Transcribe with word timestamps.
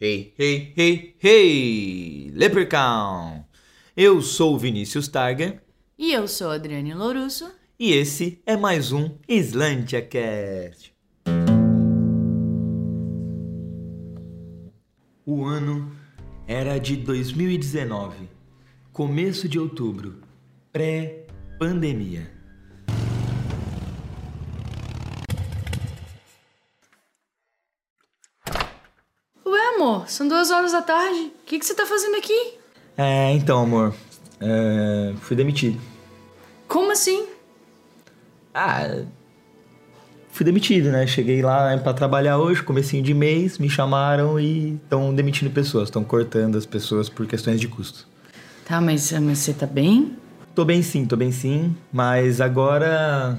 Hey, 0.00 0.32
hey, 0.38 0.72
hey, 0.76 1.16
hey! 1.20 2.30
Leprechaun! 2.32 3.44
Eu 3.96 4.22
sou 4.22 4.54
o 4.54 4.58
Vinícius 4.58 5.08
Targa 5.08 5.60
E 5.98 6.12
eu 6.12 6.28
sou 6.28 6.50
Adriane 6.50 6.94
Lourusso. 6.94 7.50
e 7.78 7.92
esse 7.92 8.40
é 8.46 8.56
mais 8.56 8.92
um 8.92 9.16
SlantiaCast. 9.28 10.92
O 15.26 15.44
ano 15.44 15.92
era 16.46 16.78
de 16.78 16.96
2019, 16.96 18.28
começo 18.92 19.48
de 19.48 19.58
outubro, 19.58 20.20
pré-pandemia. 20.72 22.30
Ué, 29.46 29.60
amor, 29.74 29.97
são 30.08 30.26
duas 30.26 30.50
horas 30.50 30.72
da 30.72 30.82
tarde. 30.82 31.32
O 31.42 31.46
que, 31.46 31.58
que 31.58 31.64
você 31.66 31.74
tá 31.74 31.86
fazendo 31.86 32.16
aqui? 32.16 32.54
É, 32.96 33.32
então, 33.32 33.62
amor, 33.62 33.94
é, 34.40 35.12
fui 35.20 35.36
demitido. 35.36 35.78
Como 36.66 36.90
assim? 36.92 37.26
Ah, 38.52 39.02
fui 40.30 40.44
demitido, 40.44 40.90
né? 40.90 41.06
Cheguei 41.06 41.42
lá 41.42 41.76
pra 41.78 41.92
trabalhar 41.92 42.38
hoje, 42.38 42.62
comecinho 42.62 43.02
de 43.02 43.14
mês, 43.14 43.58
me 43.58 43.68
chamaram 43.68 44.38
e 44.38 44.74
estão 44.74 45.14
demitindo 45.14 45.50
pessoas, 45.50 45.88
estão 45.88 46.04
cortando 46.04 46.56
as 46.56 46.66
pessoas 46.66 47.08
por 47.08 47.26
questões 47.26 47.60
de 47.60 47.68
custo. 47.68 48.06
Tá, 48.64 48.80
mas, 48.80 49.12
mas 49.12 49.38
você 49.38 49.52
tá 49.52 49.66
bem? 49.66 50.16
Tô 50.54 50.64
bem 50.64 50.82
sim, 50.82 51.06
tô 51.06 51.16
bem 51.16 51.32
sim, 51.32 51.74
mas 51.92 52.40
agora. 52.40 53.38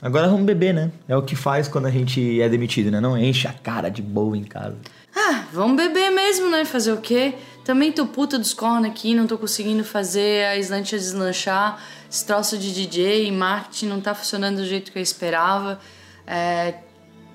Agora 0.00 0.28
vamos 0.28 0.46
beber, 0.46 0.72
né? 0.72 0.92
É 1.08 1.16
o 1.16 1.22
que 1.22 1.34
faz 1.34 1.66
quando 1.66 1.86
a 1.86 1.90
gente 1.90 2.40
é 2.40 2.48
demitido, 2.48 2.90
né? 2.90 3.00
Não 3.00 3.18
enche 3.18 3.48
a 3.48 3.52
cara 3.52 3.88
de 3.88 4.00
boa 4.00 4.36
em 4.36 4.44
casa. 4.44 4.76
Ah, 5.30 5.44
vamos 5.52 5.76
beber 5.76 6.08
mesmo, 6.08 6.48
né? 6.48 6.64
Fazer 6.64 6.90
o 6.90 7.02
quê? 7.02 7.34
Também 7.62 7.92
tô 7.92 8.06
puta 8.06 8.38
dos 8.38 8.54
cornos 8.54 8.90
aqui, 8.90 9.14
não 9.14 9.26
tô 9.26 9.36
conseguindo 9.36 9.84
fazer 9.84 10.46
a 10.46 10.56
Slantia 10.56 10.98
deslanchar. 10.98 11.84
Esse 12.10 12.24
troço 12.24 12.56
de 12.56 12.72
DJ 12.72 13.26
e 13.26 13.30
marketing 13.30 13.88
não 13.88 14.00
tá 14.00 14.14
funcionando 14.14 14.56
do 14.56 14.64
jeito 14.64 14.90
que 14.90 14.98
eu 14.98 15.02
esperava. 15.02 15.78
É... 16.26 16.76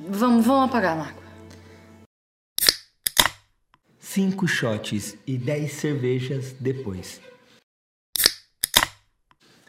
Vamos, 0.09 0.43
vamos 0.43 0.69
apagar 0.69 0.97
mágoa. 0.97 1.21
Cinco 3.99 4.47
shots 4.47 5.15
e 5.27 5.37
dez 5.37 5.73
cervejas 5.73 6.55
depois. 6.59 7.21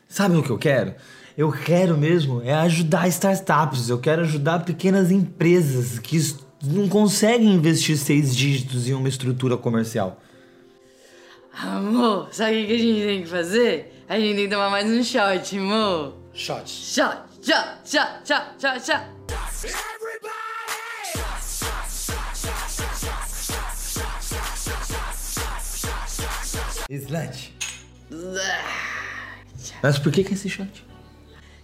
Sabe 0.08 0.36
o 0.36 0.42
que 0.42 0.48
eu 0.48 0.58
quero? 0.58 0.94
Eu 1.36 1.52
quero 1.52 1.98
mesmo 1.98 2.40
é 2.40 2.54
ajudar 2.54 3.06
startups, 3.08 3.90
eu 3.90 3.98
quero 3.98 4.22
ajudar 4.22 4.60
pequenas 4.60 5.10
empresas 5.10 5.98
que 5.98 6.16
não 6.66 6.88
conseguem 6.88 7.54
investir 7.54 7.96
seis 7.96 8.34
dígitos 8.34 8.88
em 8.88 8.94
uma 8.94 9.08
estrutura 9.08 9.56
comercial. 9.56 10.20
Amor, 11.52 12.28
sabe 12.32 12.64
o 12.64 12.66
que 12.66 12.72
a 12.72 12.78
gente 12.78 13.02
tem 13.04 13.22
que 13.22 13.28
fazer? 13.28 14.02
A 14.08 14.18
gente 14.18 14.36
tem 14.36 14.44
que 14.44 14.50
tomar 14.50 14.70
mais 14.70 14.90
um 14.90 15.02
shot, 15.02 15.56
amor. 15.56 16.14
Shots. 16.32 16.94
Shot, 16.94 17.18
shot, 17.42 17.80
shot, 17.84 18.26
shot, 18.26 18.44
shot, 18.58 18.84
shot. 18.84 19.14
Slant. 26.90 27.50
Mas 29.82 29.98
por 29.98 30.12
que, 30.12 30.24
que 30.24 30.34
esse 30.34 30.48
shot? 30.48 30.84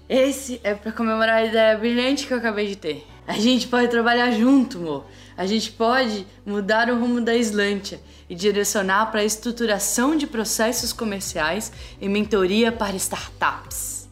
Esse 0.08 0.60
é 0.64 0.74
pra 0.74 0.90
comemorar 0.92 1.36
a 1.36 1.44
ideia 1.44 1.78
brilhante 1.78 2.26
que 2.26 2.32
eu 2.32 2.38
acabei 2.38 2.66
de 2.66 2.76
ter. 2.76 3.06
A 3.30 3.38
gente 3.38 3.68
pode 3.68 3.86
trabalhar 3.86 4.32
junto, 4.32 4.78
amor. 4.78 5.06
A 5.36 5.46
gente 5.46 5.70
pode 5.70 6.26
mudar 6.44 6.90
o 6.90 6.98
rumo 6.98 7.20
da 7.20 7.32
Slantia 7.36 8.00
e 8.28 8.34
direcionar 8.34 9.06
para 9.12 9.20
a 9.20 9.24
estruturação 9.24 10.16
de 10.16 10.26
processos 10.26 10.92
comerciais 10.92 11.72
e 12.00 12.08
mentoria 12.08 12.72
para 12.72 12.96
startups. 12.96 14.08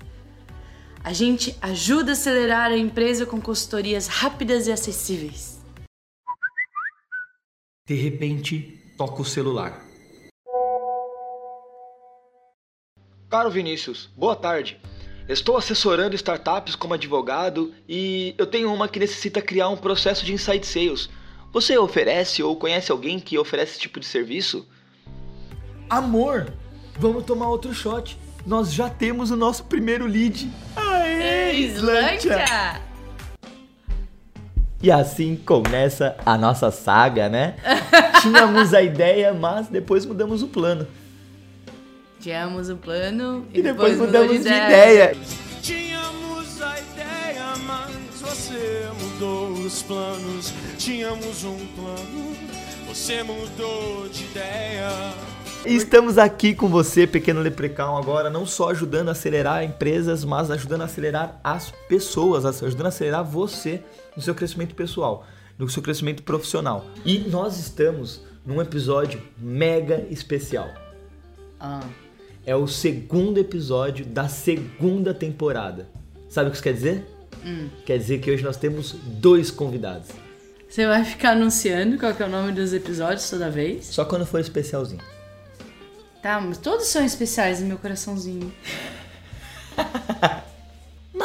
A 1.03 1.13
gente 1.13 1.59
ajuda 1.61 2.13
a 2.13 2.15
acelerar 2.15 2.71
a 2.71 2.79
empresa 2.79 3.27
com 3.27 3.41
consultorias 3.41 4.07
rápidas 4.07 4.69
e 4.69 4.73
acessíveis. 4.73 5.61
De 7.89 7.97
repente, 7.97 8.81
toca 8.97 9.21
o 9.21 9.25
celular. 9.25 9.85
Caro 13.29 13.51
Vinícius, 13.51 14.09
boa 14.17 14.37
tarde. 14.37 14.81
Estou 15.29 15.59
assessorando 15.59 16.17
startups 16.17 16.75
como 16.75 16.95
advogado 16.95 17.75
e 17.87 18.35
eu 18.39 18.47
tenho 18.47 18.73
uma 18.73 18.89
que 18.89 18.99
necessita 18.99 19.43
criar 19.43 19.69
um 19.69 19.77
processo 19.77 20.25
de 20.25 20.33
inside 20.33 20.65
sales. 20.65 21.11
Você 21.53 21.77
oferece 21.77 22.43
ou 22.43 22.57
conhece 22.57 22.91
alguém 22.91 23.21
que 23.21 23.37
oferece 23.37 23.73
esse 23.73 23.81
tipo 23.81 24.01
de 24.01 24.07
serviço? 24.07 24.67
Amor, 25.91 26.51
vamos 26.99 27.25
tomar 27.25 27.51
outro 27.51 27.75
shot. 27.75 28.19
Nós 28.47 28.73
já 28.73 28.89
temos 28.89 29.31
o 29.31 29.37
nosso 29.37 29.65
primeiro 29.65 30.07
lead. 30.07 30.51
Aê, 30.75 31.53
Slantia! 31.75 32.81
E 34.83 34.91
assim 34.91 35.37
começa 35.37 36.17
a 36.25 36.39
nossa 36.39 36.71
saga, 36.71 37.29
né? 37.29 37.57
Tínhamos 38.23 38.73
a 38.73 38.81
ideia, 38.81 39.35
mas 39.35 39.69
depois 39.69 40.07
mudamos 40.07 40.43
o 40.43 40.49
plano. 40.49 40.87
Tínhamos 42.29 42.69
o 42.69 42.77
plano 42.77 43.47
e, 43.55 43.61
E 43.61 43.63
depois 43.63 43.97
mudou 43.97 44.07
mudamos 44.07 44.43
de 44.43 44.49
ideia. 44.49 45.17
Tínhamos 45.63 46.61
a 46.61 46.79
ideia, 46.79 47.57
mas 47.65 48.21
você 48.21 48.87
mudou 49.01 49.53
os 49.53 49.83
planos. 49.83 50.53
Tínhamos 50.77 51.45
um 51.45 51.57
plano, 51.69 52.37
você 52.87 53.23
mudou 53.23 54.07
de 54.11 54.25
ideia. 54.25 54.91
E 55.65 55.75
estamos 55.75 56.19
aqui 56.19 56.55
com 56.55 56.69
você, 56.69 57.07
pequeno 57.07 57.41
Leprechaun, 57.41 57.97
agora 57.97 58.29
não 58.29 58.45
só 58.45 58.73
ajudando 58.73 59.09
a 59.09 59.13
acelerar 59.13 59.65
empresas, 59.65 60.23
mas 60.23 60.51
ajudando 60.51 60.83
a 60.83 60.85
acelerar 60.85 61.41
as 61.43 61.73
pessoas, 61.89 62.45
ajudando 62.45 62.85
a 62.85 62.89
acelerar 62.91 63.25
você 63.25 63.83
no 64.15 64.21
seu 64.21 64.35
crescimento 64.35 64.75
pessoal, 64.75 65.25
no 65.59 65.67
seu 65.71 65.83
crescimento 65.83 66.23
profissional. 66.23 66.85
E 67.07 67.21
nós 67.21 67.59
estamos 67.59 68.23
num 68.45 68.61
episódio 68.61 69.19
mega 69.39 70.07
especial. 70.11 70.69
Ah, 71.59 71.81
É 72.49 72.57
o 72.57 72.67
segundo 72.67 73.37
episódio 73.37 74.07
da 74.07 74.27
segunda 74.27 75.13
temporada. 75.13 75.87
Sabe 76.31 76.49
o 76.49 76.51
que 76.51 76.57
isso 76.57 76.65
quer 76.65 76.73
dizer? 76.73 77.07
Quer 77.85 77.99
dizer 77.99 78.21
que 78.21 78.31
hoje 78.31 78.43
nós 78.43 78.57
temos 78.57 78.93
dois 78.93 79.51
convidados. 79.51 80.09
você 80.67 80.87
vai 80.87 81.05
ficar 81.05 81.33
anunciando 81.33 81.99
qual 81.99 82.15
que 82.15 82.23
é 82.23 82.27
o 82.27 82.31
nome 82.31 82.53
dos 82.53 82.73
episódios 82.73 83.29
toda 83.29 83.51
vez? 83.51 83.85
Só 83.85 84.03
quando 84.07 84.25
for 84.25 84.41
especialzinho. 84.41 85.03
Tá, 86.23 86.41
mas 86.41 86.57
todos 86.57 86.87
são 86.87 87.05
especiais 87.05 87.61
no 87.61 87.67
meu 87.67 87.77
coraçãozinho. 87.77 88.51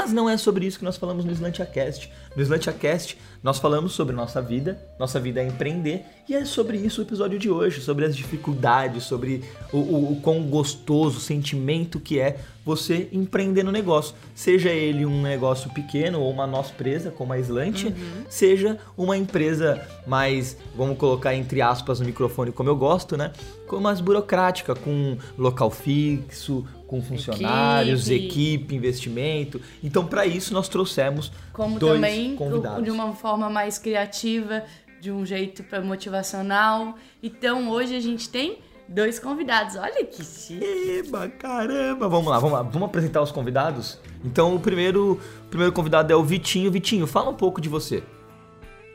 Mas 0.04 0.12
não 0.12 0.30
é 0.30 0.36
sobre 0.36 0.66
isso 0.66 0.80
que 0.80 0.84
nós 0.84 0.98
falamos 0.98 1.24
no 1.24 1.32
SlantiaCast. 1.32 2.12
No 2.36 2.44
SlantiaCast, 2.44 3.18
nós 3.42 3.58
falamos 3.58 3.94
sobre 3.94 4.14
nossa 4.14 4.42
vida, 4.42 4.78
nossa 5.00 5.18
vida 5.18 5.42
é 5.42 5.48
empreender, 5.48 6.04
e 6.28 6.36
é 6.36 6.44
sobre 6.44 6.76
isso 6.76 7.00
o 7.00 7.06
episódio 7.06 7.40
de 7.40 7.50
hoje, 7.50 7.80
sobre 7.80 8.04
as 8.04 8.14
dificuldades, 8.14 9.06
sobre 9.06 9.46
o, 9.72 9.78
o, 9.78 10.12
o 10.12 10.16
quão 10.22 10.44
gostoso, 10.44 11.20
o 11.20 11.22
sentimento 11.22 12.02
que 12.02 12.20
é 12.20 12.38
você 12.66 13.10
empreender 13.12 13.64
no 13.64 13.72
negócio. 13.72 14.16
Seja 14.34 14.70
ele 14.70 15.06
um 15.06 15.22
negócio 15.22 15.70
pequeno 15.72 16.20
ou 16.22 16.32
uma 16.32 16.48
nossa 16.48 16.72
empresa, 16.74 17.12
como 17.12 17.34
a 17.34 17.40
Slantia, 17.40 17.94
seja 18.30 18.80
uma 18.98 19.18
empresa 19.18 19.86
mais, 20.08 20.58
vamos 20.76 20.98
colocar 20.98 21.36
entre 21.36 21.62
aspas 21.62 22.00
no 22.00 22.06
microfone 22.06 22.52
como 22.52 22.70
eu 22.70 22.76
gosto, 22.76 23.18
né? 23.18 23.32
Com 23.68 23.80
mais 23.80 24.00
burocrática, 24.00 24.74
com 24.76 25.18
local 25.38 25.70
fixo, 25.72 26.66
com 26.88 27.02
funcionários, 27.02 28.10
Equipe. 28.10 28.26
equipe, 28.28 28.76
investimento. 28.76 29.62
Então, 29.84 30.06
para 30.06 30.26
isso, 30.28 30.54
nós 30.54 30.70
trouxemos 30.70 31.32
Como 31.52 31.80
dois 31.80 31.96
também 31.96 32.36
convidados. 32.36 32.84
de 32.84 32.92
uma 32.92 33.14
forma 33.14 33.50
mais 33.50 33.78
criativa, 33.80 34.64
de 35.02 35.12
um 35.12 35.26
jeito 35.26 35.66
motivacional. 35.84 36.96
Então 37.22 37.70
hoje 37.70 37.96
a 37.96 38.00
gente 38.00 38.30
tem 38.30 38.60
dois 38.88 39.20
convidados. 39.20 39.76
Olha 39.76 40.06
que 40.06 40.24
chique. 40.24 40.64
Eba, 40.64 41.30
caramba! 41.30 42.08
Vamos 42.08 42.28
lá, 42.28 42.40
vamos 42.40 42.54
lá, 42.54 42.62
vamos 42.64 42.90
apresentar 42.90 43.22
os 43.22 43.32
convidados? 43.32 44.00
Então, 44.24 44.56
o 44.56 44.60
primeiro, 44.60 45.20
o 45.46 45.50
primeiro 45.50 45.74
convidado 45.74 46.12
é 46.12 46.16
o 46.16 46.24
Vitinho. 46.24 46.72
Vitinho, 46.72 47.08
fala 47.08 47.30
um 47.30 47.36
pouco 47.36 47.60
de 47.60 47.70
você. 47.70 48.04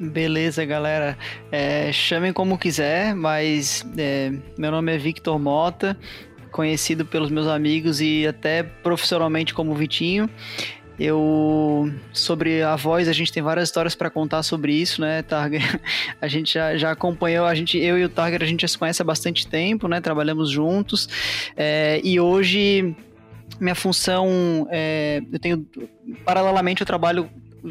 Beleza, 0.01 0.65
galera. 0.65 1.19
É, 1.51 1.93
chamem 1.93 2.33
como 2.33 2.57
quiser, 2.57 3.15
mas 3.15 3.85
é, 3.97 4.33
meu 4.57 4.71
nome 4.71 4.95
é 4.95 4.99
Victor 4.99 5.39
Mota, 5.39 5.99
conhecido 6.53 7.05
pelos 7.05 7.31
meus 7.31 7.49
amigos 7.49 8.01
e 8.01 8.27
até 8.27 8.63
profissionalmente 8.63 9.53
como 9.53 9.75
Vitinho. 9.75 10.31
Eu 10.99 11.93
sobre 12.13 12.63
a 12.63 12.75
voz 12.75 13.09
a 13.09 13.13
gente 13.13 13.33
tem 13.33 13.43
várias 13.43 13.69
histórias 13.69 13.95
para 13.95 14.11
contar 14.11 14.43
sobre 14.43 14.73
isso, 14.73 15.01
né, 15.01 15.23
Targer? 15.23 15.81
A 16.21 16.27
gente 16.27 16.55
já, 16.55 16.77
já 16.77 16.91
acompanhou, 16.91 17.47
a 17.47 17.55
gente, 17.55 17.79
eu 17.79 17.97
e 17.97 18.05
o 18.05 18.09
Targer 18.09 18.43
a 18.43 18.47
gente 18.47 18.63
já 18.63 18.69
se 18.69 18.77
conhece 18.77 19.01
há 19.01 19.05
bastante 19.05 19.47
tempo, 19.47 19.87
né? 19.87 20.01
Trabalhamos 20.01 20.51
juntos 20.51 21.09
é, 21.57 22.01
e 22.03 22.19
hoje 22.19 22.97
minha 23.61 23.75
função 23.75 24.67
é, 24.71 25.23
eu 25.33 25.39
tenho 25.39 25.67
paralelamente 26.25 26.81
eu 26.83 26.87
trabalho 26.87 27.31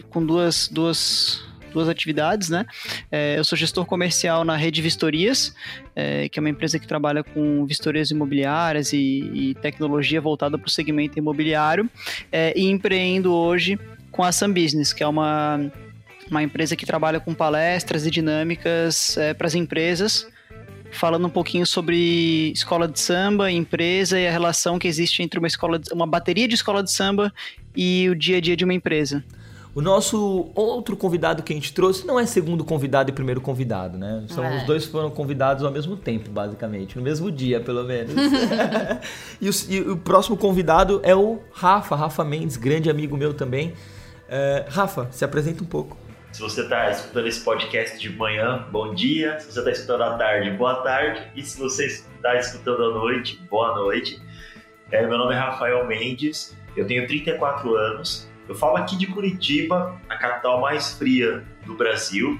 com 0.10 0.26
duas 0.26 0.68
duas 0.68 1.44
duas 1.72 1.90
atividades, 1.90 2.50
né? 2.50 2.66
É, 3.12 3.38
eu 3.38 3.44
sou 3.44 3.58
gestor 3.58 3.86
comercial 3.86 4.44
na 4.44 4.56
Rede 4.56 4.82
Vistorias, 4.82 5.54
é, 5.96 6.30
que 6.30 6.40
é 6.40 6.42
uma 6.42 6.50
empresa 6.50 6.80
que 6.80 6.88
trabalha 6.88 7.24
com 7.24 7.66
vistorias 7.66 8.12
imobiliárias 8.12 8.94
e, 8.94 9.30
e 9.34 9.56
tecnologia 9.56 10.22
voltada 10.22 10.58
para 10.58 10.68
o 10.68 10.70
segmento 10.70 11.18
imobiliário, 11.18 11.90
é, 12.32 12.54
e 12.56 12.66
empreendo 12.66 13.34
hoje 13.34 13.80
com 14.12 14.24
a 14.24 14.32
Sun 14.32 14.52
Business, 14.54 14.94
que 14.94 15.04
é 15.04 15.08
uma, 15.08 15.72
uma 16.30 16.44
empresa 16.44 16.76
que 16.76 16.86
trabalha 16.86 17.20
com 17.20 17.34
palestras 17.34 18.06
e 18.06 18.12
dinâmicas 18.12 19.18
é, 19.18 19.34
para 19.34 19.48
as 19.48 19.56
empresas, 19.56 20.28
falando 20.92 21.28
um 21.28 21.30
pouquinho 21.30 21.66
sobre 21.66 22.52
escola 22.52 22.88
de 22.88 23.00
samba, 23.00 23.52
empresa 23.52 24.20
e 24.20 24.28
a 24.28 24.32
relação 24.32 24.80
que 24.80 24.88
existe 24.88 25.22
entre 25.22 25.38
uma 25.38 25.48
escola, 25.48 25.80
de, 25.80 25.94
uma 25.94 26.08
bateria 26.08 26.48
de 26.48 26.56
escola 26.56 26.82
de 26.82 26.92
samba 26.92 27.34
e 27.76 28.10
o 28.10 28.16
dia 28.16 28.38
a 28.38 28.42
dia 28.42 28.56
de 28.56 28.64
uma 28.64 28.74
empresa. 28.74 29.24
O 29.78 29.82
nosso 29.82 30.50
outro 30.56 30.98
convidado 30.98 31.44
que 31.44 31.54
a 31.54 31.56
gente 31.56 31.72
trouxe 31.72 32.04
não 32.04 32.20
é 32.20 32.26
segundo 32.26 32.66
convidado 32.66 33.12
e 33.12 33.14
primeiro 33.14 33.40
convidado, 33.40 33.96
né? 33.96 34.26
São, 34.28 34.44
é. 34.44 34.58
Os 34.58 34.64
dois 34.64 34.86
foram 34.86 35.12
convidados 35.12 35.64
ao 35.64 35.70
mesmo 35.70 35.96
tempo, 35.96 36.32
basicamente, 36.32 36.98
no 36.98 37.04
mesmo 37.04 37.32
dia, 37.32 37.60
pelo 37.60 37.84
menos. 37.84 38.16
e, 39.40 39.48
o, 39.48 39.54
e, 39.70 39.92
o, 39.92 39.96
próximo 39.96 40.36
convidado 40.36 41.00
é 41.04 41.16
o 41.16 41.40
Rafa, 41.54 41.96
Rafa 41.96 42.24
Mendes, 42.24 42.58
grande 42.58 42.90
amigo 42.90 43.16
meu 43.16 43.36
também. 43.36 43.70
Uh, 43.70 44.68
Rafa, 44.68 45.10
se 45.12 45.24
apresenta 45.24 45.64
um 45.64 45.68
pouco. 45.68 45.96
Se 46.32 46.42
você 46.42 46.62
está 46.62 46.90
escutando 46.90 47.28
esse 47.28 47.42
podcast 47.42 48.00
de 48.00 48.10
manhã, 48.10 48.66
bom 48.72 48.96
dia. 48.96 49.40
Se 49.40 49.52
você 49.52 49.60
está 49.60 49.70
escutando 49.70 50.02
à 50.02 50.18
tarde, 50.18 50.50
boa 50.58 50.82
tarde. 50.82 51.22
E 51.36 51.44
se 51.44 51.56
você 51.60 51.86
está 51.86 52.36
escutando 52.36 52.84
à 52.84 52.94
noite, 52.96 53.40
boa 53.48 53.76
noite. 53.76 54.20
É, 54.92 55.06
meu 55.06 55.20
nome 55.20 55.36
é 55.36 55.38
Rafael 55.38 55.86
Mendes, 55.86 56.58
eu 56.76 56.88
tenho 56.88 57.06
34 57.06 57.76
anos, 57.76 58.28
eu 58.48 58.56
falo 58.56 58.78
aqui 58.78 58.98
de 58.98 59.08
Curitiba, 59.08 60.00
a 60.08 60.16
capital 60.16 60.62
mais 60.62 60.94
fria 60.94 61.44
do 61.66 61.76
Brasil. 61.76 62.40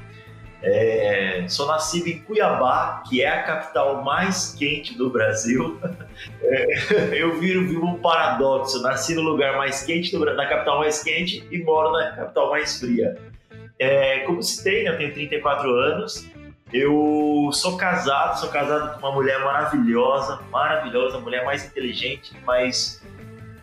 É, 0.62 1.46
sou 1.48 1.68
nascido 1.68 2.08
em 2.08 2.20
Cuiabá, 2.20 3.04
que 3.08 3.22
é 3.22 3.30
a 3.30 3.44
capital 3.44 4.04
mais 4.04 4.56
quente 4.58 4.98
do 4.98 5.10
Brasil. 5.10 5.80
É, 6.42 7.22
eu 7.22 7.40
viro, 7.40 7.68
vivo 7.68 7.86
um 7.86 8.00
paradoxo: 8.00 8.82
nasci 8.82 9.14
no 9.14 9.22
lugar 9.22 9.56
mais 9.56 9.84
quente, 9.84 10.12
do, 10.12 10.26
na 10.26 10.48
capital 10.48 10.80
mais 10.80 11.04
quente, 11.04 11.48
e 11.52 11.64
moro 11.64 11.92
na 11.92 12.12
capital 12.12 12.50
mais 12.50 12.80
fria. 12.80 13.16
É, 13.78 14.20
como 14.22 14.42
citei, 14.42 14.84
né, 14.84 14.90
eu 14.90 14.98
tenho 14.98 15.14
34 15.14 15.70
anos. 15.70 16.28
Eu 16.74 17.50
sou 17.54 17.78
casado, 17.78 18.40
sou 18.40 18.50
casado 18.50 19.00
com 19.00 19.08
uma 19.08 19.14
mulher 19.14 19.40
maravilhosa, 19.40 20.40
maravilhosa, 20.52 21.20
mulher 21.20 21.46
mais 21.46 21.66
inteligente, 21.66 22.34
mais 22.46 23.02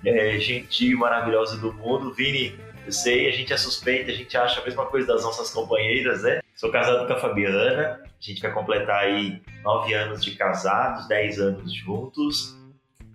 é, 0.04 0.38
gentil, 0.38 0.98
maravilhosa 0.98 1.56
do 1.56 1.72
mundo. 1.72 2.12
Vini, 2.12 2.58
eu 2.84 2.92
sei, 2.92 3.28
a 3.28 3.32
gente 3.32 3.52
é 3.52 3.56
suspeita, 3.56 4.10
a 4.10 4.14
gente 4.14 4.36
acha 4.36 4.60
a 4.60 4.64
mesma 4.64 4.86
coisa 4.86 5.06
das 5.06 5.22
nossas 5.22 5.50
companheiras, 5.50 6.22
né? 6.22 6.40
Sou 6.54 6.70
casado 6.70 7.06
com 7.06 7.12
a 7.12 7.18
Fabiana, 7.18 8.00
a 8.02 8.08
gente 8.20 8.40
vai 8.40 8.52
completar 8.52 9.04
aí 9.04 9.40
nove 9.62 9.94
anos 9.94 10.22
de 10.24 10.32
casados, 10.32 11.08
dez 11.08 11.38
anos 11.40 11.72
juntos, 11.72 12.56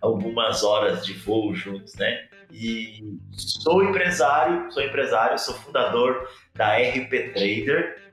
algumas 0.02 0.64
horas 0.64 1.06
de 1.06 1.14
voo 1.14 1.54
juntos, 1.54 1.96
né? 1.96 2.28
E 2.52 3.18
sou 3.32 3.84
empresário, 3.84 4.72
sou 4.72 4.82
empresário, 4.82 5.38
sou 5.38 5.54
fundador 5.54 6.28
da 6.56 6.78
RP 6.78 7.32
Trader. 7.34 8.12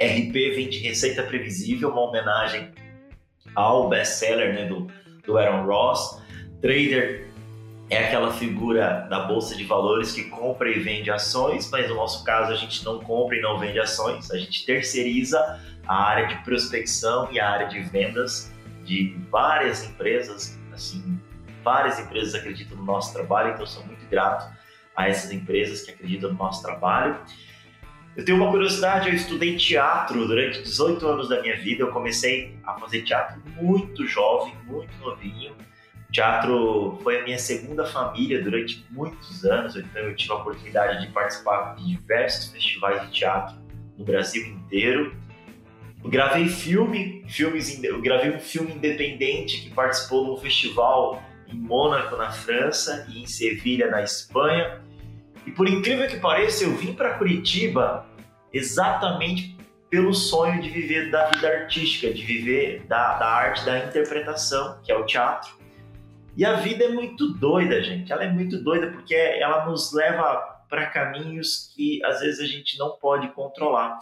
RP 0.00 0.32
vem 0.32 0.68
de 0.68 0.78
Receita 0.78 1.22
Previsível, 1.22 1.90
uma 1.90 2.08
homenagem 2.08 2.72
ao 3.54 3.88
best-seller 3.88 4.54
né, 4.54 4.64
do, 4.66 4.86
do 5.24 5.36
Aaron 5.36 5.66
Ross. 5.66 6.22
Trader 6.62 7.25
é 7.88 8.04
aquela 8.04 8.32
figura 8.32 9.06
da 9.08 9.20
bolsa 9.20 9.54
de 9.54 9.64
valores 9.64 10.12
que 10.12 10.24
compra 10.24 10.68
e 10.68 10.80
vende 10.80 11.10
ações, 11.10 11.70
mas 11.70 11.88
no 11.88 11.94
nosso 11.94 12.24
caso 12.24 12.52
a 12.52 12.56
gente 12.56 12.84
não 12.84 12.98
compra 12.98 13.36
e 13.36 13.40
não 13.40 13.58
vende 13.58 13.78
ações, 13.78 14.30
a 14.30 14.36
gente 14.36 14.66
terceiriza 14.66 15.60
a 15.86 16.04
área 16.04 16.26
de 16.26 16.34
prospecção 16.42 17.28
e 17.30 17.38
a 17.38 17.48
área 17.48 17.68
de 17.68 17.80
vendas 17.80 18.52
de 18.84 19.16
várias 19.30 19.84
empresas, 19.84 20.58
assim, 20.72 21.20
várias 21.62 21.98
empresas 22.00 22.34
acreditam 22.34 22.76
no 22.76 22.84
nosso 22.84 23.12
trabalho, 23.12 23.52
então 23.52 23.66
sou 23.66 23.84
muito 23.86 24.04
grato 24.08 24.52
a 24.96 25.08
essas 25.08 25.30
empresas 25.30 25.82
que 25.82 25.92
acreditam 25.92 26.32
no 26.32 26.38
nosso 26.38 26.62
trabalho. 26.62 27.18
Eu 28.16 28.24
tenho 28.24 28.38
uma 28.38 28.50
curiosidade, 28.50 29.08
eu 29.08 29.14
estudei 29.14 29.56
teatro 29.56 30.26
durante 30.26 30.62
18 30.62 31.06
anos 31.06 31.28
da 31.28 31.40
minha 31.42 31.56
vida, 31.56 31.82
eu 31.82 31.92
comecei 31.92 32.58
a 32.64 32.74
fazer 32.74 33.02
teatro 33.02 33.40
muito 33.60 34.06
jovem, 34.06 34.54
muito 34.64 34.96
novinho, 34.98 35.54
teatro 36.16 36.98
foi 37.02 37.20
a 37.20 37.24
minha 37.24 37.38
segunda 37.38 37.84
família 37.84 38.42
durante 38.42 38.82
muitos 38.90 39.44
anos, 39.44 39.76
então 39.76 40.02
eu 40.02 40.16
tive 40.16 40.32
a 40.32 40.36
oportunidade 40.36 41.06
de 41.06 41.12
participar 41.12 41.74
de 41.76 41.86
diversos 41.86 42.50
festivais 42.50 43.02
de 43.02 43.12
teatro 43.12 43.56
no 43.98 44.04
Brasil 44.04 44.46
inteiro. 44.46 45.14
Eu 46.02 46.08
gravei 46.08 46.48
filme, 46.48 47.22
filmes, 47.28 47.82
eu 47.84 48.00
gravei 48.00 48.34
um 48.34 48.40
filme 48.40 48.72
independente 48.72 49.60
que 49.60 49.70
participou 49.70 50.24
de 50.24 50.30
um 50.30 50.36
festival 50.38 51.22
em 51.46 51.54
Mônaco, 51.54 52.16
na 52.16 52.32
França, 52.32 53.06
e 53.10 53.22
em 53.22 53.26
Sevilha, 53.26 53.90
na 53.90 54.02
Espanha. 54.02 54.80
E 55.46 55.50
por 55.50 55.68
incrível 55.68 56.08
que 56.08 56.16
pareça, 56.16 56.64
eu 56.64 56.74
vim 56.76 56.94
para 56.94 57.18
Curitiba 57.18 58.06
exatamente 58.52 59.54
pelo 59.90 60.14
sonho 60.14 60.62
de 60.62 60.70
viver 60.70 61.10
da 61.10 61.28
vida 61.28 61.46
artística, 61.46 62.12
de 62.12 62.24
viver 62.24 62.84
da, 62.88 63.18
da 63.18 63.26
arte 63.26 63.66
da 63.66 63.84
interpretação, 63.84 64.80
que 64.82 64.90
é 64.90 64.96
o 64.96 65.04
teatro. 65.04 65.65
E 66.36 66.44
a 66.44 66.54
vida 66.54 66.84
é 66.84 66.88
muito 66.88 67.28
doida, 67.28 67.82
gente. 67.82 68.12
Ela 68.12 68.24
é 68.24 68.30
muito 68.30 68.62
doida 68.62 68.88
porque 68.88 69.14
ela 69.14 69.64
nos 69.64 69.92
leva 69.92 70.56
para 70.68 70.86
caminhos 70.86 71.72
que 71.74 72.04
às 72.04 72.20
vezes 72.20 72.40
a 72.40 72.46
gente 72.46 72.78
não 72.78 72.98
pode 72.98 73.28
controlar. 73.28 73.98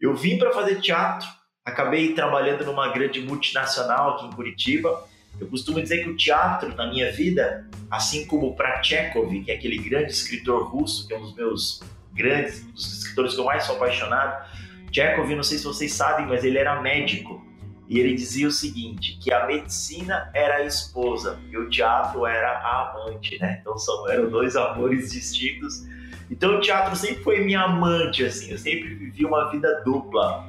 Eu 0.00 0.14
vim 0.14 0.38
para 0.38 0.52
fazer 0.52 0.80
teatro, 0.80 1.28
acabei 1.64 2.14
trabalhando 2.14 2.64
numa 2.64 2.88
grande 2.92 3.20
multinacional 3.20 4.14
aqui 4.14 4.26
em 4.26 4.30
Curitiba. 4.30 5.06
Eu 5.38 5.46
costumo 5.48 5.82
dizer 5.82 6.02
que 6.02 6.08
o 6.08 6.16
teatro 6.16 6.74
na 6.74 6.86
minha 6.86 7.12
vida, 7.12 7.68
assim 7.90 8.26
como 8.26 8.56
para 8.56 8.82
Chekhov, 8.82 9.44
que 9.44 9.50
é 9.50 9.54
aquele 9.54 9.76
grande 9.76 10.10
escritor 10.10 10.68
russo, 10.68 11.06
que 11.06 11.12
é 11.12 11.18
um 11.18 11.22
dos 11.22 11.34
meus 11.34 11.80
grandes, 12.14 12.64
um 12.64 12.72
dos 12.72 12.98
escritores 12.98 13.34
que 13.34 13.40
eu 13.40 13.44
mais 13.44 13.64
sou 13.64 13.76
apaixonado. 13.76 14.48
Chekhov, 14.90 15.30
não 15.34 15.42
sei 15.42 15.58
se 15.58 15.64
vocês 15.64 15.92
sabem, 15.92 16.26
mas 16.26 16.44
ele 16.44 16.56
era 16.56 16.80
médico. 16.80 17.46
E 17.88 17.98
ele 17.98 18.14
dizia 18.14 18.46
o 18.46 18.50
seguinte, 18.50 19.18
que 19.18 19.32
a 19.32 19.46
medicina 19.46 20.30
era 20.34 20.56
a 20.56 20.64
esposa 20.64 21.40
e 21.50 21.56
o 21.56 21.70
teatro 21.70 22.26
era 22.26 22.58
a 22.58 22.90
amante, 22.90 23.38
né? 23.40 23.58
Então 23.60 23.78
são, 23.78 24.08
eram 24.10 24.28
dois 24.28 24.56
amores 24.56 25.10
distintos. 25.10 25.86
Então 26.30 26.58
o 26.58 26.60
teatro 26.60 26.94
sempre 26.94 27.22
foi 27.24 27.40
minha 27.40 27.62
amante, 27.62 28.24
assim, 28.24 28.50
eu 28.50 28.58
sempre 28.58 28.94
vivi 28.94 29.24
uma 29.24 29.50
vida 29.50 29.82
dupla. 29.84 30.46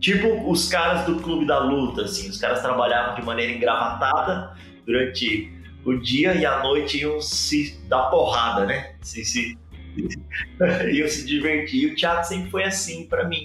Tipo 0.00 0.50
os 0.50 0.68
caras 0.68 1.04
do 1.04 1.20
Clube 1.20 1.44
da 1.46 1.58
Luta, 1.58 2.02
assim, 2.02 2.30
os 2.30 2.38
caras 2.38 2.62
trabalhavam 2.62 3.14
de 3.14 3.22
maneira 3.22 3.52
engravatada 3.52 4.56
durante 4.86 5.52
o 5.84 5.94
dia 5.94 6.34
e 6.34 6.46
à 6.46 6.62
noite 6.62 6.98
iam 6.98 7.20
se 7.20 7.78
dar 7.88 8.04
porrada, 8.04 8.64
né? 8.64 8.94
Se, 9.02 9.22
se, 9.22 9.58
iam 10.90 11.08
se 11.08 11.26
divertir. 11.26 11.82
E 11.82 11.92
o 11.92 11.94
teatro 11.94 12.26
sempre 12.26 12.50
foi 12.50 12.64
assim 12.64 13.06
para 13.06 13.28
mim. 13.28 13.44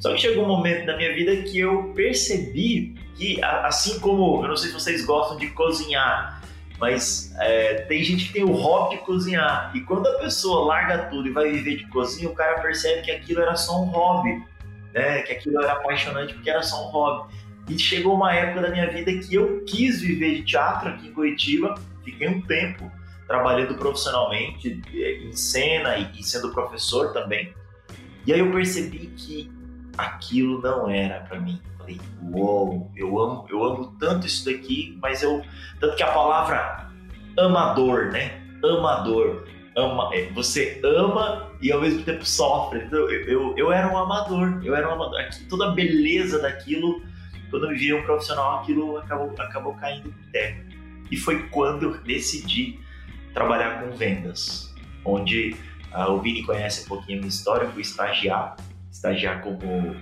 Só 0.00 0.14
que 0.14 0.20
chegou 0.20 0.44
um 0.44 0.48
momento 0.48 0.86
na 0.86 0.96
minha 0.96 1.14
vida 1.14 1.36
que 1.42 1.58
eu 1.58 1.92
percebi 1.94 2.94
que, 3.14 3.38
assim 3.44 4.00
como, 4.00 4.42
eu 4.42 4.48
não 4.48 4.56
sei 4.56 4.68
se 4.68 4.74
vocês 4.74 5.04
gostam 5.04 5.36
de 5.36 5.48
cozinhar, 5.48 6.42
mas 6.78 7.34
é, 7.38 7.82
tem 7.82 8.02
gente 8.02 8.28
que 8.28 8.32
tem 8.32 8.42
o 8.42 8.52
hobby 8.52 8.96
de 8.96 9.02
cozinhar. 9.02 9.70
E 9.74 9.82
quando 9.82 10.06
a 10.08 10.18
pessoa 10.18 10.64
larga 10.64 11.10
tudo 11.10 11.28
e 11.28 11.30
vai 11.30 11.52
viver 11.52 11.76
de 11.76 11.86
cozinha, 11.88 12.30
o 12.30 12.34
cara 12.34 12.62
percebe 12.62 13.02
que 13.02 13.10
aquilo 13.10 13.42
era 13.42 13.54
só 13.54 13.82
um 13.82 13.84
hobby, 13.84 14.42
né? 14.94 15.20
Que 15.20 15.32
aquilo 15.32 15.62
era 15.62 15.74
apaixonante 15.74 16.32
porque 16.32 16.48
era 16.48 16.62
só 16.62 16.88
um 16.88 16.90
hobby. 16.90 17.34
E 17.68 17.78
chegou 17.78 18.14
uma 18.14 18.34
época 18.34 18.62
da 18.62 18.70
minha 18.70 18.90
vida 18.90 19.12
que 19.12 19.34
eu 19.34 19.62
quis 19.66 20.00
viver 20.00 20.36
de 20.36 20.42
teatro 20.44 20.88
aqui 20.88 21.08
em 21.08 21.12
Curitiba. 21.12 21.74
Fiquei 22.02 22.26
um 22.26 22.40
tempo 22.40 22.90
trabalhando 23.26 23.74
profissionalmente 23.74 24.80
em 24.94 25.32
cena 25.32 25.98
e 25.98 26.22
sendo 26.24 26.50
professor 26.52 27.12
também. 27.12 27.52
E 28.26 28.32
aí 28.32 28.40
eu 28.40 28.50
percebi 28.50 29.06
que 29.14 29.59
aquilo 29.96 30.60
não 30.60 30.88
era 30.88 31.20
para 31.20 31.40
mim. 31.40 31.60
Falei, 31.78 32.00
uou, 32.32 32.90
eu 32.96 33.18
amo, 33.18 33.46
eu 33.48 33.64
amo 33.64 33.96
tanto 33.98 34.26
isso 34.26 34.44
daqui, 34.44 34.98
mas 35.00 35.22
eu 35.22 35.42
tanto 35.78 35.96
que 35.96 36.02
a 36.02 36.12
palavra 36.12 36.90
amador, 37.38 38.10
né? 38.12 38.40
Amador, 38.62 39.46
ama, 39.76 40.10
é, 40.14 40.26
você 40.32 40.80
ama 40.84 41.50
e 41.60 41.72
ao 41.72 41.80
mesmo 41.80 42.02
tempo 42.02 42.24
sofre. 42.24 42.80
Então, 42.84 42.98
eu, 43.10 43.24
eu, 43.26 43.54
eu 43.56 43.72
era 43.72 43.88
um 43.88 43.96
amador, 43.96 44.60
eu 44.64 44.74
era 44.74 44.88
um 44.88 44.92
amador. 44.92 45.20
Aqui, 45.20 45.44
toda 45.44 45.68
a 45.68 45.70
beleza 45.72 46.40
daquilo, 46.40 47.02
quando 47.50 47.70
eu 47.70 47.76
via 47.76 47.96
um 47.96 48.02
profissional, 48.02 48.60
aquilo 48.60 48.98
acabou, 48.98 49.34
acabou 49.38 49.74
caindo 49.74 50.10
por 50.10 50.30
terra. 50.30 50.64
E 51.10 51.16
foi 51.16 51.48
quando 51.48 51.84
eu 51.84 51.98
decidi 52.02 52.78
trabalhar 53.34 53.82
com 53.82 53.96
vendas, 53.96 54.74
onde 55.04 55.56
uh, 55.94 56.10
o 56.10 56.20
Vini 56.20 56.42
conhece 56.44 56.84
um 56.84 56.88
pouquinho 56.88 57.18
a 57.18 57.20
minha 57.20 57.28
história, 57.28 57.64
eu 57.64 57.72
fui 57.72 57.82
estagiar 57.82 58.56
estagiar 58.90 59.42
como, 59.42 59.96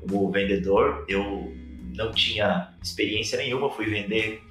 como 0.00 0.30
vendedor. 0.30 1.04
Eu 1.08 1.52
não 1.96 2.12
tinha 2.12 2.74
experiência 2.82 3.38
nenhuma, 3.38 3.70
fui 3.70 3.86
vender 3.86 4.42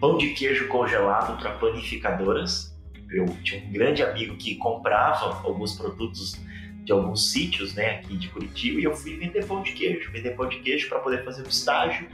pão 0.00 0.16
de 0.16 0.30
queijo 0.30 0.68
congelado 0.68 1.38
para 1.40 1.52
panificadoras. 1.52 2.74
Eu 3.10 3.26
tinha 3.42 3.64
um 3.64 3.72
grande 3.72 4.02
amigo 4.02 4.36
que 4.36 4.56
comprava 4.56 5.40
alguns 5.46 5.74
produtos 5.74 6.40
de 6.84 6.92
alguns 6.92 7.32
sítios, 7.32 7.74
né, 7.74 7.96
aqui 7.96 8.16
de 8.16 8.28
Curitiba, 8.28 8.80
e 8.80 8.84
eu 8.84 8.94
fui 8.94 9.16
vender 9.16 9.44
pão 9.44 9.60
de 9.60 9.72
queijo, 9.72 10.12
vender 10.12 10.36
pão 10.36 10.48
de 10.48 10.60
queijo 10.60 10.88
para 10.88 11.00
poder 11.00 11.24
fazer 11.24 11.42
um 11.42 11.48
estágio. 11.48 12.08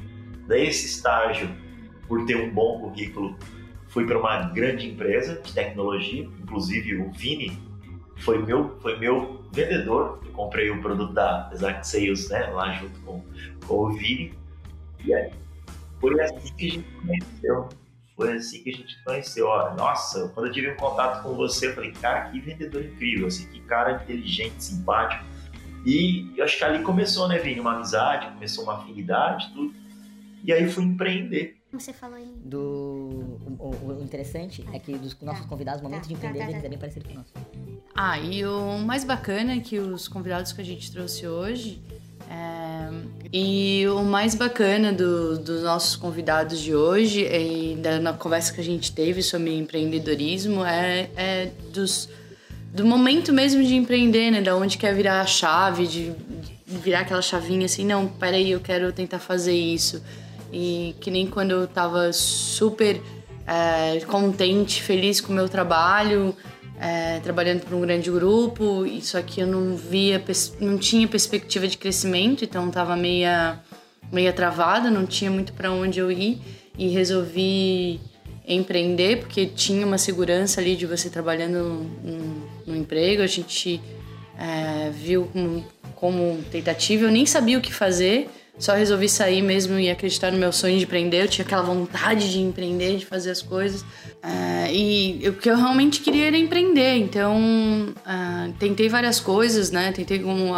Daí 0.49 0.67
esse 0.67 0.87
estágio, 0.87 1.49
por 2.09 2.25
ter 2.25 2.37
um 2.37 2.50
bom 2.50 2.81
currículo, 2.81 3.37
fui 3.88 4.07
para 4.07 4.19
uma 4.19 4.49
grande 4.49 4.88
empresa 4.88 5.41
de 5.43 5.52
tecnologia, 5.52 6.23
inclusive 6.23 6.97
o 6.97 7.11
Vini 7.12 7.52
foi 8.17 8.43
meu, 8.43 8.79
foi 8.81 8.99
meu 8.99 9.41
vendedor. 9.52 10.21
Eu 10.25 10.32
comprei 10.32 10.71
o 10.71 10.80
produto 10.80 11.12
da 11.12 11.50
Exact 11.52 11.87
Sales, 11.87 12.28
né, 12.28 12.47
lá 12.47 12.73
junto 12.73 12.99
com, 13.00 13.23
com 13.66 13.75
o 13.75 13.92
Vini. 13.92 14.35
E 15.04 15.14
aí, 15.14 15.30
foi 16.00 16.21
assim 16.21 16.54
que 16.56 16.66
a 16.66 16.71
gente 16.71 16.90
conheceu. 17.06 17.68
Foi 18.16 18.32
assim 18.32 18.62
que 18.62 18.71
a 18.71 18.73
gente 18.73 19.04
conheceu. 19.04 19.47
Ó, 19.47 19.75
nossa, 19.75 20.28
quando 20.30 20.47
eu 20.47 20.52
tive 20.52 20.71
um 20.71 20.76
contato 20.76 21.23
com 21.23 21.35
você, 21.35 21.68
eu 21.68 21.75
falei, 21.75 21.92
cara, 21.92 22.30
que 22.30 22.40
vendedor 22.40 22.85
incrível, 22.85 23.26
assim, 23.26 23.47
que 23.49 23.61
cara 23.61 24.02
inteligente, 24.02 24.62
simpático. 24.62 25.25
E 25.85 26.32
eu 26.37 26.44
acho 26.44 26.59
que 26.59 26.64
ali 26.64 26.82
começou, 26.82 27.28
né, 27.28 27.38
Vini, 27.38 27.61
uma 27.61 27.75
amizade, 27.75 28.30
começou 28.32 28.64
uma 28.64 28.78
afinidade, 28.78 29.52
tudo. 29.52 29.75
E 30.44 30.52
aí 30.52 30.68
fui 30.68 30.85
empreender. 30.85 31.61
Você 31.73 31.92
falou 31.92 32.16
aí. 32.16 32.35
Do, 32.44 33.38
o, 33.59 33.71
o 33.87 34.02
interessante 34.02 34.64
é 34.73 34.78
que 34.78 34.92
dos 34.97 35.18
nossos 35.21 35.47
convidados, 35.47 35.80
o 35.80 35.85
momento 35.85 36.06
de 36.06 36.14
empreender 36.14 36.47
deles 36.47 36.64
é 36.64 36.68
bem 36.68 36.78
parecido 36.78 37.06
com 37.09 37.14
o 37.14 37.16
nosso. 37.16 37.32
Ah, 37.94 38.18
e 38.18 38.44
o 38.44 38.78
mais 38.78 39.04
bacana 39.04 39.52
é 39.54 39.61
que 39.61 39.78
os 39.78 40.08
convidados 40.08 40.52
que 40.52 40.61
a 40.61 40.64
gente 40.64 40.90
trouxe 40.90 41.26
hoje. 41.26 41.78
é, 42.30 42.88
E 43.32 43.87
o 43.88 44.02
mais 44.02 44.34
bacana 44.34 44.92
do- 44.92 45.38
dos 45.38 45.62
nossos 45.62 45.96
convidados 45.96 46.58
de 46.61 46.75
hoje 46.75 47.20
e 47.26 47.76
da 47.76 47.99
na 47.99 48.12
conversa 48.14 48.52
que 48.52 48.61
a 48.61 48.64
gente 48.64 48.92
teve 48.92 49.22
sobre 49.22 49.54
empreendedorismo 49.56 50.64
é, 50.64 51.11
é 51.16 51.50
dos, 51.72 52.08
do 52.72 52.84
momento 52.87 53.32
mesmo 53.32 53.62
de 53.62 53.75
empreender, 53.75 54.30
né? 54.30 54.40
Da 54.40 54.56
onde 54.56 54.78
quer 54.78 54.94
virar 54.94 55.20
a 55.20 55.26
chave, 55.26 55.87
de, 55.87 56.11
de 56.12 56.78
virar 56.78 57.00
aquela 57.00 57.20
chavinha 57.22 57.66
assim, 57.66 57.84
não, 57.84 58.06
peraí, 58.06 58.50
eu 58.52 58.61
quero 58.61 58.92
tentar 58.92 59.18
fazer 59.18 59.54
isso. 59.54 60.02
E 60.52 60.94
que 61.00 61.11
nem 61.11 61.26
quando 61.26 61.50
eu 61.52 61.66
tava 61.66 62.12
super 62.12 63.00
é, 63.46 64.00
contente, 64.06 64.82
feliz 64.82 65.20
com 65.20 65.32
o 65.32 65.37
meu 65.37 65.49
trabalho, 65.49 66.34
é, 66.83 67.21
trabalhando 67.21 67.61
para 67.61 67.77
um 67.77 67.81
grande 67.81 68.11
grupo, 68.11 68.85
só 69.01 69.23
que 69.23 69.41
eu 69.41 69.47
não 69.47 69.77
via, 69.77 70.21
não 70.61 70.77
tinha 70.77 71.07
perspectiva 71.07 71.69
de 71.69 71.79
crescimento, 71.79 72.45
então 72.45 72.69
tava 72.73 72.97
meia, 72.97 73.61
meia 74.11 74.33
travada, 74.33 74.91
não 74.91 75.07
tinha 75.07 75.31
muito 75.31 75.53
para 75.53 75.71
onde 75.71 76.01
eu 76.01 76.11
ir 76.11 76.41
e 76.77 76.89
resolvi 76.89 78.01
empreender 78.49 79.21
porque 79.21 79.47
tinha 79.47 79.87
uma 79.87 79.97
segurança 79.97 80.61
ali 80.61 80.75
de 80.75 80.85
você 80.85 81.09
trabalhando 81.09 81.89
no, 82.03 82.49
no 82.67 82.77
emprego, 82.77 83.23
a 83.23 83.29
gente 83.29 83.81
é, 84.37 84.91
viu 84.91 85.31
como, 85.33 85.65
como 85.95 86.43
tentativa, 86.51 87.05
eu 87.05 87.12
nem 87.12 87.25
sabia 87.25 87.59
o 87.59 87.61
que 87.61 87.73
fazer, 87.73 88.29
só 88.59 88.75
resolvi 88.75 89.09
sair 89.09 89.42
mesmo 89.42 89.78
e 89.78 89.90
acreditar 89.90 90.30
no 90.30 90.38
meu 90.38 90.52
sonho 90.52 90.78
de 90.78 90.85
empreender. 90.85 91.25
Eu 91.25 91.28
tinha 91.28 91.44
aquela 91.44 91.62
vontade 91.62 92.30
de 92.30 92.38
empreender, 92.38 92.99
de 92.99 93.06
fazer 93.06 93.30
as 93.30 93.40
coisas. 93.40 93.85
É, 94.23 94.73
e 94.73 95.28
o 95.28 95.32
que 95.32 95.50
eu 95.50 95.56
realmente 95.56 96.00
queria 96.00 96.26
era 96.26 96.37
empreender. 96.37 96.97
Então, 96.97 97.94
ah, 98.04 98.50
tentei 98.59 98.88
várias 98.88 99.18
coisas, 99.18 99.71
né? 99.71 99.90
Tentei 99.92 100.18
como 100.18 100.52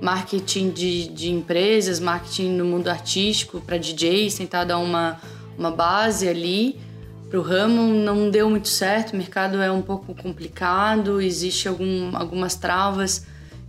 marketing 0.00 0.70
de, 0.70 1.08
de 1.08 1.30
empresas, 1.30 2.00
marketing 2.00 2.50
no 2.50 2.64
mundo 2.64 2.88
artístico 2.88 3.60
para 3.60 3.78
DJs, 3.78 4.34
tentar 4.34 4.64
dar 4.64 4.78
uma, 4.78 5.20
uma 5.56 5.70
base 5.70 6.28
ali 6.28 6.80
para 7.28 7.38
o 7.38 7.42
ramo. 7.42 7.94
Não 7.94 8.28
deu 8.28 8.50
muito 8.50 8.68
certo, 8.68 9.12
o 9.12 9.16
mercado 9.16 9.62
é 9.62 9.70
um 9.70 9.82
pouco 9.82 10.14
complicado, 10.14 11.20
existe 11.20 11.68
algum, 11.68 12.16
algumas 12.16 12.56
travas 12.56 13.24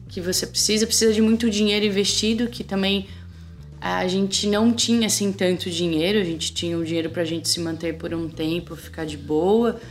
que 0.09 0.19
você 0.19 0.45
precisa, 0.45 0.85
precisa 0.85 1.13
de 1.13 1.21
muito 1.21 1.49
dinheiro 1.49 1.85
investido, 1.85 2.47
que 2.47 2.65
também 2.65 3.07
a 3.81 4.07
gente 4.07 4.47
não 4.47 4.71
tinha 4.71 5.07
assim 5.07 5.33
tanto 5.33 5.67
dinheiro, 5.67 6.19
a 6.19 6.23
gente 6.23 6.53
tinha 6.53 6.77
o 6.77 6.85
dinheiro 6.85 7.09
para 7.09 7.23
a 7.23 7.25
gente 7.25 7.49
se 7.49 7.59
manter 7.59 7.97
por 7.97 8.13
um 8.13 8.29
tempo, 8.29 8.75
ficar 8.75 9.05
de 9.05 9.17
boa, 9.17 9.81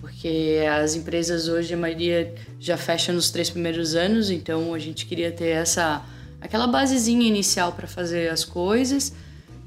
porque 0.00 0.58
as 0.82 0.96
empresas 0.96 1.46
hoje 1.46 1.72
a 1.72 1.76
maioria 1.76 2.34
já 2.58 2.76
fecha 2.76 3.12
nos 3.12 3.30
três 3.30 3.48
primeiros 3.48 3.94
anos, 3.94 4.30
então 4.30 4.74
a 4.74 4.78
gente 4.80 5.06
queria 5.06 5.30
ter 5.30 5.50
essa 5.50 6.04
aquela 6.40 6.66
basezinha 6.66 7.26
inicial 7.26 7.72
para 7.72 7.86
fazer 7.86 8.28
as 8.28 8.44
coisas. 8.44 9.12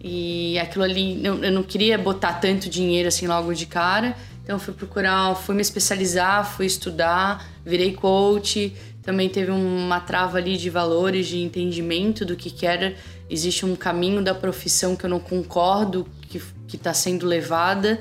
E 0.02 0.58
aquilo 0.60 0.84
ali 0.84 1.26
eu 1.26 1.52
não 1.52 1.64
queria 1.64 1.98
botar 1.98 2.34
tanto 2.34 2.70
dinheiro 2.70 3.08
assim 3.08 3.28
logo 3.28 3.54
de 3.54 3.66
cara, 3.66 4.16
então 4.44 4.60
fui 4.60 4.74
procurar, 4.74 5.36
fui 5.36 5.56
me 5.56 5.62
especializar, 5.62 6.46
fui 6.46 6.66
estudar, 6.66 7.50
virei 7.66 7.94
coach, 7.94 8.74
também 9.02 9.30
teve 9.30 9.52
uma 9.52 10.00
trava 10.00 10.38
ali 10.38 10.58
de 10.58 10.70
valores, 10.70 11.28
de 11.28 11.40
entendimento 11.40 12.26
do 12.26 12.36
que 12.36 12.50
que 12.50 12.66
era. 12.66 12.96
Existe 13.30 13.66
um 13.66 13.76
caminho 13.76 14.24
da 14.24 14.34
profissão 14.34 14.96
que 14.96 15.06
eu 15.06 15.10
não 15.10 15.20
concordo 15.20 16.08
que 16.28 16.76
está 16.76 16.94
sendo 16.94 17.26
levada 17.26 18.00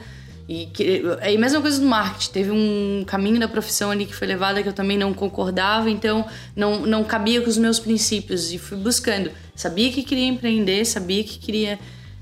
e 0.49 0.67
que 0.67 1.03
é 1.21 1.35
a 1.35 1.39
mesma 1.39 1.61
coisa 1.61 1.79
do 1.79 1.87
marketing. 1.87 2.33
Teve 2.33 2.51
um 2.51 3.05
caminho 3.07 3.39
da 3.39 3.47
profissão 3.47 3.91
ali 3.91 4.07
que 4.07 4.15
foi 4.15 4.27
levada 4.27 4.63
que 4.63 4.69
eu 4.69 4.73
também 4.73 4.97
não 4.97 5.13
concordava, 5.13 5.91
então 5.91 6.27
não 6.57 6.87
não 6.87 7.05
cabia 7.05 7.43
com 7.43 7.51
os 7.51 7.59
meus 7.59 7.79
princípios 7.79 8.53
e 8.53 8.59
fui 8.59 8.79
buscando. 8.79 9.31
Sabia 9.55 9.93
que 9.93 10.03
queria 10.03 10.27
empreender, 10.27 10.85
sabia 10.87 11.23
que 11.23 11.39
queria 11.39 11.79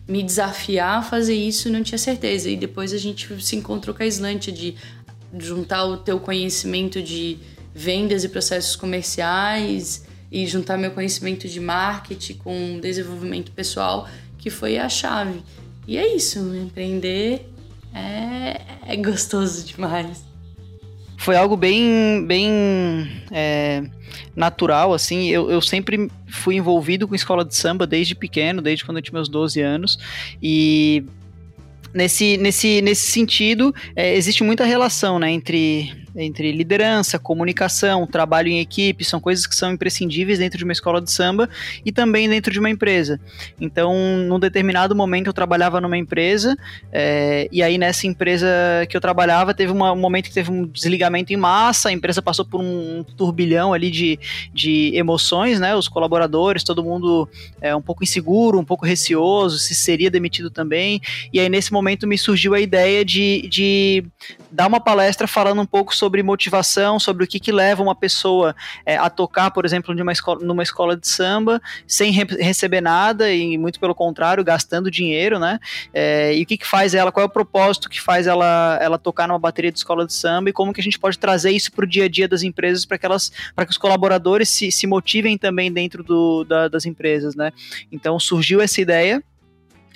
me 0.08 0.22
desafiar 0.22 0.98
a 0.98 1.02
fazer 1.02 1.34
isso, 1.34 1.70
não 1.70 1.82
tinha 1.82 1.98
certeza. 1.98 2.48
E 2.48 2.56
depois 2.56 2.92
a 2.92 2.98
gente 2.98 3.28
se 3.42 3.56
encontrou 3.56 3.94
com 3.94 4.02
a 4.02 4.06
Islândia 4.06 4.52
de 4.52 4.74
juntar 5.38 5.84
o 5.84 5.96
teu 5.96 6.18
conhecimento 6.18 7.02
de 7.02 7.38
vendas 7.74 8.24
e 8.24 8.28
processos 8.28 8.74
comerciais 8.74 10.05
e 10.30 10.46
juntar 10.46 10.76
meu 10.76 10.90
conhecimento 10.90 11.48
de 11.48 11.60
marketing 11.60 12.34
com 12.34 12.80
desenvolvimento 12.80 13.52
pessoal, 13.52 14.08
que 14.38 14.50
foi 14.50 14.78
a 14.78 14.88
chave. 14.88 15.40
E 15.86 15.96
é 15.96 16.14
isso, 16.14 16.38
empreender 16.54 17.48
é, 17.94 18.60
é 18.86 18.96
gostoso 18.96 19.64
demais. 19.64 20.24
foi 21.16 21.36
algo 21.36 21.56
bem, 21.56 22.24
bem 22.26 22.50
é, 23.30 23.82
natural, 24.34 24.92
assim. 24.92 25.28
Eu, 25.28 25.50
eu 25.50 25.62
sempre 25.62 26.10
fui 26.28 26.56
envolvido 26.56 27.08
com 27.08 27.14
escola 27.14 27.44
de 27.44 27.56
samba 27.56 27.86
desde 27.86 28.14
pequeno, 28.14 28.60
desde 28.60 28.84
quando 28.84 28.98
eu 28.98 29.02
tinha 29.02 29.14
meus 29.14 29.28
12 29.28 29.60
anos. 29.60 29.98
E 30.42 31.04
nesse, 31.94 32.36
nesse, 32.36 32.82
nesse 32.82 33.10
sentido, 33.10 33.74
é, 33.94 34.14
existe 34.14 34.44
muita 34.44 34.64
relação 34.64 35.18
né, 35.18 35.30
entre, 35.30 35.90
entre 36.16 36.50
liderança, 36.52 37.18
comunicação, 37.18 38.06
trabalho 38.06 38.48
em 38.48 38.60
equipe, 38.60 39.04
são 39.04 39.20
coisas 39.20 39.46
que 39.46 39.54
são 39.54 39.72
imprescindíveis 39.72 40.38
dentro 40.38 40.58
de 40.58 40.64
uma 40.64 40.72
escola 40.72 41.00
de 41.00 41.10
samba 41.10 41.48
e 41.84 41.92
também 41.92 42.28
dentro 42.28 42.52
de 42.52 42.58
uma 42.58 42.70
empresa. 42.70 43.20
Então, 43.60 43.94
num 44.26 44.38
determinado 44.40 44.96
momento, 44.96 45.26
eu 45.26 45.32
trabalhava 45.32 45.80
numa 45.80 45.98
empresa, 45.98 46.56
é, 46.90 47.48
e 47.52 47.62
aí 47.62 47.76
nessa 47.76 48.06
empresa 48.06 48.46
que 48.88 48.96
eu 48.96 49.00
trabalhava, 49.00 49.52
teve 49.52 49.72
uma- 49.72 49.92
um 49.92 50.00
momento 50.00 50.28
que 50.28 50.34
teve 50.34 50.50
um 50.50 50.64
desligamento 50.66 51.32
em 51.32 51.36
massa, 51.36 51.90
a 51.90 51.92
empresa 51.92 52.22
passou 52.22 52.44
por 52.44 52.60
um 52.60 53.04
turbilhão 53.16 53.72
ali 53.72 53.90
de, 53.90 54.18
de 54.54 54.92
emoções, 54.94 55.60
né? 55.60 55.76
Os 55.76 55.88
colaboradores, 55.88 56.64
todo 56.64 56.82
mundo 56.82 57.28
é, 57.60 57.74
um 57.76 57.82
pouco 57.82 58.02
inseguro, 58.02 58.58
um 58.58 58.64
pouco 58.64 58.86
receoso, 58.86 59.58
se 59.58 59.74
seria 59.74 60.10
demitido 60.10 60.50
também. 60.50 61.00
E 61.32 61.38
aí, 61.40 61.48
nesse 61.48 61.72
momento, 61.72 62.06
me 62.06 62.16
surgiu 62.16 62.54
a 62.54 62.60
ideia 62.60 63.04
de, 63.04 63.46
de 63.48 64.04
dar 64.50 64.66
uma 64.66 64.80
palestra 64.80 65.26
falando 65.26 65.60
um 65.60 65.66
pouco 65.66 65.94
sobre 65.94 66.05
motivação, 66.22 66.98
sobre 66.98 67.24
o 67.24 67.26
que, 67.26 67.38
que 67.40 67.52
leva 67.52 67.82
uma 67.82 67.94
pessoa 67.94 68.54
é, 68.84 68.96
a 68.96 69.08
tocar, 69.10 69.50
por 69.50 69.64
exemplo, 69.64 69.94
de 69.94 70.02
uma 70.02 70.12
escola, 70.12 70.44
numa 70.44 70.62
escola 70.62 70.96
de 70.96 71.08
samba, 71.08 71.60
sem 71.86 72.10
re- 72.12 72.24
receber 72.38 72.80
nada, 72.80 73.32
e 73.32 73.56
muito 73.58 73.78
pelo 73.80 73.94
contrário, 73.94 74.42
gastando 74.44 74.90
dinheiro, 74.90 75.38
né? 75.38 75.58
É, 75.92 76.34
e 76.36 76.42
o 76.42 76.46
que, 76.46 76.56
que 76.58 76.66
faz 76.66 76.94
ela, 76.94 77.10
qual 77.12 77.22
é 77.24 77.26
o 77.26 77.30
propósito 77.32 77.88
que 77.88 78.00
faz 78.00 78.26
ela, 78.26 78.78
ela 78.80 78.98
tocar 78.98 79.26
numa 79.28 79.38
bateria 79.38 79.70
de 79.72 79.78
escola 79.78 80.06
de 80.06 80.12
samba 80.12 80.50
e 80.50 80.52
como 80.52 80.72
que 80.72 80.80
a 80.80 80.84
gente 80.84 80.98
pode 80.98 81.18
trazer 81.18 81.50
isso 81.50 81.72
para 81.72 81.84
o 81.84 81.88
dia 81.88 82.04
a 82.04 82.08
dia 82.08 82.28
das 82.28 82.42
empresas 82.42 82.84
para 82.84 82.98
que 82.98 83.06
elas, 83.06 83.32
para 83.54 83.64
que 83.64 83.70
os 83.72 83.78
colaboradores 83.78 84.48
se, 84.48 84.70
se 84.70 84.86
motivem 84.86 85.36
também 85.38 85.72
dentro 85.72 86.02
do, 86.02 86.44
da- 86.44 86.68
das 86.68 86.86
empresas, 86.86 87.34
né? 87.34 87.52
Então 87.90 88.18
surgiu 88.18 88.60
essa 88.60 88.80
ideia 88.80 89.22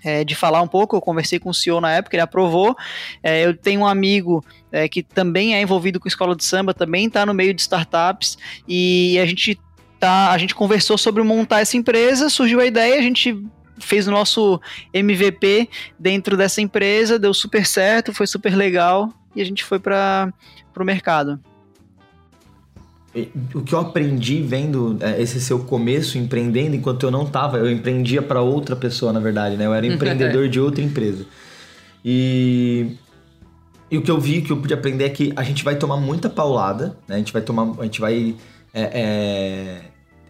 é, 0.05 0.25
de 0.25 0.35
falar 0.35 0.63
um 0.63 0.69
pouco. 0.69 0.97
Eu 0.97 1.01
conversei 1.01 1.39
com 1.39 1.51
o 1.51 1.55
CEO 1.55 1.81
na 1.81 1.93
época, 1.93 2.17
ele 2.17 2.23
aprovou. 2.23 2.77
É, 3.23 3.45
eu 3.45 3.57
tenho 3.57 3.81
um 3.81 3.87
amigo 3.87 4.45
é, 4.71 4.89
que 4.89 5.03
também 5.03 5.55
é 5.55 5.63
envolvido 5.63 5.99
com 6.01 6.09
escola 6.09 6.35
de 6.35 6.45
samba, 6.45 6.75
também 6.75 7.07
está 7.07 7.25
no 7.27 7.35
meio 7.35 7.55
de 7.55 7.61
startups 7.61 8.39
e 8.67 9.19
a 9.19 9.27
gente 9.27 9.59
tá, 9.99 10.31
a 10.31 10.39
gente 10.39 10.55
conversou 10.55 10.97
sobre 10.97 11.23
montar 11.23 11.61
essa 11.61 11.77
empresa, 11.77 12.31
surgiu 12.31 12.61
a 12.61 12.67
ideia, 12.67 12.99
a 12.99 13.03
gente 13.03 13.37
fez 13.79 14.07
o 14.07 14.11
nosso 14.11 14.61
MVP 14.93 15.69
dentro 15.99 16.37
dessa 16.37 16.61
empresa, 16.61 17.19
deu 17.19 17.33
super 17.33 17.67
certo, 17.67 18.13
foi 18.13 18.27
super 18.27 18.55
legal 18.55 19.13
e 19.35 19.41
a 19.41 19.45
gente 19.45 19.65
foi 19.65 19.79
para 19.79 20.33
o 20.77 20.85
mercado. 20.85 21.41
O 23.55 23.63
que 23.63 23.75
eu 23.75 23.81
aprendi 23.81 24.41
vendo 24.41 24.97
é, 25.01 25.21
esse 25.21 25.41
seu 25.41 25.59
começo 25.61 26.17
empreendendo, 26.17 26.77
enquanto 26.77 27.03
eu 27.03 27.11
não 27.11 27.27
tava, 27.27 27.59
eu 27.59 27.69
empreendia 27.69 28.23
para 28.23 28.41
outra 28.41 28.77
pessoa, 28.77 29.13
na 29.13 29.19
verdade, 29.19 29.57
né? 29.57 29.67
Eu 29.67 29.75
era 29.75 29.85
empreendedor 29.87 30.49
de 30.49 30.61
outra 30.61 30.83
empresa. 30.83 31.27
E, 32.05 32.97
e 33.91 33.99
o 33.99 34.03
que 34.03 34.11
eu 34.11 34.21
vi 34.21 34.43
que 34.43 34.53
eu 34.53 34.57
pude 34.59 34.73
aprender 34.73 35.05
é 35.05 35.09
que 35.09 35.33
a 35.35 35.43
gente 35.43 35.65
vai 35.65 35.75
tomar 35.75 35.97
muita 35.97 36.31
paulada, 36.31 36.97
né? 37.09 37.17
A 37.17 37.19
gente 37.19 37.33
vai 37.33 37.43
tomar, 37.43 37.81
a 37.81 37.85
gente 37.85 38.01
vai 38.01 38.37
é, 38.73 39.83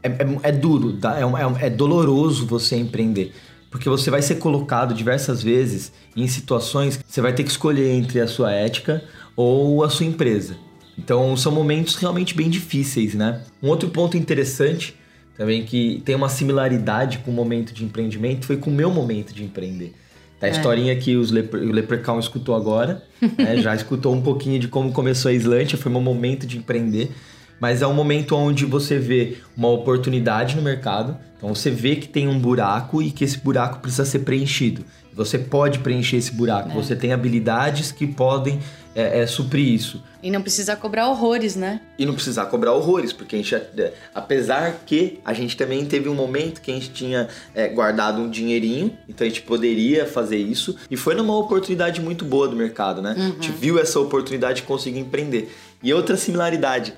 é, 0.02 0.08
é, 0.08 0.38
é 0.42 0.52
duro, 0.52 0.94
tá? 0.94 1.18
é, 1.18 1.22
é, 1.22 1.66
é 1.66 1.70
doloroso 1.70 2.46
você 2.46 2.76
empreender. 2.76 3.34
Porque 3.70 3.88
você 3.88 4.10
vai 4.10 4.22
ser 4.22 4.36
colocado 4.36 4.94
diversas 4.94 5.42
vezes 5.42 5.92
em 6.16 6.26
situações 6.26 6.96
que 6.96 7.04
você 7.06 7.20
vai 7.20 7.32
ter 7.32 7.44
que 7.44 7.50
escolher 7.50 7.90
entre 7.92 8.20
a 8.20 8.26
sua 8.26 8.50
ética 8.52 9.04
ou 9.36 9.84
a 9.84 9.90
sua 9.90 10.06
empresa. 10.06 10.56
Então 11.02 11.34
são 11.36 11.50
momentos 11.50 11.94
realmente 11.96 12.34
bem 12.34 12.50
difíceis, 12.50 13.14
né? 13.14 13.40
Um 13.62 13.68
outro 13.68 13.88
ponto 13.88 14.16
interessante 14.16 14.94
também 15.36 15.64
que 15.64 16.02
tem 16.04 16.14
uma 16.14 16.28
similaridade 16.28 17.18
com 17.18 17.30
o 17.30 17.34
momento 17.34 17.72
de 17.72 17.84
empreendimento 17.84 18.44
foi 18.46 18.58
com 18.58 18.70
o 18.70 18.74
meu 18.74 18.90
momento 18.90 19.32
de 19.34 19.42
empreender. 19.42 19.94
Tá 20.38 20.46
a 20.46 20.50
É. 20.50 20.52
historinha 20.52 20.94
que 20.96 21.16
os 21.16 21.30
Lepre- 21.30 21.60
o 21.60 21.72
Leprechaun 21.72 22.18
escutou 22.18 22.54
agora, 22.54 23.02
né? 23.38 23.56
já 23.62 23.74
escutou 23.74 24.14
um 24.14 24.20
pouquinho 24.20 24.58
de 24.58 24.68
como 24.68 24.92
começou 24.92 25.30
a 25.30 25.32
Islândia, 25.32 25.78
foi 25.78 25.90
meu 25.90 26.00
momento 26.00 26.46
de 26.46 26.58
empreender. 26.58 27.10
Mas 27.58 27.82
é 27.82 27.86
um 27.86 27.92
momento 27.92 28.34
onde 28.36 28.64
você 28.64 28.98
vê 28.98 29.36
uma 29.54 29.68
oportunidade 29.68 30.56
no 30.56 30.62
mercado, 30.62 31.16
então 31.36 31.54
você 31.54 31.70
vê 31.70 31.94
que 31.96 32.08
tem 32.08 32.26
um 32.26 32.38
buraco 32.38 33.02
e 33.02 33.10
que 33.10 33.22
esse 33.22 33.36
buraco 33.38 33.80
precisa 33.80 34.06
ser 34.06 34.20
preenchido. 34.20 34.82
Você 35.14 35.38
pode 35.38 35.80
preencher 35.80 36.16
esse 36.16 36.32
buraco, 36.32 36.70
você 36.70 36.96
tem 36.96 37.12
habilidades 37.12 37.92
que 37.92 38.06
podem 38.06 38.58
é, 38.94 39.20
é, 39.20 39.26
suprir 39.26 39.72
isso. 39.72 40.02
E 40.22 40.30
não 40.30 40.42
precisa 40.42 40.76
cobrar 40.76 41.08
horrores, 41.08 41.56
né? 41.56 41.80
E 41.98 42.04
não 42.04 42.14
precisar 42.14 42.46
cobrar 42.46 42.72
horrores, 42.72 43.12
porque 43.12 43.36
a 43.36 43.38
gente, 43.38 43.54
é, 43.54 43.94
apesar 44.14 44.82
que 44.84 45.20
a 45.24 45.32
gente 45.32 45.56
também 45.56 45.84
teve 45.86 46.08
um 46.08 46.14
momento 46.14 46.60
que 46.60 46.70
a 46.70 46.74
gente 46.74 46.90
tinha 46.90 47.28
é, 47.54 47.68
guardado 47.68 48.20
um 48.20 48.28
dinheirinho, 48.28 48.96
então 49.08 49.26
a 49.26 49.30
gente 49.30 49.42
poderia 49.42 50.06
fazer 50.06 50.36
isso, 50.36 50.76
e 50.90 50.96
foi 50.96 51.14
numa 51.14 51.36
oportunidade 51.36 52.00
muito 52.00 52.24
boa 52.24 52.48
do 52.48 52.56
mercado, 52.56 53.00
né? 53.00 53.14
A 53.16 53.20
gente 53.20 53.52
viu 53.52 53.78
essa 53.78 53.98
oportunidade 54.00 54.60
de 54.60 54.62
conseguir 54.64 54.98
empreender. 54.98 55.54
E 55.82 55.94
outra 55.94 56.16
similaridade, 56.16 56.92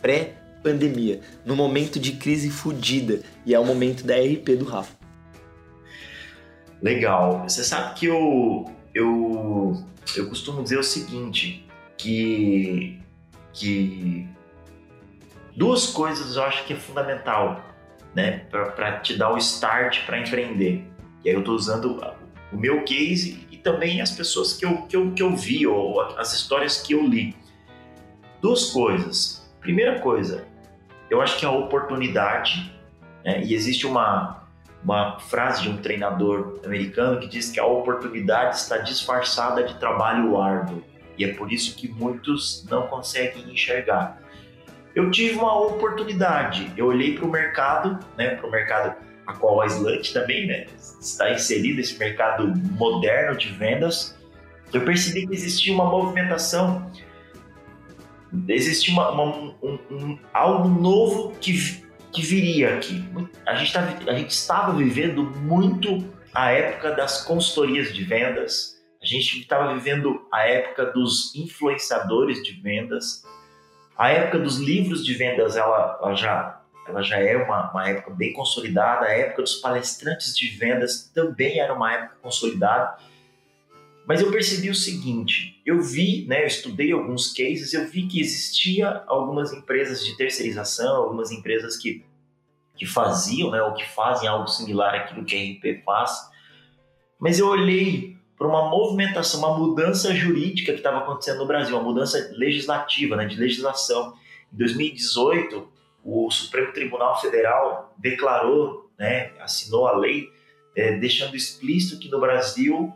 pré-pandemia, 0.00 1.20
no 1.44 1.54
momento 1.54 2.00
de 2.00 2.12
crise 2.12 2.50
fodida, 2.50 3.20
e 3.46 3.54
é 3.54 3.58
o 3.58 3.64
momento 3.64 4.04
da 4.04 4.16
RP 4.16 4.56
do 4.58 4.64
Rafa. 4.64 5.04
Legal. 6.82 7.44
Você 7.48 7.64
sabe 7.64 7.94
que 7.94 8.06
eu, 8.06 8.66
eu, 8.94 9.84
eu 10.16 10.28
costumo 10.28 10.62
dizer 10.62 10.78
o 10.78 10.84
seguinte, 10.84 11.66
que, 11.96 13.00
que 13.52 14.28
duas 15.56 15.86
coisas 15.86 16.36
eu 16.36 16.44
acho 16.44 16.64
que 16.64 16.72
é 16.72 16.76
fundamental, 16.76 17.64
né, 18.14 18.46
para 18.50 19.00
te 19.00 19.16
dar 19.16 19.32
o 19.32 19.38
start 19.38 20.04
para 20.06 20.18
empreender. 20.18 20.86
E 21.24 21.28
aí 21.28 21.34
eu 21.34 21.40
estou 21.40 21.54
usando 21.54 22.00
o 22.52 22.56
meu 22.56 22.84
case 22.84 23.46
e 23.50 23.56
também 23.56 24.00
as 24.00 24.12
pessoas 24.12 24.52
que 24.52 24.64
eu, 24.64 24.82
que 24.82 24.96
eu, 24.96 25.12
que 25.12 25.22
eu 25.22 25.34
vi 25.34 25.66
ou 25.66 26.00
as 26.18 26.32
histórias 26.32 26.80
que 26.80 26.94
eu 26.94 27.06
li. 27.06 27.34
Duas 28.40 28.70
coisas. 28.70 29.50
Primeira 29.60 29.98
coisa, 30.00 30.46
eu 31.10 31.20
acho 31.22 31.38
que 31.38 31.44
é 31.44 31.48
a 31.48 31.52
oportunidade, 31.52 32.70
né, 33.24 33.42
e 33.42 33.54
existe 33.54 33.86
uma 33.86 34.43
uma 34.84 35.18
frase 35.18 35.62
de 35.62 35.68
um 35.70 35.78
treinador 35.78 36.60
americano 36.64 37.18
que 37.18 37.26
diz 37.26 37.50
que 37.50 37.58
a 37.58 37.64
oportunidade 37.64 38.56
está 38.56 38.76
disfarçada 38.78 39.64
de 39.64 39.74
trabalho 39.80 40.38
árduo. 40.38 40.84
E 41.16 41.24
é 41.24 41.32
por 41.32 41.50
isso 41.50 41.74
que 41.74 41.88
muitos 41.88 42.66
não 42.68 42.86
conseguem 42.86 43.50
enxergar. 43.50 44.20
Eu 44.94 45.10
tive 45.10 45.36
uma 45.36 45.58
oportunidade, 45.58 46.70
eu 46.76 46.86
olhei 46.86 47.14
para 47.16 47.24
o 47.24 47.30
mercado, 47.30 47.98
né, 48.16 48.36
para 48.36 48.46
o 48.46 48.50
mercado 48.50 48.94
a 49.26 49.32
qual 49.32 49.62
a 49.62 49.66
Slant 49.66 50.12
também 50.12 50.46
né, 50.46 50.66
está 51.00 51.30
inserido, 51.32 51.80
esse 51.80 51.98
mercado 51.98 52.46
moderno 52.72 53.36
de 53.36 53.48
vendas, 53.48 54.16
eu 54.72 54.84
percebi 54.84 55.26
que 55.26 55.32
existia 55.32 55.72
uma 55.72 55.86
movimentação, 55.86 56.90
existia 58.48 58.92
uma, 58.92 59.10
uma- 59.10 59.54
um- 59.62 59.78
um- 59.90 60.18
algo 60.32 60.68
novo 60.68 61.32
que 61.40 61.83
que 62.14 62.22
viria 62.22 62.76
aqui. 62.76 63.04
A 63.44 63.56
gente, 63.56 63.72
tá, 63.72 63.80
a 64.06 64.14
gente 64.14 64.30
estava 64.30 64.72
vivendo 64.72 65.24
muito 65.24 66.04
a 66.32 66.50
época 66.52 66.92
das 66.92 67.24
consultorias 67.24 67.92
de 67.92 68.04
vendas, 68.04 68.74
a 69.02 69.06
gente 69.06 69.40
estava 69.40 69.74
vivendo 69.74 70.26
a 70.32 70.46
época 70.48 70.86
dos 70.86 71.34
influenciadores 71.34 72.42
de 72.42 72.52
vendas, 72.52 73.22
a 73.96 74.10
época 74.10 74.38
dos 74.38 74.58
livros 74.58 75.04
de 75.04 75.14
vendas, 75.14 75.56
ela, 75.56 75.98
ela 76.00 76.14
já, 76.14 76.60
ela 76.88 77.02
já 77.02 77.18
é 77.18 77.36
uma, 77.36 77.70
uma 77.70 77.88
época 77.88 78.10
bem 78.10 78.32
consolidada, 78.32 79.06
a 79.06 79.12
época 79.12 79.42
dos 79.42 79.56
palestrantes 79.56 80.36
de 80.36 80.48
vendas 80.56 81.10
também 81.14 81.58
era 81.58 81.74
uma 81.74 81.92
época 81.92 82.16
consolidada. 82.22 82.96
Mas 84.06 84.20
eu 84.20 84.30
percebi 84.30 84.68
o 84.68 84.74
seguinte, 84.74 85.62
eu 85.64 85.80
vi, 85.80 86.26
né, 86.26 86.42
eu 86.42 86.46
estudei 86.46 86.92
alguns 86.92 87.32
cases, 87.32 87.72
eu 87.72 87.88
vi 87.88 88.06
que 88.06 88.20
existia 88.20 89.02
algumas 89.06 89.52
empresas 89.52 90.04
de 90.04 90.14
terceirização, 90.16 90.96
algumas 90.96 91.30
empresas 91.30 91.76
que, 91.76 92.04
que 92.76 92.84
faziam, 92.84 93.50
né, 93.50 93.62
ou 93.62 93.72
que 93.72 93.86
fazem 93.88 94.28
algo 94.28 94.46
similar 94.46 94.94
àquilo 94.94 95.24
que 95.24 95.34
a 95.34 95.38
RP 95.38 95.82
faz. 95.84 96.28
Mas 97.18 97.38
eu 97.38 97.48
olhei 97.48 98.14
para 98.36 98.46
uma 98.46 98.68
movimentação, 98.68 99.40
uma 99.40 99.56
mudança 99.56 100.14
jurídica 100.14 100.72
que 100.72 100.78
estava 100.78 100.98
acontecendo 100.98 101.38
no 101.38 101.46
Brasil, 101.46 101.74
uma 101.74 101.84
mudança 101.84 102.30
legislativa, 102.36 103.16
né, 103.16 103.24
de 103.24 103.36
legislação. 103.36 104.12
Em 104.52 104.56
2018, 104.58 105.66
o 106.04 106.30
Supremo 106.30 106.72
Tribunal 106.72 107.18
Federal 107.18 107.94
declarou, 107.96 108.90
né, 108.98 109.32
assinou 109.40 109.86
a 109.86 109.96
lei, 109.96 110.28
eh, 110.76 110.98
deixando 110.98 111.34
explícito 111.34 111.98
que 111.98 112.10
no 112.10 112.20
Brasil 112.20 112.92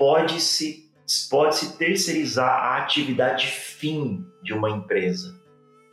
pode-se 0.00 0.90
pode 1.28 1.56
-se 1.56 1.76
terceirizar 1.76 2.48
a 2.48 2.78
atividade 2.78 3.48
fim 3.48 4.24
de 4.42 4.54
uma 4.54 4.70
empresa. 4.70 5.38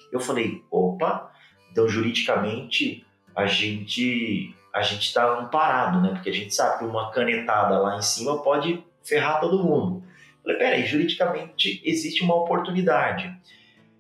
Eu 0.09 0.21
falei, 0.21 0.63
opa, 0.71 1.29
então 1.69 1.89
juridicamente 1.89 3.05
a 3.35 3.45
gente 3.45 4.55
a 4.73 4.81
gente 4.81 5.07
está 5.07 5.39
amparado, 5.39 5.99
né? 6.01 6.11
Porque 6.13 6.29
a 6.29 6.33
gente 6.33 6.53
sabe 6.53 6.79
que 6.79 6.85
uma 6.85 7.11
canetada 7.11 7.79
lá 7.79 7.97
em 7.97 8.01
cima 8.01 8.41
pode 8.41 8.81
ferrar 9.03 9.41
todo 9.41 9.63
mundo. 9.63 10.03
Eu 10.05 10.43
falei, 10.43 10.57
peraí, 10.57 10.85
juridicamente 10.85 11.81
existe 11.83 12.23
uma 12.23 12.35
oportunidade. 12.35 13.35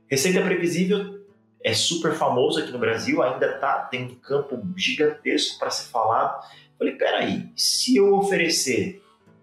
Receita 0.07 0.41
previsível 0.41 1.19
é 1.61 1.73
super 1.73 2.13
famoso 2.13 2.59
aqui 2.59 2.71
no 2.71 2.79
Brasil, 2.79 3.21
ainda 3.21 3.57
tá, 3.57 3.79
tem 3.79 4.05
um 4.05 4.15
campo 4.15 4.61
gigantesco 4.77 5.59
para 5.59 5.71
ser 5.71 5.89
falado. 5.89 6.45
Eu 6.45 6.77
falei, 6.77 6.95
peraí, 6.95 7.51
se 7.55 7.97
eu 7.97 8.15
oferecer 8.15 9.01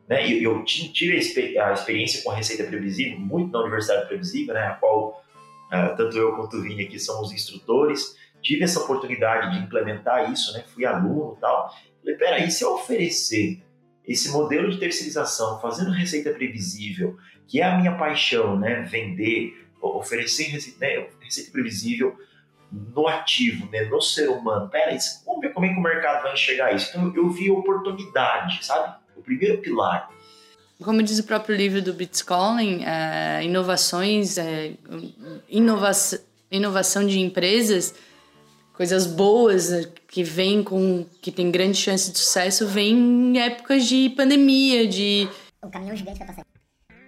né? 0.09 0.31
Eu, 0.31 0.43
eu 0.43 0.65
ti- 0.65 0.93
tive 0.93 1.15
a, 1.15 1.19
expe- 1.19 1.59
a 1.59 1.73
experiência 1.73 2.23
com 2.23 2.31
a 2.31 2.35
Receita 2.35 2.65
Previsível, 2.65 3.19
muito 3.19 3.53
na 3.53 3.61
Universidade 3.61 4.07
Previsível, 4.07 4.55
né? 4.55 4.67
a 4.67 4.75
qual 4.75 5.23
ah, 5.71 5.89
tanto 5.91 6.17
eu 6.17 6.37
quanto 6.37 6.57
o 6.57 6.63
Vini 6.63 6.85
aqui 6.85 6.99
somos 6.99 7.33
instrutores. 7.33 8.17
Tive 8.43 8.65
essa 8.65 8.81
oportunidade 8.81 9.57
de 9.57 9.65
implementar 9.65 10.31
isso, 10.31 10.53
né? 10.53 10.63
fui 10.75 10.85
aluno 10.85 11.35
e 11.37 11.41
tal. 11.41 11.75
Falei, 12.01 12.17
peraí, 12.17 12.51
se 12.51 12.63
eu 12.63 12.75
oferecer 12.75 13.63
esse 14.07 14.31
modelo 14.31 14.71
de 14.71 14.79
terceirização, 14.79 15.59
fazendo 15.61 15.91
Receita 15.91 16.31
Previsível, 16.31 17.17
que 17.49 17.61
é 17.61 17.65
a 17.65 17.79
minha 17.79 17.97
paixão, 17.97 18.59
né? 18.59 18.83
vender, 18.83 19.67
oferecer 19.81 20.45
receita, 20.45 20.79
né? 20.81 21.07
receita 21.23 21.51
Previsível 21.51 22.15
no 22.71 23.09
ativo, 23.09 23.67
né? 23.71 23.85
no 23.85 24.01
ser 24.03 24.29
humano. 24.29 24.69
Peraí, 24.69 24.99
vamos 25.25 25.41
ver 25.41 25.53
como 25.55 25.65
é 25.65 25.71
que 25.71 25.79
o 25.79 25.83
mercado 25.83 26.23
vai 26.23 26.35
enxergar 26.35 26.75
isso. 26.75 26.91
Então 26.91 27.15
eu 27.17 27.31
vi 27.31 27.51
oportunidade, 27.51 28.63
sabe? 28.65 29.03
Primeiro 29.25 29.59
pilar. 29.59 30.11
Como 30.83 31.03
diz 31.03 31.19
o 31.19 31.25
próprio 31.25 31.57
livro 31.57 31.81
do 31.81 31.95
Blitzcolin, 31.95 32.83
é, 32.85 33.43
inovações, 33.45 34.37
é, 34.39 34.73
inovação, 35.49 36.19
inovação 36.51 37.07
de 37.07 37.21
empresas, 37.21 37.95
coisas 38.73 39.07
boas 39.07 39.73
é, 39.73 39.89
que 40.09 40.23
vêm 40.25 40.63
com 40.63 41.07
que 41.23 41.31
tem 41.31 41.51
grande 41.51 41.79
chance 41.79 42.11
de 42.11 42.19
sucesso, 42.19 42.67
vem 42.67 42.93
em 42.93 43.39
épocas 43.39 43.87
de 43.87 44.11
pandemia, 44.11 44.87
de 44.87 45.29
O 45.63 45.71
caminhão 45.71 45.97
gigante 45.97 46.19
vai 46.19 46.29
passar. 46.29 46.45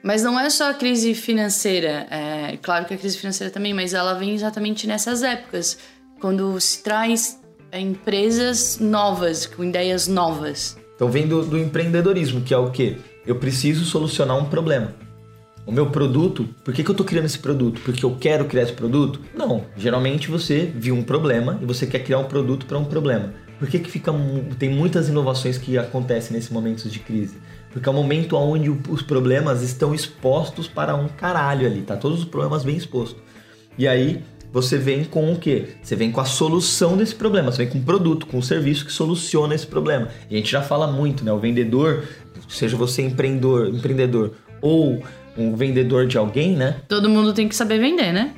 mas 0.03 0.23
não 0.23 0.39
é 0.39 0.49
só 0.49 0.71
a 0.71 0.75
crise 0.75 1.13
financeira, 1.13 2.07
é 2.09 2.57
claro 2.63 2.87
que 2.87 2.95
a 2.95 2.97
crise 2.97 3.19
financeira 3.19 3.53
também, 3.53 3.75
mas 3.75 3.93
ela 3.93 4.15
vem 4.15 4.33
exatamente 4.33 4.87
nessas 4.87 5.25
épocas, 5.25 5.77
quando 6.21 6.59
se 6.61 6.83
traz 6.83 7.41
é, 7.73 7.81
empresas 7.81 8.79
novas, 8.79 9.45
com 9.45 9.65
ideias 9.65 10.07
novas. 10.07 10.77
Então 10.97 11.11
vem 11.11 11.29
do, 11.29 11.45
do 11.45 11.59
empreendedorismo, 11.59 12.41
que 12.41 12.53
é 12.53 12.59
o 12.59 12.71
quê? 12.71 12.97
Eu 13.25 13.37
preciso 13.37 13.85
solucionar 13.85 14.37
um 14.37 14.47
problema. 14.47 14.95
O 15.67 15.73
meu 15.73 15.87
produto, 15.87 16.49
por 16.65 16.73
que, 16.73 16.83
que 16.83 16.89
eu 16.89 16.93
estou 16.93 17.05
criando 17.05 17.27
esse 17.27 17.39
produto? 17.39 17.81
Porque 17.85 18.05
eu 18.05 18.17
quero 18.19 18.47
criar 18.47 18.63
esse 18.63 18.73
produto? 18.73 19.21
Não. 19.35 19.65
Geralmente 19.77 20.31
você 20.31 20.73
viu 20.75 20.95
um 20.95 21.03
problema 21.03 21.59
e 21.61 21.67
você 21.67 21.87
quer 21.87 21.99
criar 22.01 22.19
um 22.19 22.25
produto 22.25 22.67
para 22.67 22.79
um 22.79 22.85
problema. 22.85 23.35
Por 23.59 23.69
que, 23.69 23.79
que 23.79 23.91
fica, 23.91 24.13
tem 24.59 24.71
muitas 24.71 25.09
inovações 25.09 25.59
que 25.59 25.77
acontecem 25.77 26.35
nesses 26.35 26.51
momentos 26.51 26.91
de 26.91 27.01
crise? 27.01 27.37
Porque 27.73 27.89
é 27.89 27.93
o 27.93 27.95
momento 27.95 28.37
onde 28.37 28.71
os 28.89 29.03
problemas 29.03 29.63
estão 29.63 29.95
expostos 29.95 30.69
para 30.69 30.95
um 30.95 31.09
caralho 31.09 31.67
ali, 31.67 31.83
tá? 31.83 31.97
Todos 31.97 32.21
os 32.21 32.25
problemas 32.25 32.63
bem 32.63 32.77
expostos. 32.77 33.21
E 33.77 33.89
aí 33.89 34.23
você 34.57 34.79
vem 34.79 35.05
com 35.05 35.31
o 35.31 35.39
quê? 35.39 35.75
Você 35.83 35.95
vem 35.95 36.11
com 36.11 36.19
a 36.19 36.25
solução 36.25 36.97
desse 36.97 37.15
problema, 37.15 37.53
você 37.53 37.59
vem 37.59 37.69
com 37.69 37.77
um 37.77 37.85
produto, 37.85 38.27
com 38.27 38.39
um 38.39 38.43
serviço 38.43 38.87
que 38.87 38.93
soluciona 38.93 39.55
esse 39.55 39.67
problema. 39.67 40.09
E 40.31 40.35
a 40.35 40.39
gente 40.39 40.51
já 40.51 40.63
fala 40.63 40.91
muito, 40.91 41.23
né? 41.23 41.31
O 41.31 41.39
vendedor, 41.39 42.05
seja 42.49 42.75
você 42.75 43.03
empreendedor, 43.03 43.69
empreendedor 43.69 44.33
ou 44.63 45.03
um 45.37 45.55
vendedor 45.55 46.07
de 46.07 46.17
alguém, 46.17 46.57
né? 46.57 46.77
Todo 46.89 47.07
mundo 47.07 47.35
tem 47.35 47.47
que 47.47 47.55
saber 47.55 47.79
vender, 47.79 48.15
né? 48.15 48.33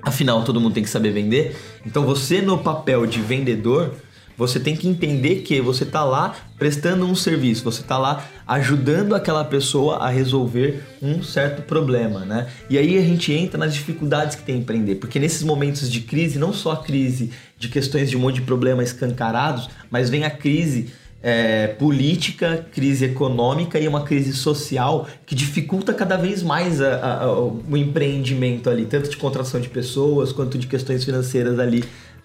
Afinal, 0.00 0.44
todo 0.44 0.60
mundo 0.60 0.74
tem 0.74 0.84
que 0.84 0.88
saber 0.88 1.10
vender. 1.10 1.56
Então, 1.84 2.06
você 2.06 2.40
no 2.40 2.58
papel 2.58 3.04
de 3.04 3.20
vendedor, 3.20 3.94
você 4.36 4.58
tem 4.58 4.74
que 4.74 4.88
entender 4.88 5.42
que 5.42 5.60
você 5.60 5.84
está 5.84 6.04
lá 6.04 6.34
prestando 6.58 7.06
um 7.06 7.14
serviço, 7.14 7.62
você 7.62 7.82
está 7.82 7.96
lá 7.96 8.24
ajudando 8.46 9.14
aquela 9.14 9.44
pessoa 9.44 9.98
a 9.98 10.08
resolver 10.08 10.82
um 11.00 11.22
certo 11.22 11.62
problema, 11.62 12.24
né? 12.24 12.48
E 12.68 12.76
aí 12.76 12.98
a 12.98 13.02
gente 13.02 13.32
entra 13.32 13.58
nas 13.58 13.74
dificuldades 13.74 14.36
que 14.36 14.42
tem 14.42 14.58
empreender, 14.58 14.96
porque 14.96 15.18
nesses 15.18 15.42
momentos 15.42 15.90
de 15.90 16.00
crise, 16.00 16.38
não 16.38 16.52
só 16.52 16.72
a 16.72 16.76
crise 16.78 17.30
de 17.58 17.68
questões 17.68 18.10
de 18.10 18.16
um 18.16 18.20
monte 18.20 18.36
de 18.36 18.42
problemas 18.42 18.88
escancarados, 18.88 19.68
mas 19.90 20.10
vem 20.10 20.24
a 20.24 20.30
crise 20.30 20.92
é, 21.22 21.68
política, 21.68 22.66
crise 22.70 23.06
econômica 23.06 23.78
e 23.78 23.88
uma 23.88 24.02
crise 24.02 24.34
social 24.34 25.08
que 25.24 25.34
dificulta 25.34 25.94
cada 25.94 26.18
vez 26.18 26.42
mais 26.42 26.82
a, 26.82 26.96
a, 26.96 27.22
a, 27.22 27.40
o 27.40 27.76
empreendimento 27.76 28.68
ali, 28.68 28.84
tanto 28.84 29.08
de 29.08 29.16
contratação 29.16 29.58
de 29.58 29.70
pessoas 29.70 30.32
quanto 30.32 30.58
de 30.58 30.66
questões 30.66 31.02
financeiras 31.02 31.58
ali 31.58 31.82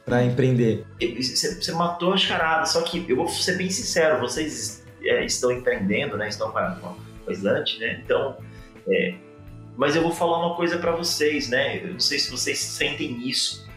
para 0.09 0.23
empreender. 0.23 0.85
Você 0.99 1.71
matou 1.71 2.13
a 2.13 2.17
charada, 2.17 2.65
só 2.65 2.81
que 2.81 3.05
eu 3.07 3.15
vou 3.15 3.27
ser 3.29 3.57
bem 3.57 3.69
sincero, 3.69 4.19
vocês 4.19 4.85
é, 5.03 5.23
estão 5.23 5.51
empreendendo, 5.51 6.17
né? 6.17 6.27
Estão 6.27 6.51
com 6.51 6.57
a 6.57 6.97
Islante, 7.29 7.79
né? 7.79 8.01
Então, 8.03 8.37
é, 8.87 9.13
mas 9.77 9.95
eu 9.95 10.01
vou 10.01 10.11
falar 10.11 10.45
uma 10.45 10.55
coisa 10.55 10.77
para 10.77 10.91
vocês, 10.91 11.47
né? 11.47 11.81
Eu 11.83 11.93
não 11.93 11.99
sei 11.99 12.19
se 12.19 12.29
vocês 12.29 12.57
sentem 12.59 13.27
isso. 13.27 13.69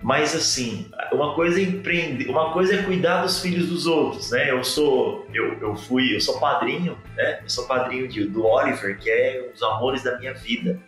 Mas 0.00 0.34
assim, 0.34 0.90
uma 1.10 1.34
coisa 1.34 1.58
é 1.58 1.64
empreender, 1.64 2.28
uma 2.28 2.52
coisa 2.52 2.74
é 2.74 2.82
cuidar 2.82 3.22
dos 3.22 3.40
filhos 3.40 3.68
dos 3.68 3.86
outros, 3.86 4.30
né? 4.30 4.50
Eu 4.50 4.62
sou, 4.62 5.26
eu, 5.34 5.54
eu 5.54 5.74
fui, 5.74 6.14
eu 6.14 6.20
sou 6.20 6.38
padrinho, 6.38 6.96
né? 7.16 7.40
Eu 7.42 7.48
sou 7.48 7.66
padrinho 7.66 8.06
de, 8.06 8.24
do 8.24 8.44
Oliver, 8.44 8.96
que 8.98 9.10
é 9.10 9.46
um 9.48 9.52
dos 9.52 9.62
amores 9.62 10.04
da 10.04 10.16
minha 10.18 10.34
vida. 10.34 10.78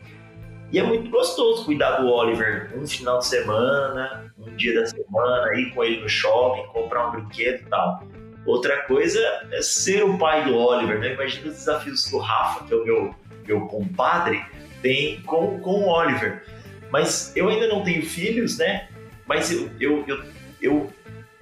E 0.72 0.78
é 0.78 0.82
muito 0.84 1.10
gostoso 1.10 1.64
cuidar 1.64 1.96
do 1.96 2.08
Oliver 2.08 2.70
um 2.76 2.86
final 2.86 3.18
de 3.18 3.26
semana, 3.26 4.32
um 4.38 4.54
dia 4.54 4.80
da 4.80 4.86
semana, 4.86 5.52
ir 5.58 5.74
com 5.74 5.82
ele 5.82 6.00
no 6.00 6.08
shopping, 6.08 6.66
comprar 6.68 7.08
um 7.08 7.10
brinquedo 7.10 7.62
e 7.62 7.66
tal. 7.66 8.04
Outra 8.46 8.82
coisa 8.82 9.20
é 9.50 9.60
ser 9.62 10.04
o 10.04 10.16
pai 10.16 10.44
do 10.44 10.56
Oliver, 10.56 11.00
né? 11.00 11.14
Imagina 11.14 11.48
os 11.48 11.56
desafios 11.56 12.06
que 12.06 12.14
o 12.14 12.18
Rafa, 12.18 12.64
que 12.64 12.72
é 12.72 12.76
o 12.76 12.84
meu, 12.84 13.14
meu 13.46 13.60
compadre, 13.66 14.44
tem 14.80 15.20
com, 15.22 15.60
com 15.60 15.82
o 15.82 15.88
Oliver. 15.88 16.44
Mas 16.90 17.34
eu 17.36 17.48
ainda 17.48 17.66
não 17.66 17.82
tenho 17.82 18.04
filhos, 18.06 18.58
né? 18.58 18.88
Mas 19.26 19.50
eu, 19.52 19.70
eu, 19.80 20.04
eu, 20.06 20.24
eu, 20.62 20.92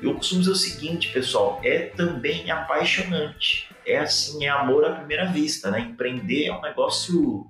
eu 0.02 0.14
costumo 0.14 0.40
dizer 0.40 0.52
o 0.52 0.56
seguinte, 0.56 1.12
pessoal, 1.12 1.60
é 1.62 1.80
também 1.80 2.50
apaixonante. 2.50 3.68
É 3.86 3.98
assim, 3.98 4.44
é 4.44 4.48
amor 4.48 4.84
à 4.86 4.92
primeira 4.92 5.26
vista, 5.26 5.70
né? 5.70 5.80
Empreender 5.80 6.46
é 6.46 6.52
um 6.52 6.62
negócio 6.62 7.46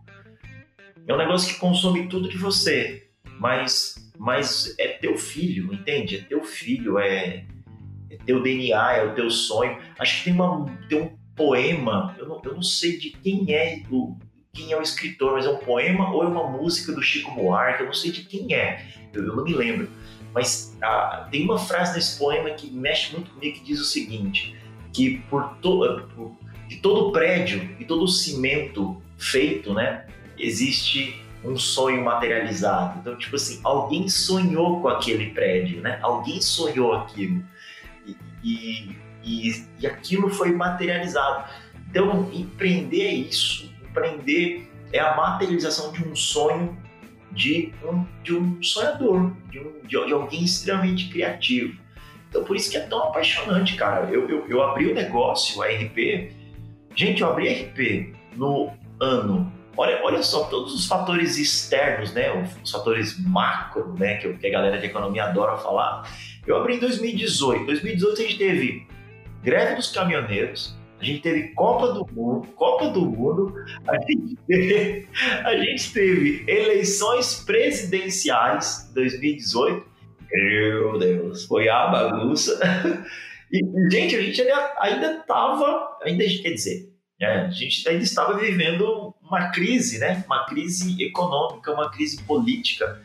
é 1.08 1.14
um 1.14 1.16
negócio 1.16 1.54
que 1.54 1.58
consome 1.58 2.06
tudo 2.06 2.28
de 2.28 2.36
você, 2.36 3.08
mas, 3.40 4.12
mas 4.18 4.74
é 4.78 4.88
teu 4.88 5.16
filho, 5.16 5.72
entende? 5.72 6.16
É 6.16 6.20
teu 6.20 6.44
filho, 6.44 6.98
é, 6.98 7.46
é 8.10 8.16
teu 8.26 8.42
DNA, 8.42 8.92
é 8.92 9.04
o 9.04 9.14
teu 9.14 9.30
sonho. 9.30 9.78
Acho 9.98 10.18
que 10.18 10.24
tem, 10.24 10.34
uma, 10.34 10.66
tem 10.86 11.00
um 11.00 11.18
poema, 11.34 12.14
eu 12.18 12.28
não, 12.28 12.42
eu 12.44 12.54
não 12.54 12.62
sei 12.62 12.98
de 12.98 13.10
quem 13.10 13.54
é 13.54 13.82
o, 13.90 14.18
quem 14.52 14.70
é 14.70 14.76
o 14.76 14.82
escritor, 14.82 15.32
mas 15.32 15.46
é 15.46 15.50
um 15.50 15.56
poema 15.56 16.12
ou 16.12 16.22
é 16.22 16.26
uma 16.26 16.46
música 16.50 16.92
do 16.92 17.00
Chico 17.00 17.30
Buarque, 17.30 17.80
eu 17.80 17.86
não 17.86 17.94
sei 17.94 18.10
de 18.10 18.24
quem 18.24 18.54
é, 18.54 18.86
eu, 19.14 19.24
eu 19.24 19.34
não 19.34 19.44
me 19.44 19.54
lembro. 19.54 19.88
Mas 20.34 20.76
ah, 20.82 21.26
tem 21.30 21.42
uma 21.44 21.58
frase 21.58 21.94
nesse 21.94 22.18
poema 22.18 22.50
que 22.50 22.70
mexe 22.70 23.14
muito 23.14 23.30
comigo 23.30 23.56
que 23.56 23.64
diz 23.64 23.80
o 23.80 23.84
seguinte: 23.84 24.54
que 24.92 25.22
por, 25.30 25.56
to, 25.62 26.06
por 26.14 26.36
de 26.68 26.76
todo 26.76 27.10
prédio 27.12 27.76
e 27.80 27.84
todo 27.86 28.06
cimento 28.06 29.02
feito, 29.16 29.72
né, 29.72 30.06
existe 30.38 31.20
um 31.44 31.56
sonho 31.56 32.04
materializado. 32.04 32.98
Então, 33.00 33.16
tipo 33.16 33.36
assim, 33.36 33.60
alguém 33.62 34.08
sonhou 34.08 34.80
com 34.80 34.88
aquele 34.88 35.30
prédio, 35.30 35.80
né? 35.80 35.98
Alguém 36.02 36.40
sonhou 36.40 36.92
aquilo. 36.94 37.42
E, 38.42 38.96
e, 39.22 39.64
e, 39.78 39.86
aquilo 39.86 40.30
foi 40.30 40.52
materializado. 40.52 41.50
Então, 41.88 42.30
empreender 42.32 43.02
é 43.02 43.14
isso. 43.14 43.72
Empreender 43.88 44.68
é 44.92 45.00
a 45.00 45.16
materialização 45.16 45.92
de 45.92 46.06
um 46.06 46.14
sonho 46.14 46.76
de 47.30 47.72
um, 47.84 48.04
de 48.22 48.34
um 48.34 48.62
sonhador, 48.62 49.32
de, 49.50 49.60
um, 49.60 49.72
de, 49.82 50.06
de 50.06 50.12
alguém 50.12 50.44
extremamente 50.44 51.08
criativo. 51.08 51.78
Então, 52.28 52.44
por 52.44 52.56
isso 52.56 52.70
que 52.70 52.76
é 52.76 52.80
tão 52.80 53.04
apaixonante, 53.04 53.74
cara. 53.76 54.10
Eu, 54.10 54.28
eu, 54.28 54.46
eu 54.48 54.62
abri 54.62 54.90
o 54.90 54.94
negócio, 54.94 55.62
a 55.62 55.66
RP. 55.66 56.32
Gente, 56.94 57.22
eu 57.22 57.30
abri 57.30 57.48
RP 57.48 58.14
no 58.36 58.72
ano 59.00 59.52
Olha, 59.78 60.00
olha 60.02 60.24
só, 60.24 60.46
todos 60.46 60.74
os 60.74 60.86
fatores 60.88 61.38
externos, 61.38 62.12
né, 62.12 62.32
os 62.64 62.68
fatores 62.68 63.16
macro, 63.24 63.94
né, 63.96 64.16
que, 64.16 64.32
que 64.32 64.46
a 64.48 64.50
galera 64.50 64.76
de 64.76 64.86
economia 64.86 65.22
adora 65.22 65.56
falar. 65.56 66.02
Eu 66.44 66.56
abri 66.56 66.74
em 66.74 66.80
2018. 66.80 67.62
Em 67.62 67.66
2018 67.66 68.20
a 68.20 68.24
gente 68.24 68.38
teve 68.38 68.88
greve 69.40 69.76
dos 69.76 69.92
caminhoneiros, 69.92 70.76
a 71.00 71.04
gente 71.04 71.20
teve 71.20 71.50
Copa 71.54 71.92
do 71.92 72.04
Mundo, 72.12 72.48
Copa 72.56 72.88
do 72.88 73.02
Mundo, 73.02 73.54
a 73.86 74.00
gente 74.00 74.36
teve, 74.48 75.08
a 75.44 75.56
gente 75.56 75.92
teve 75.92 76.44
eleições 76.48 77.44
presidenciais 77.44 78.90
2018. 78.94 79.86
Meu 80.32 80.98
Deus, 80.98 81.44
foi 81.44 81.68
a 81.68 81.86
bagunça. 81.86 82.58
E, 83.50 83.60
gente, 83.90 84.14
a 84.14 84.20
gente 84.20 84.42
ainda 84.78 85.12
estava, 85.12 85.96
ainda 86.02 86.22
quer 86.22 86.50
dizer, 86.50 86.92
né, 87.18 87.46
a 87.46 87.50
gente 87.50 87.88
ainda 87.88 88.04
estava 88.04 88.36
vivendo 88.36 89.14
uma 89.28 89.50
crise, 89.50 89.98
né? 89.98 90.24
Uma 90.26 90.44
crise 90.46 91.02
econômica, 91.02 91.72
uma 91.72 91.90
crise 91.90 92.22
política. 92.22 93.00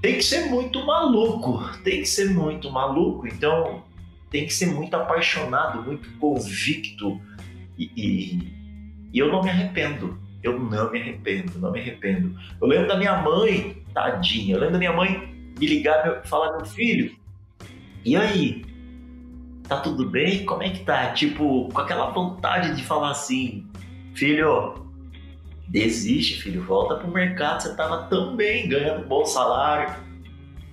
Tem 0.00 0.14
que 0.14 0.22
ser 0.22 0.48
muito 0.48 0.84
maluco, 0.86 1.60
tem 1.82 2.00
que 2.00 2.06
ser 2.06 2.30
muito 2.30 2.70
maluco. 2.70 3.26
Então, 3.26 3.82
tem 4.30 4.46
que 4.46 4.54
ser 4.54 4.66
muito 4.66 4.94
apaixonado, 4.94 5.82
muito 5.82 6.08
convicto. 6.18 7.20
E, 7.76 7.90
e, 7.96 8.52
e 9.12 9.18
eu 9.18 9.30
não 9.30 9.42
me 9.42 9.50
arrependo. 9.50 10.18
Eu 10.42 10.58
não 10.58 10.90
me 10.90 11.00
arrependo, 11.00 11.58
não 11.58 11.72
me 11.72 11.80
arrependo. 11.80 12.38
Eu 12.60 12.68
lembro 12.68 12.88
da 12.88 12.96
minha 12.96 13.20
mãe, 13.20 13.82
tadinha. 13.92 14.54
Eu 14.54 14.60
lembro 14.60 14.74
da 14.74 14.78
minha 14.78 14.92
mãe 14.92 15.34
me 15.58 15.66
ligar 15.66 16.22
e 16.24 16.28
falar: 16.28 16.56
meu 16.56 16.64
filho, 16.64 17.14
e 18.04 18.16
aí? 18.16 18.64
Tá 19.66 19.80
tudo 19.80 20.08
bem? 20.08 20.46
Como 20.46 20.62
é 20.62 20.70
que 20.70 20.84
tá? 20.84 21.12
Tipo, 21.12 21.68
com 21.70 21.80
aquela 21.80 22.10
vontade 22.10 22.74
de 22.76 22.84
falar 22.84 23.10
assim: 23.10 23.66
filho, 24.14 24.87
Desiste, 25.68 26.40
filho, 26.40 26.62
volta 26.62 26.96
pro 26.96 27.08
mercado. 27.08 27.62
Você 27.62 27.76
tava 27.76 28.04
tão 28.04 28.34
bem, 28.34 28.68
ganhando 28.68 29.04
um 29.04 29.08
bom 29.08 29.24
salário, 29.26 29.94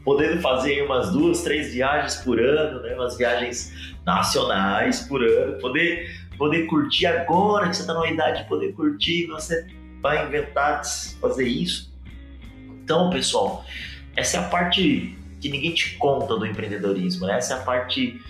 podendo 0.05 0.41
fazer 0.41 0.83
umas 0.83 1.11
duas, 1.11 1.41
três 1.41 1.73
viagens 1.73 2.15
por 2.15 2.39
ano, 2.39 2.81
né? 2.81 2.95
Umas 2.95 3.17
viagens 3.17 3.73
nacionais 4.05 5.01
por 5.01 5.21
ano, 5.21 5.59
poder, 5.59 6.09
poder 6.37 6.65
curtir 6.67 7.07
agora 7.07 7.67
que 7.67 7.75
você 7.75 7.85
tá 7.85 7.93
numa 7.93 8.07
idade 8.07 8.43
de 8.43 8.47
poder 8.47 8.71
curtir, 8.73 9.27
você 9.27 9.67
vai 10.01 10.25
inventar 10.25 10.81
fazer 11.19 11.47
isso. 11.47 11.93
Então, 12.83 13.09
pessoal, 13.09 13.65
essa 14.15 14.37
é 14.37 14.39
a 14.39 14.43
parte 14.43 15.17
que 15.41 15.49
ninguém 15.49 15.73
te 15.73 15.95
conta 15.97 16.37
do 16.37 16.45
empreendedorismo, 16.45 17.27
né? 17.27 17.37
essa 17.37 17.55
é 17.55 17.57
a 17.57 17.61
parte 17.61 18.21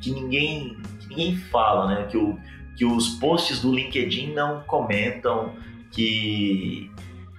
que 0.00 0.10
ninguém, 0.10 0.76
que 1.00 1.08
ninguém 1.08 1.36
fala, 1.36 1.94
né? 1.94 2.06
Que, 2.10 2.16
o, 2.16 2.38
que 2.76 2.84
os 2.84 3.10
posts 3.20 3.60
do 3.60 3.72
LinkedIn 3.72 4.32
não 4.32 4.62
comentam, 4.62 5.54
que, 5.92 6.90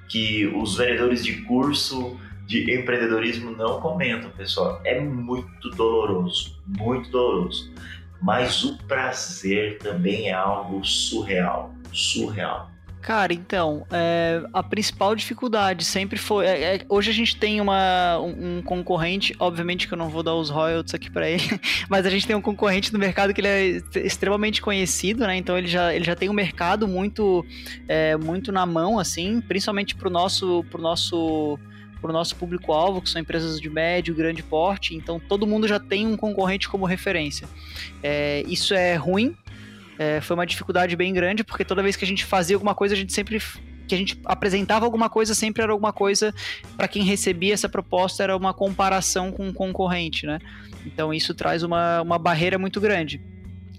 que 0.07 0.47
os 0.47 0.77
vendedores 0.77 1.23
de 1.23 1.41
curso 1.43 2.19
de 2.45 2.73
empreendedorismo 2.73 3.51
não 3.51 3.79
comentam, 3.79 4.31
pessoal. 4.31 4.81
É 4.83 4.99
muito 4.99 5.69
doloroso, 5.71 6.59
muito 6.65 7.09
doloroso. 7.11 7.71
Mas 8.21 8.63
o 8.63 8.77
prazer 8.79 9.77
também 9.77 10.29
é 10.29 10.33
algo 10.33 10.83
surreal, 10.83 11.73
surreal. 11.93 12.68
Cara, 13.01 13.33
então, 13.33 13.85
é, 13.91 14.43
a 14.51 14.61
principal 14.61 15.15
dificuldade 15.15 15.85
sempre 15.85 16.17
foi. 16.17 16.45
É, 16.45 16.75
é, 16.75 16.85
hoje 16.89 17.09
a 17.09 17.13
gente 17.13 17.37
tem 17.37 17.61
uma, 17.61 18.19
um, 18.19 18.57
um, 18.57 18.61
concorrente, 18.61 19.33
obviamente 19.39 19.87
que 19.87 19.93
eu 19.93 19.97
não 19.97 20.09
vou 20.09 20.21
dar 20.21 20.35
os 20.35 20.49
royalties 20.49 20.93
aqui 20.93 21.09
para 21.09 21.29
ele, 21.29 21.43
mas 21.89 22.05
a 22.05 22.09
gente 22.09 22.27
tem 22.27 22.35
um 22.35 22.41
concorrente 22.41 22.91
no 22.91 22.99
mercado 22.99 23.33
que 23.33 23.39
ele 23.39 23.47
é 23.47 23.81
extremamente 23.99 24.61
conhecido, 24.61 25.25
né? 25.25 25.37
Então 25.37 25.57
ele 25.57 25.67
já, 25.67 25.93
ele 25.93 26.03
já 26.03 26.15
tem 26.15 26.29
um 26.29 26.33
mercado 26.33 26.87
muito, 26.89 27.45
é, 27.87 28.17
muito 28.17 28.51
na 28.51 28.65
mão, 28.65 28.99
assim, 28.99 29.39
principalmente 29.41 29.95
pro 29.95 30.09
nosso, 30.09 30.65
pro 30.69 30.81
nosso 30.81 31.57
para 32.01 32.11
o 32.11 32.13
nosso 32.13 32.35
público-alvo, 32.37 33.01
que 33.01 33.09
são 33.09 33.21
empresas 33.21 33.59
de 33.59 33.69
médio, 33.69 34.15
grande 34.15 34.41
porte, 34.41 34.95
então 34.95 35.19
todo 35.19 35.45
mundo 35.45 35.67
já 35.67 35.79
tem 35.79 36.07
um 36.07 36.15
concorrente 36.15 36.69
como 36.69 36.85
referência. 36.85 37.47
É, 38.01 38.43
isso 38.47 38.73
é 38.73 38.95
ruim, 38.95 39.35
é, 39.99 40.21
foi 40.21 40.33
uma 40.33 40.45
dificuldade 40.45 40.95
bem 40.95 41.13
grande, 41.13 41.43
porque 41.43 41.65
toda 41.65 41.83
vez 41.83 41.97
que 41.97 42.05
a 42.05 42.07
gente 42.07 42.23
fazia 42.23 42.55
alguma 42.55 42.73
coisa, 42.73 42.95
a 42.95 42.97
gente 42.97 43.11
sempre 43.11 43.41
que 43.85 43.95
a 43.95 43.97
gente 43.97 44.21
apresentava 44.23 44.85
alguma 44.85 45.09
coisa, 45.09 45.33
sempre 45.33 45.63
era 45.63 45.71
alguma 45.71 45.91
coisa 45.91 46.33
para 46.77 46.87
quem 46.87 47.03
recebia 47.03 47.55
essa 47.55 47.67
proposta, 47.67 48.23
era 48.23 48.37
uma 48.37 48.53
comparação 48.53 49.31
com 49.31 49.47
um 49.47 49.51
concorrente, 49.51 50.27
né? 50.27 50.39
Então 50.85 51.13
isso 51.13 51.33
traz 51.33 51.63
uma, 51.63 52.01
uma 52.01 52.17
barreira 52.19 52.57
muito 52.57 52.79
grande. 52.79 53.19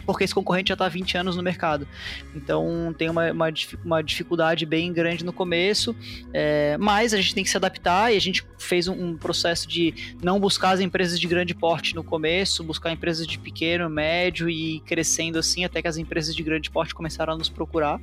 Porque 0.07 0.25
esse 0.25 0.35
concorrente 0.35 0.69
já 0.69 0.75
está 0.75 0.87
há 0.87 0.89
20 0.89 1.17
anos 1.19 1.37
no 1.37 1.43
mercado. 1.43 1.87
Então 2.35 2.95
tem 2.97 3.09
uma, 3.09 3.33
uma, 3.33 3.49
uma 3.85 4.03
dificuldade 4.03 4.67
bem 4.67 4.93
grande 4.93 5.25
no 5.25 5.33
começo, 5.33 5.95
é, 6.33 6.77
mas 6.79 7.15
a 7.15 7.17
gente 7.17 7.35
tem 7.35 7.45
que 7.45 7.51
se 7.51 7.57
adaptar 7.57 8.13
e 8.13 8.17
a 8.17 8.21
gente 8.21 8.45
fez 8.59 8.89
um, 8.89 9.11
um, 9.11 9.17
processo 9.17 9.69
de 9.69 10.17
não 10.23 10.39
buscar 10.39 10.71
as 10.71 10.81
empresas 10.81 11.19
de 11.19 11.27
grande 11.27 11.55
porte 11.55 11.95
no 11.95 12.05
começo, 12.05 12.63
buscar 12.63 12.93
empresas 12.93 13.27
de 13.27 13.39
pequeno, 13.39 13.89
médio 13.89 14.49
e 14.49 14.81
crescendo 14.81 15.39
assim 15.39 15.65
até 15.65 15.83
que 15.83 15.89
as 15.89 15.97
empresas 15.97 16.35
de 16.35 16.43
grande 16.43 16.71
porte 16.71 16.95
começaram 16.95 17.35
a 17.35 17.37
nos 17.37 17.49
procurar. 17.49 18.01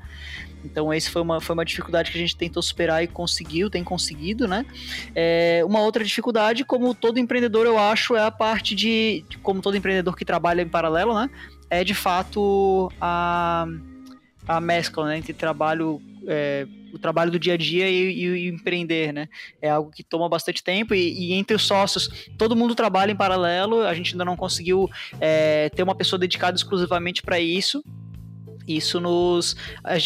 Então, 0.63 0.93
esse 0.93 1.09
foi 1.09 1.21
uma, 1.21 1.39
foi 1.39 1.53
uma 1.53 1.63
dificuldade 1.63 2.11
que 2.11 2.17
a 2.17 2.21
gente 2.21 2.35
tentou 2.35 2.61
superar 2.61 3.03
e 3.03 3.07
conseguiu, 3.07 3.69
tem 3.69 3.83
conseguido, 3.83 4.47
né? 4.47 4.65
É, 5.15 5.61
uma 5.65 5.79
outra 5.79 6.03
dificuldade, 6.03 6.65
como 6.65 6.93
todo 6.93 7.19
empreendedor, 7.19 7.65
eu 7.65 7.77
acho, 7.77 8.15
é 8.15 8.23
a 8.23 8.31
parte 8.31 8.75
de, 8.75 9.23
como 9.41 9.61
todo 9.61 9.77
empreendedor 9.77 10.15
que 10.15 10.25
trabalha 10.25 10.61
em 10.61 10.67
paralelo, 10.67 11.13
né? 11.13 11.29
É 11.69 11.83
de 11.83 11.93
fato 11.93 12.91
a, 12.99 13.67
a 14.47 14.61
mescla 14.61 15.07
né, 15.07 15.17
entre 15.17 15.33
trabalho, 15.33 16.01
é, 16.25 16.65
o 16.93 16.99
trabalho 16.99 17.31
do 17.31 17.39
dia 17.39 17.55
a 17.55 17.57
dia 17.57 17.89
e, 17.89 18.13
e, 18.13 18.25
e, 18.25 18.47
empreender, 18.47 19.11
né? 19.11 19.27
É 19.61 19.69
algo 19.69 19.91
que 19.91 20.03
toma 20.03 20.29
bastante 20.29 20.63
tempo 20.63 20.95
e, 20.95 21.31
e, 21.31 21.33
entre 21.33 21.55
os 21.55 21.63
sócios, 21.63 22.29
todo 22.37 22.55
mundo 22.55 22.73
trabalha 22.73 23.11
em 23.11 23.15
paralelo, 23.15 23.81
a 23.81 23.93
gente 23.93 24.13
ainda 24.13 24.23
não 24.23 24.37
conseguiu 24.37 24.89
é, 25.19 25.69
ter 25.69 25.83
uma 25.83 25.95
pessoa 25.95 26.17
dedicada 26.17 26.55
exclusivamente 26.55 27.21
para 27.21 27.39
isso, 27.39 27.83
isso 28.67 28.99
nos 28.99 29.55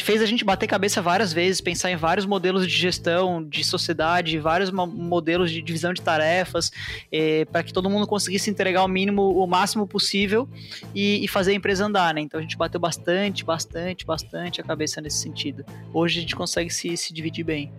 fez 0.04 0.22
a 0.22 0.26
gente 0.26 0.46
bater 0.46 0.68
cabeça 0.68 1.02
várias 1.02 1.34
vezes, 1.34 1.62
pensar 1.62 1.92
em 1.92 1.96
vários 1.96 2.26
modelos 2.26 2.68
de 2.68 2.74
gestão, 2.74 3.44
de 3.44 3.64
sociedade, 3.64 4.38
vários 4.40 4.70
modelos 4.72 5.52
de 5.52 5.62
divisão 5.62 5.94
de 5.94 6.02
tarefas, 6.02 6.72
eh, 7.12 7.46
para 7.46 7.64
que 7.64 7.74
todo 7.74 7.90
mundo 7.90 8.06
conseguisse 8.06 8.50
entregar 8.50 8.84
o 8.84 8.88
mínimo, 8.88 9.22
o 9.22 9.48
máximo 9.48 9.88
possível 9.88 10.48
e, 10.94 11.24
e, 11.24 11.28
fazer 11.28 11.52
a 11.52 11.56
empresa 11.56 11.86
andar, 11.86 12.14
né? 12.14 12.22
Então 12.22 12.40
a 12.40 12.44
gente 12.44 12.58
bateu 12.58 12.80
bastante, 12.80 13.44
bastante, 13.44 14.06
bastante 14.06 14.62
a 14.62 14.64
cabeça 14.64 15.02
nesse 15.02 15.18
sentido. 15.18 15.66
Hoje 15.94 16.20
a 16.20 16.22
gente 16.22 16.36
consegue 16.36 16.70
se, 16.70 16.96
se 16.98 17.14
dividir 17.14 17.44
bem. 17.44 17.72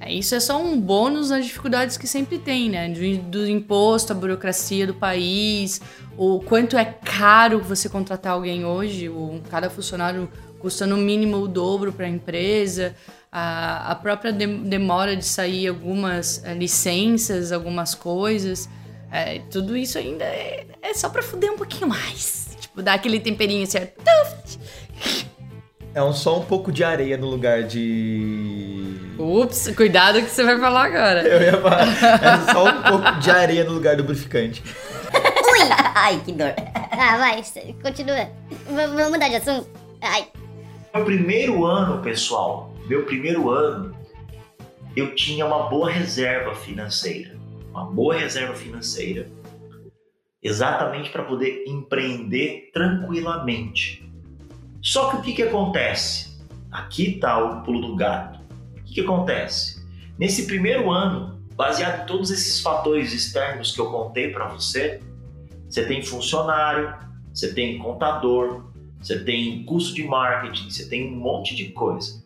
É, 0.00 0.12
isso 0.12 0.34
é 0.34 0.40
só 0.40 0.60
um 0.60 0.78
bônus 0.78 1.30
nas 1.30 1.44
dificuldades 1.44 1.96
que 1.96 2.06
sempre 2.06 2.38
tem, 2.38 2.68
né? 2.68 2.88
Do, 2.88 3.18
do, 3.30 3.48
imposto, 3.48 4.12
a 4.12 4.16
burocracia 4.16 4.86
do 4.86 4.94
país, 4.94 5.80
o 6.16 6.40
quanto 6.40 6.76
é 6.76 6.84
caro 6.84 7.60
você 7.60 7.88
contratar 7.88 8.32
alguém 8.32 8.64
hoje, 8.64 9.08
o, 9.08 9.40
cada 9.50 9.70
funcionário 9.70 10.28
custa 10.58 10.86
no 10.86 10.96
mínimo 10.96 11.38
o 11.38 11.48
dobro 11.48 11.92
para 11.92 12.06
a 12.06 12.08
empresa, 12.08 12.94
a, 13.30 13.94
própria 14.00 14.32
de, 14.32 14.46
demora 14.46 15.14
de 15.14 15.24
sair 15.24 15.68
algumas 15.68 16.42
é, 16.44 16.54
licenças, 16.54 17.52
algumas 17.52 17.94
coisas. 17.94 18.68
É, 19.10 19.40
tudo 19.50 19.76
isso 19.76 19.98
ainda 19.98 20.24
é, 20.24 20.66
é 20.82 20.94
só 20.94 21.08
para 21.08 21.22
fuder 21.22 21.52
um 21.52 21.56
pouquinho 21.56 21.88
mais. 21.88 22.56
Tipo, 22.58 22.82
dar 22.82 22.94
aquele 22.94 23.20
temperinho 23.20 23.66
certo. 23.66 24.02
É 25.96 26.02
um, 26.02 26.12
só 26.12 26.40
um 26.40 26.44
pouco 26.44 26.70
de 26.70 26.84
areia 26.84 27.16
no 27.16 27.26
lugar 27.26 27.62
de. 27.62 28.98
Ups, 29.18 29.72
cuidado 29.74 30.20
que 30.20 30.28
você 30.28 30.44
vai 30.44 30.60
falar 30.60 30.84
agora. 30.84 31.26
Eu 31.26 31.40
ia 31.40 31.58
falar. 31.58 31.88
É 31.88 32.52
só 32.52 32.64
um 32.66 32.82
pouco 32.82 33.18
de 33.18 33.30
areia 33.30 33.64
no 33.64 33.72
lugar 33.72 33.96
do 33.96 34.02
lubrificante. 34.02 34.62
Ui! 35.14 35.58
Ai, 35.94 36.20
que 36.22 36.32
dor. 36.32 36.52
Ah, 36.90 37.16
vai, 37.16 37.42
continua. 37.82 38.28
Vamos 38.66 39.10
mudar 39.10 39.30
de 39.30 39.36
assunto. 39.36 39.66
Ai. 40.02 40.26
Meu 40.94 41.02
primeiro 41.02 41.64
ano, 41.64 42.02
pessoal, 42.02 42.74
meu 42.86 43.06
primeiro 43.06 43.48
ano, 43.48 43.96
eu 44.94 45.14
tinha 45.14 45.46
uma 45.46 45.70
boa 45.70 45.90
reserva 45.90 46.54
financeira. 46.54 47.38
Uma 47.70 47.86
boa 47.86 48.14
reserva 48.14 48.52
financeira. 48.52 49.30
Exatamente 50.42 51.08
para 51.08 51.22
poder 51.22 51.64
empreender 51.66 52.68
tranquilamente. 52.74 54.05
Só 54.86 55.10
que 55.10 55.16
o 55.16 55.20
que, 55.20 55.32
que 55.32 55.42
acontece? 55.42 56.38
Aqui 56.70 57.16
está 57.16 57.36
o 57.38 57.64
pulo 57.64 57.88
do 57.88 57.96
gato. 57.96 58.38
O 58.78 58.84
que, 58.84 58.94
que 58.94 59.00
acontece? 59.00 59.84
Nesse 60.16 60.46
primeiro 60.46 60.92
ano, 60.92 61.40
baseado 61.56 62.04
em 62.04 62.06
todos 62.06 62.30
esses 62.30 62.60
fatores 62.60 63.12
externos 63.12 63.74
que 63.74 63.80
eu 63.80 63.90
contei 63.90 64.30
para 64.30 64.46
você, 64.46 65.00
você 65.68 65.84
tem 65.84 66.04
funcionário, 66.04 66.94
você 67.34 67.52
tem 67.52 67.78
contador, 67.78 68.66
você 69.00 69.18
tem 69.18 69.64
custo 69.64 69.92
de 69.92 70.04
marketing, 70.04 70.70
você 70.70 70.88
tem 70.88 71.12
um 71.12 71.16
monte 71.16 71.56
de 71.56 71.64
coisa. 71.70 72.22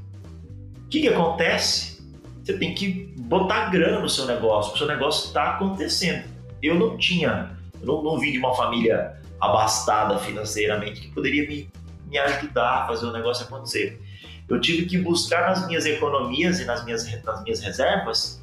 O 0.84 0.88
que, 0.90 1.00
que 1.00 1.08
acontece? 1.08 2.02
Você 2.44 2.58
tem 2.58 2.74
que 2.74 3.14
botar 3.20 3.70
grana 3.70 4.00
no 4.00 4.08
seu 4.10 4.26
negócio, 4.26 4.74
o 4.74 4.76
seu 4.76 4.86
negócio 4.86 5.28
está 5.28 5.54
acontecendo. 5.54 6.28
Eu 6.62 6.74
não 6.74 6.98
tinha, 6.98 7.56
eu 7.80 7.86
não, 7.86 8.02
não 8.02 8.18
vim 8.18 8.32
de 8.32 8.38
uma 8.38 8.54
família 8.54 9.18
abastada 9.40 10.18
financeiramente 10.18 11.00
que 11.00 11.08
poderia 11.08 11.48
me 11.48 11.70
me 12.10 12.18
ajudar 12.18 12.82
a 12.82 12.86
fazer 12.86 13.06
o 13.06 13.12
negócio 13.12 13.44
acontecer. 13.44 14.00
Eu 14.48 14.60
tive 14.60 14.86
que 14.86 14.98
buscar 14.98 15.48
nas 15.48 15.66
minhas 15.66 15.86
economias 15.86 16.58
e 16.58 16.64
nas 16.64 16.84
minhas, 16.84 17.24
nas 17.24 17.42
minhas 17.44 17.60
reservas 17.60 18.42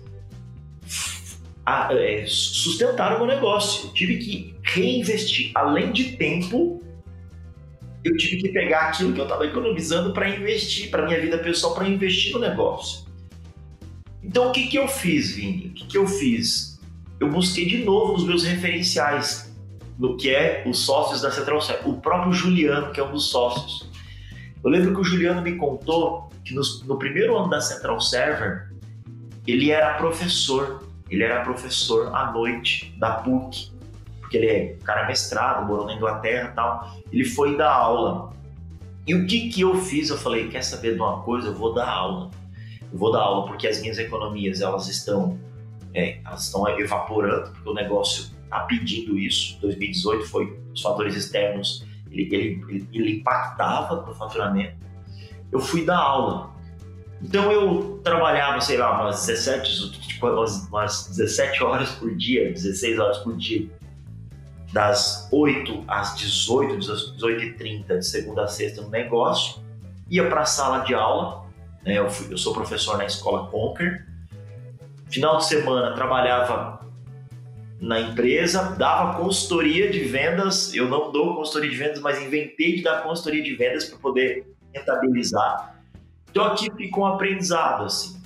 a, 1.65 1.93
é, 1.93 2.25
sustentar 2.25 3.13
o 3.15 3.17
meu 3.17 3.27
negócio. 3.27 3.89
Eu 3.89 3.93
tive 3.93 4.17
que 4.17 4.55
reinvestir. 4.63 5.51
Além 5.53 5.91
de 5.91 6.15
tempo, 6.15 6.81
eu 8.05 8.15
tive 8.15 8.37
que 8.37 8.49
pegar 8.49 8.87
aquilo 8.87 9.11
que 9.11 9.19
eu 9.19 9.25
estava 9.25 9.45
economizando 9.45 10.13
para 10.13 10.29
investir, 10.29 10.89
para 10.89 11.05
minha 11.05 11.19
vida 11.19 11.37
pessoal, 11.39 11.75
para 11.75 11.87
investir 11.87 12.31
no 12.31 12.39
negócio. 12.39 13.05
Então, 14.23 14.49
o 14.49 14.51
que, 14.51 14.67
que 14.67 14.77
eu 14.77 14.87
fiz, 14.87 15.35
Vini? 15.35 15.67
O 15.67 15.73
que, 15.73 15.87
que 15.87 15.97
eu 15.97 16.07
fiz? 16.07 16.79
Eu 17.19 17.29
busquei 17.29 17.65
de 17.65 17.83
novo 17.83 18.13
nos 18.13 18.25
meus 18.25 18.43
referenciais 18.43 19.46
no 19.97 20.15
que 20.15 20.29
é 20.29 20.63
os 20.65 20.79
sócios 20.79 21.21
da 21.21 21.31
Central 21.31 21.61
Server. 21.61 21.89
O 21.89 21.99
próprio 21.99 22.31
Juliano, 22.31 22.91
que 22.91 22.99
é 22.99 23.03
um 23.03 23.11
dos 23.11 23.29
sócios. 23.29 23.89
Eu 24.63 24.69
lembro 24.69 24.93
que 24.93 25.01
o 25.01 25.03
Juliano 25.03 25.41
me 25.41 25.55
contou 25.55 26.29
que 26.43 26.53
no, 26.53 26.61
no 26.85 26.97
primeiro 26.97 27.37
ano 27.37 27.49
da 27.49 27.59
Central 27.59 27.99
Server, 27.99 28.69
ele 29.45 29.71
era 29.71 29.95
professor. 29.95 30.83
Ele 31.09 31.23
era 31.23 31.43
professor 31.43 32.13
à 32.13 32.31
noite 32.31 32.93
da 32.97 33.11
PUC, 33.11 33.71
porque 34.19 34.37
ele 34.37 34.47
é 34.47 34.75
cara 34.83 35.07
mestrado, 35.07 35.65
morou 35.65 35.85
na 35.85 35.93
Inglaterra 35.93 36.49
e 36.51 36.55
tal. 36.55 36.97
Ele 37.11 37.23
foi 37.23 37.55
dar 37.55 37.71
aula. 37.71 38.33
E 39.05 39.15
o 39.15 39.25
que, 39.25 39.49
que 39.49 39.61
eu 39.61 39.75
fiz? 39.75 40.09
Eu 40.09 40.17
falei, 40.17 40.49
quer 40.49 40.61
saber 40.63 40.95
de 40.95 40.99
uma 40.99 41.21
coisa? 41.21 41.47
Eu 41.47 41.53
vou 41.53 41.73
dar 41.73 41.87
aula. 41.87 42.29
Eu 42.91 42.99
vou 42.99 43.11
dar 43.11 43.21
aula 43.21 43.47
porque 43.47 43.67
as 43.67 43.79
minhas 43.79 43.97
economias 43.97 44.59
elas 44.61 44.89
estão, 44.89 45.39
é, 45.93 46.19
elas 46.25 46.45
estão 46.45 46.67
evaporando, 46.77 47.51
porque 47.51 47.69
o 47.69 47.73
negócio 47.73 48.36
está 48.47 48.61
pedindo 48.61 49.17
isso. 49.17 49.59
2018 49.61 50.25
foi 50.25 50.59
os 50.73 50.81
fatores 50.81 51.15
externos, 51.15 51.85
ele, 52.09 52.33
ele, 52.33 52.87
ele, 52.91 53.11
impactava 53.17 54.01
no 54.01 54.13
faturamento. 54.15 54.77
Eu 55.51 55.59
fui 55.59 55.85
dar 55.85 55.97
aula. 55.97 56.55
Então 57.21 57.51
eu 57.51 57.99
trabalhava, 58.03 58.61
sei 58.61 58.77
lá, 58.77 59.01
umas 59.01 59.25
17, 59.25 59.91
tipo, 60.01 60.27
umas, 60.27 60.67
umas 60.67 61.07
17 61.07 61.63
horas 61.63 61.91
por 61.91 62.15
dia, 62.15 62.51
16 62.51 62.99
horas 62.99 63.17
por 63.19 63.35
dia. 63.35 63.69
Das 64.71 65.27
8 65.31 65.83
às 65.87 66.15
18, 66.17 66.77
18 66.77 67.43
e 67.43 67.53
30, 67.53 67.99
de 67.99 68.05
segunda 68.05 68.43
a 68.43 68.47
sexta 68.47 68.81
no 68.81 68.89
negócio. 68.89 69.61
Ia 70.09 70.29
para 70.29 70.41
a 70.41 70.45
sala 70.45 70.79
de 70.79 70.93
aula, 70.93 71.45
né? 71.83 71.97
eu, 71.97 72.09
fui, 72.09 72.31
eu 72.31 72.37
sou 72.37 72.53
professor 72.53 72.97
na 72.97 73.05
escola 73.05 73.47
Conquer. 73.47 74.05
Final 75.09 75.37
de 75.37 75.45
semana 75.45 75.95
trabalhava 75.95 76.86
na 77.79 77.99
empresa, 77.99 78.75
dava 78.77 79.17
consultoria 79.21 79.89
de 79.89 79.99
vendas. 79.99 80.73
Eu 80.73 80.89
não 80.89 81.11
dou 81.11 81.35
consultoria 81.35 81.69
de 81.69 81.77
vendas, 81.77 81.99
mas 81.99 82.21
inventei 82.21 82.75
de 82.75 82.83
dar 82.83 83.03
consultoria 83.03 83.43
de 83.43 83.55
vendas 83.55 83.85
para 83.85 83.99
poder 83.99 84.47
rentabilizar. 84.73 85.75
Então 86.29 86.45
aqui 86.45 86.71
ficou 86.75 87.03
um 87.03 87.07
aprendizado 87.07 87.85
assim. 87.85 88.21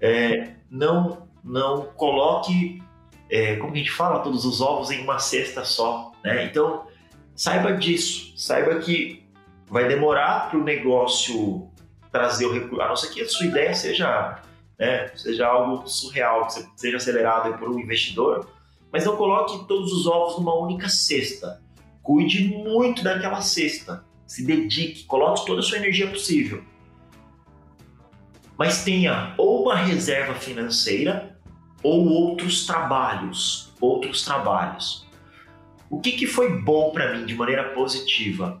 É, 0.00 0.54
não, 0.70 1.28
não 1.44 1.86
coloque, 1.96 2.82
é, 3.30 3.56
como 3.56 3.72
a 3.72 3.76
gente 3.76 3.90
fala, 3.90 4.20
todos 4.20 4.44
os 4.44 4.60
ovos 4.60 4.90
em 4.90 5.02
uma 5.02 5.18
cesta 5.18 5.64
só. 5.64 6.12
Né? 6.24 6.44
Então 6.44 6.86
saiba 7.34 7.72
disso, 7.72 8.32
saiba 8.36 8.78
que 8.78 9.24
vai 9.68 9.88
demorar 9.88 10.50
para 10.50 10.58
o 10.58 10.62
negócio 10.62 11.68
trazer 12.10 12.44
o 12.44 12.52
recurso, 12.52 12.82
a 12.82 12.88
não 12.88 12.96
ser 12.96 13.08
que 13.08 13.22
a 13.22 13.28
sua 13.28 13.46
ideia 13.46 13.74
seja 13.74 14.42
né, 14.82 15.12
seja 15.14 15.46
algo 15.46 15.86
surreal, 15.86 16.48
que 16.48 16.66
seja 16.74 16.96
acelerado 16.96 17.56
por 17.56 17.70
um 17.70 17.78
investidor, 17.78 18.50
mas 18.90 19.04
não 19.04 19.16
coloque 19.16 19.64
todos 19.68 19.92
os 19.92 20.08
ovos 20.08 20.38
numa 20.38 20.56
única 20.56 20.88
cesta. 20.88 21.62
Cuide 22.02 22.48
muito 22.48 23.04
daquela 23.04 23.40
cesta, 23.40 24.04
se 24.26 24.44
dedique, 24.44 25.04
coloque 25.04 25.46
toda 25.46 25.60
a 25.60 25.62
sua 25.62 25.78
energia 25.78 26.08
possível. 26.08 26.64
Mas 28.58 28.82
tenha 28.82 29.34
ou 29.38 29.62
uma 29.62 29.76
reserva 29.76 30.34
financeira 30.34 31.38
ou 31.80 32.08
outros 32.08 32.66
trabalhos, 32.66 33.72
outros 33.80 34.24
trabalhos. 34.24 35.06
O 35.88 36.00
que, 36.00 36.10
que 36.10 36.26
foi 36.26 36.60
bom 36.60 36.90
para 36.90 37.16
mim 37.16 37.24
de 37.24 37.36
maneira 37.36 37.70
positiva? 37.70 38.60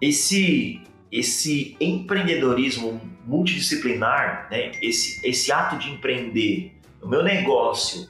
Esse 0.00 0.82
esse 1.12 1.76
empreendedorismo 1.78 2.98
multidisciplinar, 3.24 4.48
né, 4.50 4.72
esse, 4.80 5.26
esse 5.26 5.52
ato 5.52 5.76
de 5.76 5.90
empreender, 5.90 6.72
o 7.00 7.08
meu 7.08 7.22
negócio, 7.22 8.08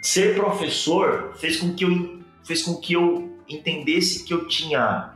ser 0.00 0.34
professor 0.34 1.34
fez 1.36 1.56
com 1.56 1.74
que 1.74 1.84
eu, 1.84 2.20
fez 2.44 2.62
com 2.62 2.76
que 2.76 2.94
eu 2.94 3.38
entendesse 3.48 4.24
que 4.24 4.34
eu 4.34 4.46
tinha 4.48 5.14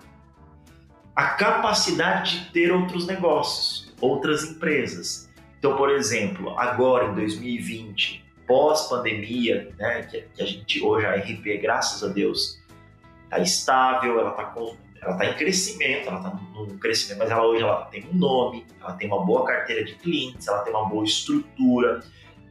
a 1.14 1.24
capacidade 1.30 2.40
de 2.40 2.50
ter 2.52 2.72
outros 2.72 3.06
negócios, 3.06 3.92
outras 4.00 4.44
empresas. 4.44 5.28
Então, 5.58 5.76
por 5.76 5.90
exemplo, 5.90 6.56
agora 6.58 7.06
em 7.06 7.14
2020, 7.14 8.24
pós-pandemia, 8.46 9.74
né, 9.78 10.02
que, 10.02 10.42
a 10.42 10.46
gente 10.46 10.82
hoje 10.82 11.06
a 11.06 11.16
RP, 11.16 11.60
graças 11.60 12.04
a 12.04 12.12
Deus, 12.12 12.60
está 13.24 13.38
estável, 13.38 14.20
ela 14.20 14.30
está 14.30 14.44
ela 15.00 15.16
tá 15.16 15.26
em 15.26 15.34
crescimento, 15.34 16.08
ela 16.08 16.18
está 16.18 16.30
num 16.30 16.78
crescimento, 16.78 17.18
mas 17.18 17.30
ela 17.30 17.46
hoje 17.46 17.62
ela 17.62 17.84
tem 17.86 18.04
um 18.12 18.14
nome, 18.14 18.66
ela 18.80 18.92
tem 18.94 19.08
uma 19.08 19.24
boa 19.24 19.44
carteira 19.44 19.84
de 19.84 19.94
clientes, 19.94 20.46
ela 20.48 20.60
tem 20.60 20.72
uma 20.72 20.88
boa 20.88 21.04
estrutura. 21.04 22.00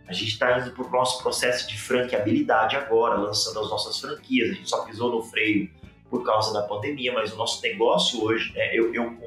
A 0.08 0.14
gente 0.14 0.30
está 0.30 0.60
indo 0.60 0.72
para 0.72 0.86
o 0.86 0.90
nosso 0.92 1.22
processo 1.22 1.68
de 1.68 1.78
franqueabilidade 1.78 2.76
agora, 2.76 3.16
lançando 3.16 3.60
as 3.60 3.70
nossas 3.70 4.00
franquias. 4.00 4.52
A 4.52 4.54
gente 4.54 4.70
só 4.70 4.86
pisou 4.86 5.12
no 5.12 5.24
freio 5.24 5.70
por 6.10 6.24
causa 6.24 6.54
da 6.54 6.62
pandemia, 6.62 7.12
mas 7.14 7.34
o 7.34 7.38
nosso 7.38 7.62
negócio 7.64 8.24
hoje, 8.24 8.54
né, 8.54 8.76
eu, 8.76 8.94
eu 8.94 9.18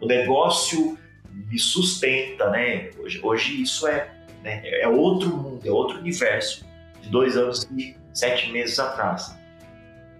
o 0.00 0.06
negócio 0.06 0.98
me 1.30 1.58
sustenta, 1.58 2.50
né? 2.50 2.90
Hoje, 2.98 3.20
hoje 3.22 3.62
isso 3.62 3.86
é, 3.88 4.12
né, 4.42 4.62
é 4.64 4.86
outro 4.86 5.28
mundo, 5.36 5.66
é 5.66 5.70
outro 5.70 5.98
universo 5.98 6.64
de 7.00 7.08
dois 7.08 7.36
anos 7.36 7.64
e 7.76 7.96
sete 8.12 8.50
meses 8.50 8.78
atrás. 8.78 9.34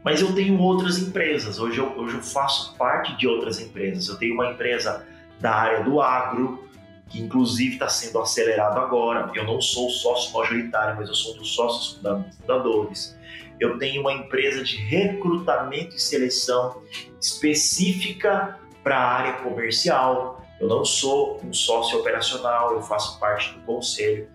Mas 0.04 0.20
eu 0.20 0.34
tenho 0.34 0.60
outras 0.60 0.98
empresas. 0.98 1.58
Hoje 1.58 1.78
eu, 1.78 1.98
hoje 1.98 2.16
eu 2.16 2.22
faço 2.22 2.76
parte 2.76 3.16
de 3.16 3.26
outras 3.26 3.58
empresas. 3.58 4.06
Eu 4.08 4.16
tenho 4.16 4.34
uma 4.34 4.50
empresa 4.50 5.06
da 5.40 5.54
área 5.54 5.82
do 5.82 5.98
agro, 6.00 6.68
que 7.08 7.22
inclusive 7.22 7.74
está 7.74 7.88
sendo 7.88 8.18
acelerado 8.20 8.78
agora. 8.78 9.30
Eu 9.34 9.44
não 9.44 9.62
sou 9.62 9.88
sócio 9.88 10.36
majoritário, 10.36 10.96
mas 10.96 11.08
eu 11.08 11.14
sou 11.14 11.34
um 11.34 11.38
dos 11.38 11.54
sócios 11.54 12.00
fundadores. 12.38 13.18
Eu 13.58 13.78
tenho 13.78 14.02
uma 14.02 14.12
empresa 14.12 14.62
de 14.62 14.76
recrutamento 14.76 15.96
e 15.96 15.98
seleção 15.98 16.82
específica 17.18 18.58
para 18.82 18.98
a 18.98 19.10
área 19.10 19.32
comercial. 19.42 20.44
Eu 20.60 20.68
não 20.68 20.84
sou 20.84 21.40
um 21.42 21.52
sócio 21.52 21.98
operacional, 21.98 22.72
eu 22.72 22.82
faço 22.82 23.18
parte 23.18 23.54
do 23.54 23.60
conselho. 23.60 24.28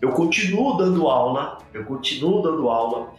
Eu 0.00 0.10
continuo 0.12 0.76
dando 0.76 1.06
aula, 1.06 1.58
eu 1.72 1.84
continuo 1.84 2.42
dando 2.42 2.68
aula. 2.68 3.12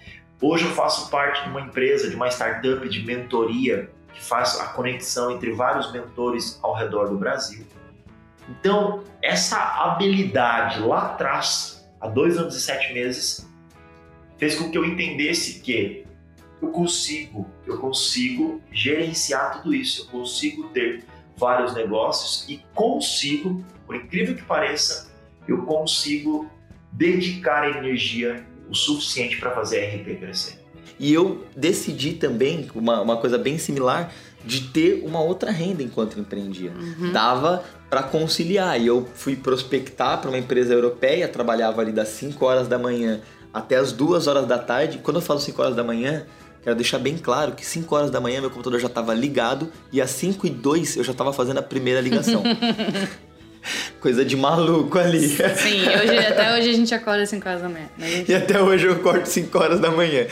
Hoje 0.43 0.65
eu 0.65 0.71
faço 0.71 1.12
parte 1.12 1.43
de 1.43 1.49
uma 1.49 1.62
empresa, 1.62 2.10
de 2.10 2.15
uma 2.15 2.27
startup 2.27 2.89
de 2.89 3.06
mentoria 3.06 3.91
que 4.12 4.19
faz 4.19 4.60
a 4.60 4.69
conexão 4.69 5.30
entre 5.30 5.51
vários 5.51 5.91
mentores 5.91 6.60
ao 6.63 6.73
redor 6.73 7.10
do 7.10 7.17
Brasil. 7.17 7.63
Então, 8.49 9.04
essa 9.21 9.58
habilidade 9.58 10.80
lá 10.80 11.12
atrás, 11.12 11.88
há 12.01 12.08
dois 12.08 12.39
anos 12.39 12.56
e 12.56 12.62
sete 12.62 12.91
meses, 12.91 13.47
fez 14.39 14.56
com 14.56 14.71
que 14.71 14.77
eu 14.77 14.84
entendesse 14.84 15.60
que 15.60 16.08
eu 16.60 16.69
consigo, 16.69 17.47
eu 17.67 17.77
consigo 17.77 18.60
gerenciar 18.71 19.58
tudo 19.58 19.75
isso, 19.75 20.01
eu 20.01 20.08
consigo 20.08 20.69
ter 20.69 21.06
vários 21.38 21.75
negócios 21.75 22.49
e 22.49 22.65
consigo, 22.73 23.63
por 23.86 23.95
incrível 23.95 24.36
que 24.36 24.43
pareça, 24.43 25.12
eu 25.47 25.63
consigo 25.65 26.49
dedicar 26.91 27.69
energia 27.69 28.43
o 28.71 28.75
suficiente 28.75 29.38
para 29.38 29.51
fazer 29.51 29.84
a 29.84 29.95
RP 29.95 30.19
crescer. 30.19 30.60
E 30.97 31.13
eu 31.13 31.45
decidi 31.55 32.13
também, 32.13 32.69
uma, 32.73 33.01
uma 33.01 33.17
coisa 33.17 33.38
bem 33.38 33.57
similar, 33.57 34.13
de 34.45 34.62
ter 34.69 35.03
uma 35.05 35.19
outra 35.19 35.51
renda 35.51 35.84
enquanto 35.84 36.19
empreendia. 36.19 36.71
Uhum. 36.71 37.12
Dava 37.12 37.63
para 37.89 38.01
conciliar. 38.01 38.79
E 38.79 38.88
eu 38.88 39.07
fui 39.13 39.36
prospectar 39.36 40.19
para 40.19 40.29
uma 40.29 40.38
empresa 40.38 40.73
europeia, 40.73 41.27
trabalhava 41.27 41.81
ali 41.81 41.91
das 41.91 42.07
5 42.10 42.43
horas 42.45 42.67
da 42.67 42.79
manhã 42.79 43.21
até 43.53 43.75
as 43.75 43.91
2 43.91 44.27
horas 44.27 44.47
da 44.47 44.57
tarde. 44.57 44.99
Quando 44.99 45.17
eu 45.17 45.21
falo 45.21 45.39
5 45.39 45.62
horas 45.62 45.75
da 45.75 45.84
manhã, 45.84 46.25
Quero 46.63 46.75
deixar 46.75 46.99
bem 46.99 47.17
claro 47.17 47.53
que 47.53 47.65
5 47.65 47.95
horas 47.95 48.12
da 48.12 48.21
manhã 48.21 48.39
meu 48.39 48.51
computador 48.51 48.79
já 48.79 48.88
estava 48.88 49.15
ligado 49.15 49.71
e 49.91 49.99
às 49.99 50.12
5 50.12 50.45
e 50.45 50.49
2 50.51 50.97
eu 50.97 51.03
já 51.03 51.12
estava 51.12 51.34
fazendo 51.34 51.57
a 51.57 51.63
primeira 51.63 51.99
ligação. 51.99 52.43
Coisa 54.00 54.26
de 54.26 54.36
maluco 54.36 54.97
ali. 54.97 55.28
Sim, 55.30 55.88
hoje, 55.88 56.17
até 56.17 56.54
hoje 56.58 56.69
a 56.69 56.74
gente 56.74 56.93
acorda 56.95 57.26
5 57.26 57.47
horas 57.47 57.62
da 57.62 57.69
manhã. 57.69 57.89
Gente... 58.00 58.32
E 58.32 58.36
até 58.36 58.62
hoje 58.62 58.88
eu 58.88 58.93
acordo 58.93 59.26
5 59.26 59.58
horas 59.58 59.80
da 59.80 59.91
manhã 59.91 60.26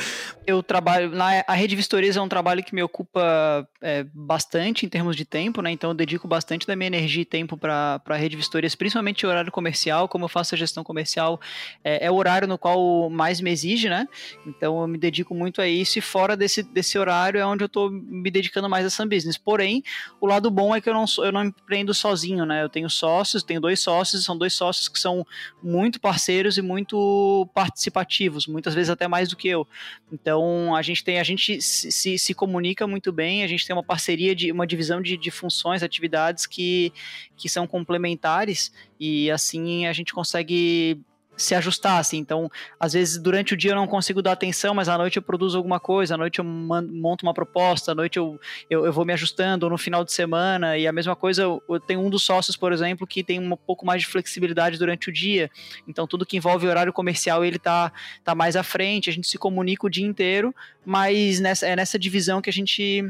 eu 0.49 0.63
trabalho 0.63 1.11
na 1.11 1.43
a 1.47 1.53
rede 1.53 1.75
Vistorias 1.75 2.17
é 2.17 2.21
um 2.21 2.27
trabalho 2.27 2.63
que 2.63 2.73
me 2.73 2.81
ocupa 2.81 3.67
é, 3.81 4.03
bastante 4.13 4.85
em 4.85 4.89
termos 4.89 5.15
de 5.15 5.23
tempo, 5.23 5.61
né? 5.61 5.71
Então 5.71 5.91
eu 5.91 5.93
dedico 5.93 6.27
bastante 6.27 6.65
da 6.65 6.75
minha 6.75 6.87
energia 6.87 7.21
e 7.21 7.25
tempo 7.25 7.55
para 7.55 8.01
a 8.03 8.15
rede 8.15 8.35
Vistorias, 8.35 8.73
principalmente 8.73 9.25
horário 9.27 9.51
comercial. 9.51 10.07
Como 10.07 10.25
eu 10.25 10.29
faço 10.29 10.55
a 10.55 10.57
gestão 10.57 10.83
comercial, 10.83 11.39
é, 11.83 12.07
é, 12.07 12.11
o 12.11 12.15
horário 12.15 12.47
no 12.47 12.57
qual 12.57 13.09
mais 13.09 13.39
me 13.39 13.51
exige, 13.51 13.89
né? 13.89 14.07
Então 14.45 14.81
eu 14.81 14.87
me 14.87 14.97
dedico 14.97 15.35
muito 15.35 15.61
a 15.61 15.67
isso 15.67 15.99
e 15.99 16.01
fora 16.01 16.35
desse, 16.35 16.63
desse 16.63 16.97
horário 16.97 17.39
é 17.39 17.45
onde 17.45 17.63
eu 17.63 17.67
estou 17.67 17.91
me 17.91 18.31
dedicando 18.31 18.67
mais 18.67 18.85
a 18.85 18.89
Sun 18.89 19.07
Business. 19.07 19.37
Porém, 19.37 19.83
o 20.19 20.25
lado 20.25 20.49
bom 20.49 20.75
é 20.75 20.81
que 20.81 20.89
eu 20.89 20.93
não 20.93 21.05
eu 21.19 21.31
não 21.31 21.45
empreendo 21.45 21.93
sozinho, 21.93 22.45
né? 22.45 22.63
Eu 22.63 22.69
tenho 22.69 22.89
sócios, 22.89 23.43
tenho 23.43 23.61
dois 23.61 23.79
sócios, 23.79 24.25
são 24.25 24.37
dois 24.37 24.53
sócios 24.53 24.87
que 24.89 24.99
são 24.99 25.25
muito 25.61 25.99
parceiros 25.99 26.57
e 26.57 26.61
muito 26.61 27.47
participativos, 27.53 28.47
muitas 28.47 28.73
vezes 28.73 28.89
até 28.89 29.07
mais 29.07 29.29
do 29.29 29.35
que 29.35 29.47
eu. 29.47 29.67
Então 30.11 30.38
então 30.39 30.73
a 30.73 30.81
gente 30.81 31.03
tem, 31.03 31.19
a 31.19 31.23
gente 31.23 31.61
se, 31.61 32.17
se 32.17 32.33
comunica 32.33 32.87
muito 32.87 33.11
bem, 33.11 33.43
a 33.43 33.47
gente 33.47 33.67
tem 33.67 33.75
uma 33.75 33.83
parceria 33.83 34.33
de 34.33 34.51
uma 34.51 34.65
divisão 34.65 35.01
de, 35.01 35.17
de 35.17 35.29
funções, 35.29 35.83
atividades 35.83 36.45
que, 36.45 36.93
que 37.35 37.49
são 37.49 37.67
complementares 37.67 38.71
e 38.97 39.29
assim 39.29 39.85
a 39.85 39.91
gente 39.91 40.13
consegue 40.13 41.01
se 41.39 41.55
ajustar, 41.55 41.97
assim. 41.99 42.17
Então, 42.17 42.51
às 42.79 42.93
vezes, 42.93 43.17
durante 43.17 43.53
o 43.53 43.57
dia 43.57 43.71
eu 43.71 43.75
não 43.75 43.87
consigo 43.87 44.21
dar 44.21 44.33
atenção, 44.33 44.73
mas 44.73 44.89
à 44.89 44.97
noite 44.97 45.17
eu 45.17 45.21
produzo 45.21 45.57
alguma 45.57 45.79
coisa, 45.79 46.15
à 46.15 46.17
noite 46.17 46.39
eu 46.39 46.45
monto 46.45 47.25
uma 47.25 47.33
proposta, 47.33 47.91
à 47.93 47.95
noite 47.95 48.17
eu, 48.17 48.39
eu, 48.69 48.85
eu 48.85 48.93
vou 48.93 49.05
me 49.05 49.13
ajustando, 49.13 49.69
no 49.69 49.77
final 49.77 50.03
de 50.03 50.11
semana, 50.11 50.77
e 50.77 50.85
a 50.85 50.91
mesma 50.91 51.15
coisa, 51.15 51.43
eu, 51.43 51.63
eu 51.69 51.79
tenho 51.79 52.01
um 52.01 52.09
dos 52.09 52.23
sócios, 52.23 52.57
por 52.57 52.73
exemplo, 52.73 53.07
que 53.07 53.23
tem 53.23 53.39
um 53.39 53.55
pouco 53.55 53.85
mais 53.85 54.01
de 54.01 54.07
flexibilidade 54.07 54.77
durante 54.77 55.09
o 55.09 55.13
dia, 55.13 55.49
então 55.87 56.05
tudo 56.05 56.25
que 56.25 56.37
envolve 56.37 56.67
horário 56.67 56.91
comercial, 56.91 57.43
ele 57.43 57.57
tá, 57.57 57.91
tá 58.23 58.35
mais 58.35 58.55
à 58.55 58.63
frente, 58.63 59.09
a 59.09 59.13
gente 59.13 59.27
se 59.27 59.37
comunica 59.37 59.87
o 59.87 59.89
dia 59.89 60.05
inteiro, 60.05 60.53
mas 60.85 61.39
nessa, 61.39 61.67
é 61.67 61.75
nessa 61.75 61.97
divisão 61.97 62.41
que 62.41 62.49
a 62.49 62.53
gente 62.53 63.03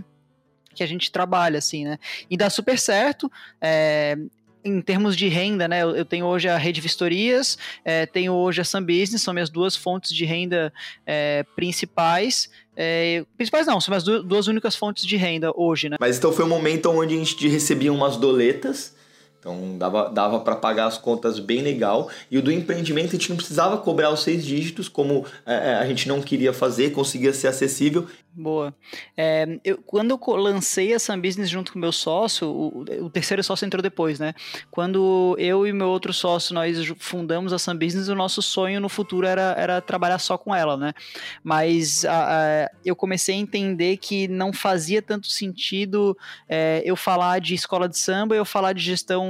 que 0.74 0.84
a 0.84 0.88
gente 0.88 1.12
trabalha, 1.12 1.58
assim, 1.58 1.84
né? 1.84 1.98
E 2.30 2.38
dá 2.38 2.50
super 2.50 2.78
certo. 2.78 3.30
É, 3.60 4.16
em 4.64 4.82
termos 4.82 5.16
de 5.16 5.28
renda, 5.28 5.68
né, 5.68 5.82
eu, 5.84 6.06
tenho 6.06 6.26
hoje 6.26 6.48
a 6.48 6.58
Rede 6.58 6.82
Vistorias, 6.82 7.58
é, 7.84 8.06
tenho 8.06 8.34
hoje 8.34 8.62
a 8.62 8.64
Sun 8.64 8.82
Business, 8.82 9.22
são 9.22 9.34
minhas 9.34 9.50
duas 9.50 9.76
fontes 9.76 10.14
de 10.14 10.26
renda 10.26 10.74
é, 11.06 11.46
principais. 11.56 12.50
É, 12.76 13.26
principais 13.36 13.68
não, 13.68 13.80
são 13.80 13.92
minhas 13.92 14.04
duas 14.04 14.48
únicas 14.48 14.76
fontes 14.76 15.06
de 15.06 15.16
renda 15.18 15.52
hoje, 15.56 15.90
né? 15.90 15.98
Mas 16.00 16.18
então 16.18 16.32
foi 16.32 16.46
um 16.46 16.50
momento 16.50 16.90
onde 16.90 17.16
a 17.16 17.18
gente 17.18 17.48
recebia 17.48 17.92
umas 17.92 18.18
doletas, 18.18 18.96
então 19.40 19.78
dava, 19.78 20.10
dava 20.10 20.40
para 20.42 20.56
pagar 20.56 20.86
as 20.86 20.98
contas 20.98 21.40
bem 21.40 21.62
legal. 21.62 22.10
E 22.30 22.38
o 22.38 22.42
do 22.42 22.52
empreendimento 22.52 23.10
a 23.10 23.12
gente 23.12 23.30
não 23.30 23.38
precisava 23.38 23.78
cobrar 23.78 24.12
os 24.12 24.22
seis 24.22 24.46
dígitos, 24.46 24.90
como 24.90 25.26
é, 25.46 25.76
a 25.76 25.86
gente 25.88 26.08
não 26.08 26.22
queria 26.22 26.52
fazer, 26.52 26.92
conseguia 26.92 27.34
ser 27.34 27.48
acessível. 27.48 28.08
Boa. 28.32 28.74
É, 29.18 29.60
eu, 29.66 29.80
quando 29.80 30.12
eu 30.12 30.36
lancei 30.36 30.94
a 30.94 31.00
Sun 31.00 31.20
Business 31.20 31.50
junto 31.50 31.74
com 31.74 31.80
meu 31.80 31.92
sócio, 31.92 32.48
o, 32.48 32.86
o, 33.06 33.10
terceiro 33.10 33.44
sócio 33.44 33.66
entrou 33.66 33.82
depois, 33.82 34.20
né? 34.20 34.34
Quando 34.70 35.36
eu 35.40 35.66
e 35.66 35.74
meu 35.74 35.88
outro 35.88 36.14
sócio 36.14 36.54
nós 36.54 36.78
fundamos 37.00 37.52
a 37.52 37.60
Sun 37.60 37.76
Business, 37.76 38.08
o 38.08 38.16
nosso 38.16 38.42
sonho 38.42 38.80
no 38.80 38.88
futuro 38.88 39.26
era, 39.26 39.56
era 39.58 39.82
trabalhar 39.82 40.20
só 40.20 40.38
com 40.38 40.54
ela, 40.54 40.78
né? 40.78 40.94
Mas 41.44 42.06
a, 42.06 42.66
a, 42.66 42.72
eu 42.86 42.96
comecei 42.96 43.36
a 43.36 43.40
entender 43.40 43.98
que 43.98 44.28
não 44.28 44.54
fazia 44.54 45.02
tanto 45.02 45.28
sentido 45.28 46.16
é, 46.48 46.82
eu 46.86 46.96
falar 46.96 47.40
de 47.40 47.56
escola 47.56 47.90
de 47.90 47.98
samba 47.98 48.36
eu 48.36 48.46
falar 48.46 48.74
de 48.74 48.82
gestão 48.82 49.29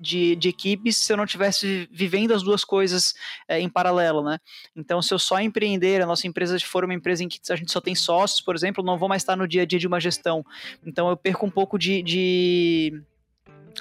de, 0.00 0.36
de 0.36 0.48
equipes 0.48 0.96
se 0.96 1.12
eu 1.12 1.16
não 1.16 1.26
tivesse 1.26 1.88
vivendo 1.90 2.32
as 2.32 2.42
duas 2.42 2.64
coisas 2.64 3.14
é, 3.48 3.60
em 3.60 3.68
paralelo, 3.68 4.22
né? 4.22 4.38
Então, 4.76 5.02
se 5.02 5.12
eu 5.12 5.18
só 5.18 5.40
empreender, 5.40 6.00
a 6.00 6.06
nossa 6.06 6.26
empresa 6.26 6.58
for 6.60 6.84
uma 6.84 6.94
empresa 6.94 7.24
em 7.24 7.28
que 7.28 7.40
a 7.50 7.56
gente 7.56 7.72
só 7.72 7.80
tem 7.80 7.94
sócio 7.94 8.28
negócios, 8.28 8.40
por 8.40 8.54
exemplo, 8.54 8.84
não 8.84 8.98
vão 8.98 9.08
mais 9.08 9.22
estar 9.22 9.36
no 9.36 9.48
dia 9.48 9.62
a 9.62 9.66
dia 9.66 9.78
de 9.78 9.86
uma 9.86 10.00
gestão. 10.00 10.44
Então 10.84 11.08
eu 11.08 11.16
perco 11.16 11.46
um 11.46 11.50
pouco 11.50 11.78
de, 11.78 12.02
de 12.02 13.02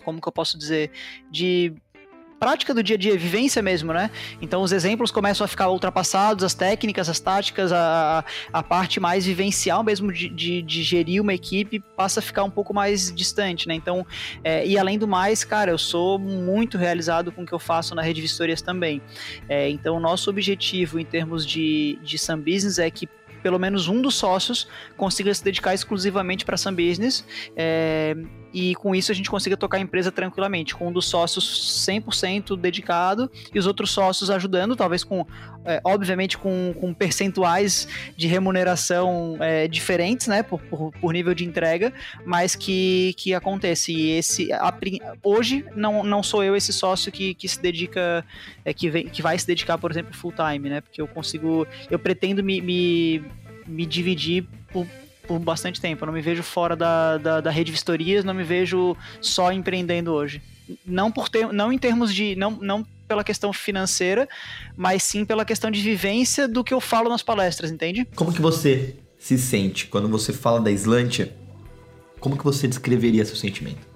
como 0.03 0.21
que 0.21 0.27
eu 0.27 0.31
posso 0.31 0.57
dizer, 0.57 0.91
de 1.29 1.73
prática 2.39 2.73
do 2.73 2.83
dia 2.83 2.95
a 2.95 2.99
dia, 2.99 3.17
vivência 3.17 3.61
mesmo, 3.61 3.93
né? 3.93 4.11
Então 4.41 4.61
os 4.61 4.71
exemplos 4.71 5.11
começam 5.11 5.43
a 5.45 5.47
ficar 5.47 5.69
ultrapassados, 5.69 6.43
as 6.43 6.53
técnicas, 6.53 7.09
as 7.09 7.19
táticas, 7.19 7.71
a, 7.71 8.23
a 8.51 8.63
parte 8.63 8.99
mais 8.99 9.25
vivencial 9.25 9.83
mesmo 9.83 10.11
de, 10.11 10.29
de, 10.29 10.61
de 10.61 10.83
gerir 10.83 11.21
uma 11.21 11.33
equipe 11.33 11.79
passa 11.95 12.19
a 12.19 12.23
ficar 12.23 12.43
um 12.43 12.49
pouco 12.49 12.73
mais 12.73 13.13
distante, 13.13 13.67
né? 13.67 13.73
Então, 13.73 14.05
é, 14.43 14.65
e 14.65 14.77
além 14.77 14.97
do 14.97 15.07
mais, 15.07 15.43
cara, 15.43 15.71
eu 15.71 15.77
sou 15.77 16.19
muito 16.19 16.77
realizado 16.77 17.31
com 17.31 17.43
o 17.43 17.45
que 17.45 17.53
eu 17.53 17.59
faço 17.59 17.95
na 17.95 18.01
Rede 18.01 18.21
Vistorias 18.21 18.61
também. 18.61 19.01
É, 19.49 19.69
então, 19.69 19.99
nosso 19.99 20.29
objetivo 20.29 20.99
em 20.99 21.05
termos 21.05 21.45
de, 21.45 21.99
de 22.03 22.17
Sun 22.17 22.37
Business 22.37 22.79
é 22.79 22.89
que 22.89 23.07
pelo 23.41 23.59
menos 23.59 23.87
um 23.87 24.01
dos 24.01 24.15
sócios 24.15 24.67
consiga 24.97 25.33
se 25.33 25.43
dedicar 25.43 25.73
exclusivamente 25.73 26.43
para 26.43 26.57
Sun 26.57 26.73
Business. 26.73 27.25
É, 27.55 28.15
e 28.57 28.73
com 28.73 28.95
isso 28.95 29.11
a 29.11 29.15
gente 29.15 29.29
consiga 29.29 29.55
tocar 29.55 29.77
a 29.77 29.79
empresa 29.79 30.11
tranquilamente, 30.11 30.73
com 30.73 30.87
um 30.87 30.91
dos 30.91 31.05
sócios 31.05 31.85
100% 31.87 32.57
dedicado 32.57 33.29
e 33.53 33.59
os 33.59 33.67
outros 33.67 33.91
sócios 33.91 34.31
ajudando, 34.31 34.75
talvez 34.75 35.03
com, 35.03 35.27
é, 35.63 35.79
obviamente, 35.83 36.39
com, 36.39 36.73
com 36.79 36.91
percentuais 36.91 37.87
de 38.15 38.25
remuneração 38.25 39.37
é, 39.39 39.67
diferentes, 39.67 40.25
né, 40.25 40.41
por, 40.41 40.59
por, 40.59 40.91
por, 40.93 41.13
nível 41.13 41.35
de 41.35 41.45
entrega, 41.45 41.93
mas 42.25 42.55
que, 42.55 43.13
que 43.15 43.31
acontece. 43.31 43.93
E 43.93 44.17
esse, 44.17 44.51
a, 44.51 44.73
hoje, 45.23 45.63
não, 45.75 46.03
não 46.03 46.23
sou 46.23 46.43
eu 46.43 46.55
esse 46.55 46.73
sócio 46.73 47.11
que, 47.11 47.35
que 47.35 47.47
se 47.47 47.61
dedica, 47.61 48.25
é, 48.65 48.73
que, 48.73 48.89
vem, 48.89 49.07
que 49.07 49.21
vai 49.21 49.37
se 49.37 49.45
dedicar, 49.45 49.77
por 49.77 49.91
exemplo, 49.91 50.15
full 50.15 50.33
time, 50.33 50.67
né, 50.67 50.81
porque 50.81 50.99
eu 50.99 51.07
consigo, 51.07 51.67
eu 51.91 51.99
pretendo 51.99 52.43
me, 52.43 52.59
me, 52.59 53.23
me 53.67 53.85
dividir 53.85 54.47
por 54.73 54.87
por 55.27 55.37
bastante 55.39 55.81
tempo. 55.81 56.03
Eu 56.03 56.07
não 56.07 56.13
me 56.13 56.21
vejo 56.21 56.41
fora 56.41 56.75
da, 56.75 57.17
da, 57.17 57.41
da 57.41 57.51
rede 57.51 57.65
de 57.65 57.71
vistorias, 57.73 58.23
não 58.23 58.33
me 58.33 58.43
vejo 58.43 58.95
só 59.21 59.51
empreendendo 59.51 60.13
hoje. 60.13 60.41
Não, 60.85 61.11
por 61.11 61.29
ter, 61.29 61.51
não 61.51 61.71
em 61.71 61.77
termos 61.77 62.13
de. 62.13 62.35
Não, 62.35 62.51
não 62.51 62.85
pela 63.07 63.23
questão 63.23 63.53
financeira, 63.53 64.27
mas 64.75 65.01
sim 65.01 65.23
pela 65.23 65.45
questão 65.45 65.71
de 65.71 65.81
vivência 65.81 66.47
do 66.47 66.63
que 66.63 66.73
eu 66.73 66.81
falo 66.81 67.09
nas 67.09 67.23
palestras, 67.23 67.71
entende? 67.71 68.05
Como 68.15 68.33
que 68.33 68.41
você 68.41 68.95
se 69.17 69.37
sente 69.37 69.87
quando 69.87 70.09
você 70.09 70.33
fala 70.33 70.59
da 70.59 70.69
Islândia? 70.69 71.33
Como 72.19 72.37
que 72.37 72.43
você 72.43 72.67
descreveria 72.67 73.23
seu 73.23 73.35
sentimento? 73.35 73.87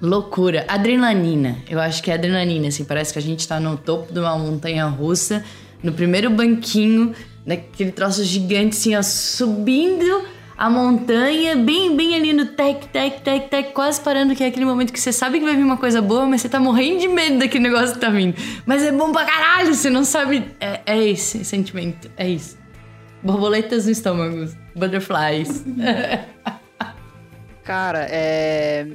Loucura, 0.00 0.64
adrenalina. 0.66 1.58
Eu 1.68 1.78
acho 1.78 2.02
que 2.02 2.10
é 2.10 2.14
adrenalina, 2.14 2.68
assim, 2.68 2.84
parece 2.84 3.12
que 3.12 3.18
a 3.18 3.22
gente 3.22 3.46
tá 3.46 3.60
no 3.60 3.76
topo 3.76 4.12
de 4.12 4.18
uma 4.18 4.36
montanha 4.36 4.86
russa, 4.86 5.44
no 5.82 5.92
primeiro 5.92 6.30
banquinho, 6.30 7.14
naquele 7.44 7.92
troço 7.92 8.24
gigante 8.24 8.76
assim, 8.76 8.96
ó, 8.96 9.02
subindo 9.02 10.24
a 10.56 10.70
montanha, 10.70 11.56
bem, 11.56 11.96
bem 11.96 12.14
ali 12.14 12.32
no 12.32 12.46
tec, 12.46 12.86
tec, 12.92 13.20
tec, 13.22 13.48
tec, 13.48 13.72
quase 13.72 14.00
parando, 14.00 14.34
que 14.34 14.44
é 14.44 14.46
aquele 14.46 14.64
momento 14.64 14.92
que 14.92 15.00
você 15.00 15.12
sabe 15.12 15.40
que 15.40 15.44
vai 15.44 15.56
vir 15.56 15.64
uma 15.64 15.76
coisa 15.76 16.00
boa, 16.00 16.24
mas 16.26 16.40
você 16.40 16.48
tá 16.48 16.60
morrendo 16.60 17.00
de 17.00 17.08
medo 17.08 17.38
daquele 17.38 17.64
negócio 17.64 17.94
que 17.94 18.00
tá 18.00 18.10
vindo. 18.10 18.36
Mas 18.64 18.82
é 18.82 18.92
bom 18.92 19.10
pra 19.10 19.24
caralho, 19.24 19.74
você 19.74 19.90
não 19.90 20.04
sabe. 20.04 20.44
É, 20.60 20.80
é 20.86 21.04
esse 21.04 21.44
sentimento, 21.44 22.10
é 22.16 22.28
isso. 22.28 22.56
Borboletas 23.22 23.86
no 23.86 23.90
estômago, 23.90 24.48
butterflies. 24.76 25.64
Cara, 27.64 28.06
é 28.08 28.86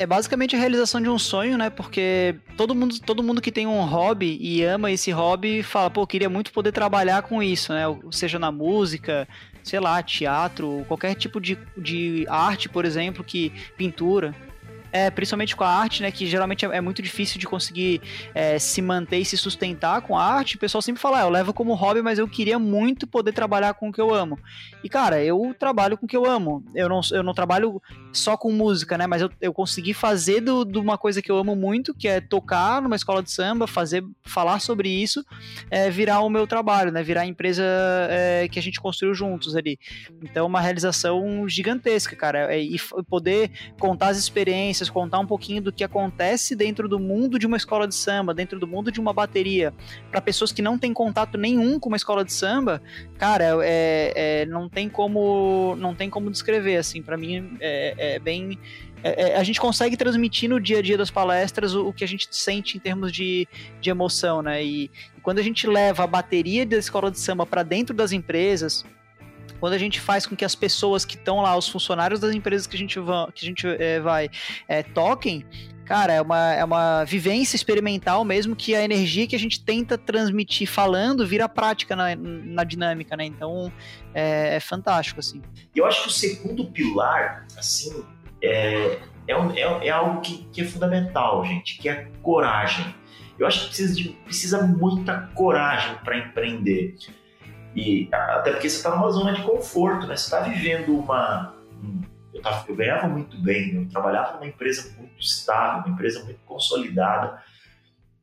é 0.00 0.06
basicamente 0.06 0.56
a 0.56 0.58
realização 0.58 0.98
de 0.98 1.10
um 1.10 1.18
sonho, 1.18 1.58
né? 1.58 1.68
Porque 1.68 2.34
todo 2.56 2.74
mundo, 2.74 2.98
todo 3.00 3.22
mundo 3.22 3.38
que 3.38 3.52
tem 3.52 3.66
um 3.66 3.84
hobby 3.84 4.38
e 4.40 4.64
ama 4.64 4.90
esse 4.90 5.10
hobby 5.10 5.62
fala, 5.62 5.90
pô, 5.90 6.06
queria 6.06 6.30
muito 6.30 6.52
poder 6.52 6.72
trabalhar 6.72 7.20
com 7.20 7.42
isso, 7.42 7.74
né? 7.74 7.82
Seja 8.10 8.38
na 8.38 8.50
música, 8.50 9.28
sei 9.62 9.78
lá, 9.78 10.02
teatro, 10.02 10.86
qualquer 10.88 11.14
tipo 11.14 11.38
de, 11.38 11.58
de 11.76 12.24
arte, 12.30 12.66
por 12.66 12.86
exemplo, 12.86 13.22
que 13.22 13.52
pintura. 13.76 14.34
É, 14.92 15.10
principalmente 15.10 15.54
com 15.54 15.64
a 15.64 15.68
arte, 15.68 16.02
né? 16.02 16.10
Que 16.10 16.26
geralmente 16.26 16.64
é, 16.64 16.76
é 16.76 16.80
muito 16.80 17.00
difícil 17.02 17.38
de 17.38 17.46
conseguir 17.46 18.00
é, 18.34 18.58
se 18.58 18.82
manter 18.82 19.18
e 19.18 19.24
se 19.24 19.36
sustentar 19.36 20.02
com 20.02 20.16
a 20.16 20.24
arte. 20.24 20.56
O 20.56 20.58
pessoal 20.58 20.82
sempre 20.82 21.00
fala, 21.00 21.20
ah, 21.20 21.22
eu 21.22 21.30
levo 21.30 21.52
como 21.52 21.74
hobby, 21.74 22.02
mas 22.02 22.18
eu 22.18 22.28
queria 22.28 22.58
muito 22.58 23.06
poder 23.06 23.32
trabalhar 23.32 23.74
com 23.74 23.88
o 23.88 23.92
que 23.92 24.00
eu 24.00 24.14
amo. 24.14 24.38
E, 24.82 24.88
cara, 24.88 25.22
eu 25.22 25.54
trabalho 25.58 25.96
com 25.96 26.06
o 26.06 26.08
que 26.08 26.16
eu 26.16 26.26
amo. 26.26 26.64
Eu 26.74 26.88
não, 26.88 27.00
eu 27.12 27.22
não 27.22 27.34
trabalho 27.34 27.80
só 28.12 28.36
com 28.36 28.50
música, 28.52 28.96
né? 28.96 29.06
Mas 29.06 29.22
eu, 29.22 29.30
eu 29.40 29.52
consegui 29.52 29.94
fazer 29.94 30.40
de 30.40 30.78
uma 30.78 30.98
coisa 30.98 31.22
que 31.22 31.30
eu 31.30 31.36
amo 31.36 31.54
muito, 31.54 31.94
que 31.94 32.08
é 32.08 32.20
tocar 32.20 32.82
numa 32.82 32.96
escola 32.96 33.22
de 33.22 33.30
samba, 33.30 33.66
fazer, 33.66 34.04
falar 34.22 34.60
sobre 34.60 34.88
isso, 34.88 35.24
é, 35.70 35.90
virar 35.90 36.20
o 36.20 36.28
meu 36.28 36.46
trabalho, 36.46 36.90
né? 36.90 37.02
Virar 37.02 37.22
a 37.22 37.26
empresa 37.26 37.62
é, 38.10 38.48
que 38.48 38.58
a 38.58 38.62
gente 38.62 38.80
construiu 38.80 39.14
juntos 39.14 39.56
ali. 39.56 39.78
Então, 40.22 40.46
uma 40.46 40.60
realização 40.60 41.48
gigantesca, 41.48 42.16
cara. 42.16 42.54
É, 42.54 42.60
e 42.60 42.76
poder 43.08 43.50
contar 43.78 44.08
as 44.08 44.18
experiências 44.18 44.79
contar 44.88 45.18
um 45.18 45.26
pouquinho 45.26 45.60
do 45.60 45.72
que 45.72 45.82
acontece 45.84 46.54
dentro 46.54 46.88
do 46.88 46.98
mundo 46.98 47.38
de 47.38 47.46
uma 47.46 47.56
escola 47.56 47.86
de 47.86 47.94
samba, 47.94 48.32
dentro 48.32 48.58
do 48.58 48.66
mundo 48.66 48.90
de 48.90 49.00
uma 49.00 49.12
bateria, 49.12 49.74
para 50.10 50.20
pessoas 50.20 50.52
que 50.52 50.62
não 50.62 50.78
têm 50.78 50.94
contato 50.94 51.36
nenhum 51.36 51.78
com 51.78 51.88
uma 51.88 51.96
escola 51.96 52.24
de 52.24 52.32
samba, 52.32 52.80
cara, 53.18 53.58
é, 53.62 54.12
é, 54.14 54.46
não 54.46 54.68
tem 54.68 54.88
como 54.88 55.76
não 55.76 55.94
tem 55.94 56.08
como 56.08 56.30
descrever 56.30 56.76
assim. 56.76 57.02
Para 57.02 57.16
mim 57.16 57.56
é, 57.60 58.14
é 58.14 58.18
bem 58.18 58.58
é, 59.02 59.30
é, 59.30 59.36
a 59.36 59.42
gente 59.42 59.60
consegue 59.60 59.96
transmitir 59.96 60.48
no 60.48 60.60
dia 60.60 60.78
a 60.78 60.82
dia 60.82 60.96
das 60.96 61.10
palestras 61.10 61.74
o, 61.74 61.88
o 61.88 61.92
que 61.92 62.04
a 62.04 62.08
gente 62.08 62.28
sente 62.30 62.76
em 62.76 62.80
termos 62.80 63.10
de, 63.10 63.48
de 63.80 63.90
emoção, 63.90 64.42
né? 64.42 64.62
E, 64.62 64.90
e 65.16 65.20
quando 65.22 65.38
a 65.38 65.42
gente 65.42 65.66
leva 65.66 66.04
a 66.04 66.06
bateria 66.06 66.66
da 66.66 66.76
escola 66.76 67.10
de 67.10 67.18
samba 67.18 67.46
para 67.46 67.62
dentro 67.62 67.94
das 67.94 68.12
empresas, 68.12 68.84
quando 69.60 69.74
a 69.74 69.78
gente 69.78 70.00
faz 70.00 70.26
com 70.26 70.34
que 70.34 70.44
as 70.44 70.54
pessoas 70.54 71.04
que 71.04 71.14
estão 71.14 71.40
lá, 71.42 71.56
os 71.56 71.68
funcionários 71.68 72.18
das 72.18 72.34
empresas 72.34 72.66
que 72.66 72.74
a 72.74 72.78
gente, 72.78 72.98
va, 72.98 73.30
que 73.32 73.44
a 73.44 73.48
gente 73.48 73.66
é, 73.66 74.00
vai, 74.00 74.30
é, 74.66 74.82
toquem, 74.82 75.44
cara, 75.84 76.12
é 76.12 76.22
uma, 76.22 76.54
é 76.54 76.64
uma 76.64 77.04
vivência 77.04 77.56
experimental 77.56 78.24
mesmo 78.24 78.56
que 78.56 78.74
a 78.74 78.82
energia 78.82 79.26
que 79.26 79.36
a 79.36 79.38
gente 79.38 79.62
tenta 79.62 79.98
transmitir 79.98 80.68
falando 80.68 81.26
vira 81.26 81.48
prática 81.48 81.94
na, 81.94 82.14
na 82.16 82.64
dinâmica, 82.64 83.16
né? 83.16 83.24
Então 83.24 83.72
é, 84.14 84.56
é 84.56 84.60
fantástico, 84.60 85.20
assim. 85.20 85.42
Eu 85.74 85.84
acho 85.84 86.02
que 86.04 86.08
o 86.08 86.12
segundo 86.12 86.64
pilar, 86.66 87.46
assim, 87.58 88.04
é, 88.42 88.98
é, 89.26 89.36
um, 89.36 89.50
é, 89.50 89.88
é 89.88 89.90
algo 89.90 90.20
que, 90.20 90.44
que 90.52 90.60
é 90.60 90.64
fundamental, 90.64 91.44
gente, 91.44 91.78
que 91.78 91.88
é 91.88 92.08
coragem. 92.22 92.94
Eu 93.36 93.46
acho 93.46 93.62
que 93.62 93.66
precisa, 93.66 93.94
de, 93.94 94.08
precisa 94.24 94.66
muita 94.66 95.30
coragem 95.34 95.96
para 96.04 96.18
empreender. 96.18 96.94
E 97.74 98.08
até 98.12 98.52
porque 98.52 98.68
você 98.68 98.76
está 98.76 98.90
numa 98.94 99.10
zona 99.10 99.32
de 99.32 99.42
conforto, 99.42 100.06
né? 100.06 100.16
Você 100.16 100.24
está 100.24 100.40
vivendo 100.40 100.98
uma. 100.98 101.54
Eu, 102.34 102.42
tava, 102.42 102.64
eu 102.68 102.76
ganhava 102.76 103.08
muito 103.08 103.36
bem, 103.38 103.74
eu 103.74 103.88
trabalhava 103.88 104.34
numa 104.34 104.46
empresa 104.46 104.94
muito 104.98 105.20
estável, 105.20 105.84
uma 105.84 105.94
empresa 105.94 106.24
muito 106.24 106.40
consolidada. 106.44 107.42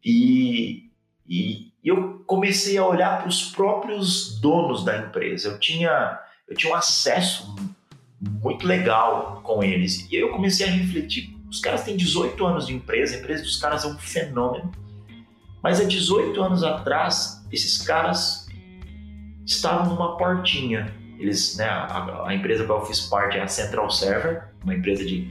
E, 0.03 0.89
e 1.27 1.71
eu 1.83 2.23
comecei 2.25 2.77
a 2.77 2.85
olhar 2.85 3.19
para 3.19 3.29
os 3.29 3.51
próprios 3.51 4.39
donos 4.39 4.83
da 4.83 4.97
empresa. 4.97 5.49
Eu 5.49 5.59
tinha, 5.59 6.19
eu 6.47 6.55
tinha 6.55 6.73
um 6.73 6.75
acesso 6.75 7.55
muito 8.19 8.65
legal 8.65 9.41
com 9.43 9.63
eles. 9.63 10.09
E 10.11 10.15
eu 10.15 10.31
comecei 10.31 10.67
a 10.67 10.71
refletir: 10.71 11.37
os 11.49 11.59
caras 11.59 11.83
têm 11.83 11.95
18 11.95 12.45
anos 12.45 12.67
de 12.67 12.73
empresa, 12.73 13.15
a 13.15 13.19
empresa 13.19 13.43
dos 13.43 13.57
caras 13.57 13.85
é 13.85 13.87
um 13.87 13.97
fenômeno. 13.97 14.71
Mas 15.63 15.79
há 15.79 15.85
18 15.85 16.41
anos 16.41 16.63
atrás, 16.63 17.45
esses 17.51 17.81
caras 17.81 18.46
estavam 19.47 19.93
numa 19.93 20.17
portinha. 20.17 20.93
Eles, 21.17 21.57
né, 21.57 21.65
a, 21.65 22.27
a 22.27 22.35
empresa 22.35 22.63
que 22.63 22.69
eu 22.69 22.85
fiz 22.85 23.01
parte 23.01 23.37
é 23.37 23.41
a 23.41 23.47
Central 23.47 23.89
Server, 23.89 24.49
uma 24.63 24.75
empresa 24.75 25.03
de 25.03 25.27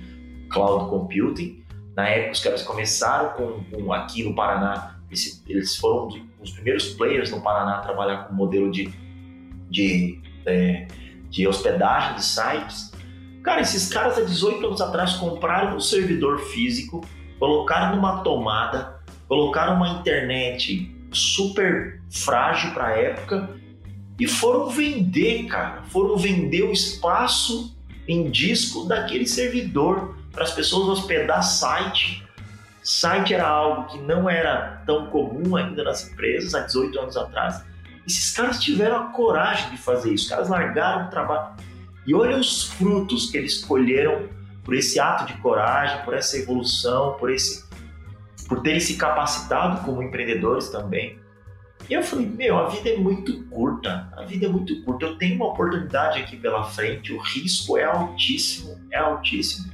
cloud 0.50 0.90
computing. 0.90 1.62
Na 1.94 2.08
época, 2.08 2.32
os 2.32 2.40
caras 2.40 2.62
começaram 2.62 3.30
com, 3.34 3.64
com 3.64 3.92
aqui 3.92 4.24
no 4.24 4.34
Paraná, 4.34 4.96
eles, 5.08 5.44
eles 5.46 5.76
foram 5.76 6.08
os 6.40 6.50
primeiros 6.50 6.88
players 6.94 7.30
no 7.30 7.40
Paraná 7.40 7.76
a 7.76 7.80
trabalhar 7.80 8.24
com 8.24 8.34
modelo 8.34 8.70
de, 8.70 8.92
de, 9.70 10.20
é, 10.44 10.88
de 11.30 11.46
hospedagem 11.46 12.16
de 12.16 12.24
sites. 12.24 12.92
Cara, 13.44 13.60
esses 13.60 13.88
caras 13.88 14.18
há 14.18 14.22
18 14.22 14.66
anos 14.66 14.80
atrás 14.80 15.14
compraram 15.14 15.76
um 15.76 15.80
servidor 15.80 16.40
físico, 16.40 17.06
colocaram 17.38 17.94
numa 17.94 18.22
tomada, 18.22 19.00
colocaram 19.28 19.76
uma 19.76 20.00
internet 20.00 20.92
super 21.12 22.02
frágil 22.10 22.72
para 22.72 22.86
a 22.88 22.98
época 22.98 23.56
e 24.18 24.26
foram 24.26 24.70
vender, 24.70 25.44
cara, 25.46 25.82
foram 25.84 26.16
vender 26.16 26.62
o 26.62 26.72
espaço 26.72 27.76
em 28.08 28.30
disco 28.30 28.84
daquele 28.84 29.26
servidor 29.26 30.16
para 30.32 30.44
as 30.44 30.52
pessoas 30.52 30.98
hospedar 30.98 31.42
site. 31.42 32.24
Site 32.82 33.34
era 33.34 33.46
algo 33.46 33.88
que 33.88 33.98
não 33.98 34.30
era 34.30 34.82
tão 34.86 35.06
comum 35.06 35.56
ainda 35.56 35.82
nas 35.82 36.10
empresas 36.10 36.54
há 36.54 36.60
18 36.60 36.98
anos 37.00 37.16
atrás. 37.16 37.62
Esses 38.06 38.32
caras 38.32 38.62
tiveram 38.62 38.96
a 38.96 39.04
coragem 39.08 39.70
de 39.70 39.76
fazer 39.76 40.14
isso, 40.14 40.24
os 40.24 40.30
caras 40.30 40.48
largaram 40.48 41.06
o 41.06 41.10
trabalho. 41.10 41.56
E 42.06 42.14
olha 42.14 42.36
os 42.36 42.62
frutos 42.62 43.30
que 43.30 43.36
eles 43.36 43.64
colheram 43.64 44.28
por 44.62 44.74
esse 44.74 45.00
ato 45.00 45.26
de 45.26 45.34
coragem, 45.40 46.04
por 46.04 46.14
essa 46.14 46.38
evolução, 46.38 47.16
por 47.18 47.30
esse 47.30 47.66
por 48.48 48.62
terem 48.62 48.78
se 48.78 48.96
capacitado 48.96 49.84
como 49.84 50.00
empreendedores 50.02 50.68
também. 50.68 51.18
E 51.88 51.94
eu 51.94 52.02
falei, 52.02 52.26
meu, 52.26 52.58
a 52.58 52.68
vida 52.68 52.90
é 52.90 52.96
muito 52.96 53.44
curta, 53.44 54.12
a 54.16 54.24
vida 54.24 54.46
é 54.46 54.48
muito 54.48 54.82
curta, 54.82 55.06
eu 55.06 55.16
tenho 55.18 55.36
uma 55.36 55.46
oportunidade 55.46 56.20
aqui 56.20 56.36
pela 56.36 56.64
frente, 56.64 57.12
o 57.12 57.18
risco 57.18 57.78
é 57.78 57.84
altíssimo, 57.84 58.80
é 58.90 58.98
altíssimo. 58.98 59.72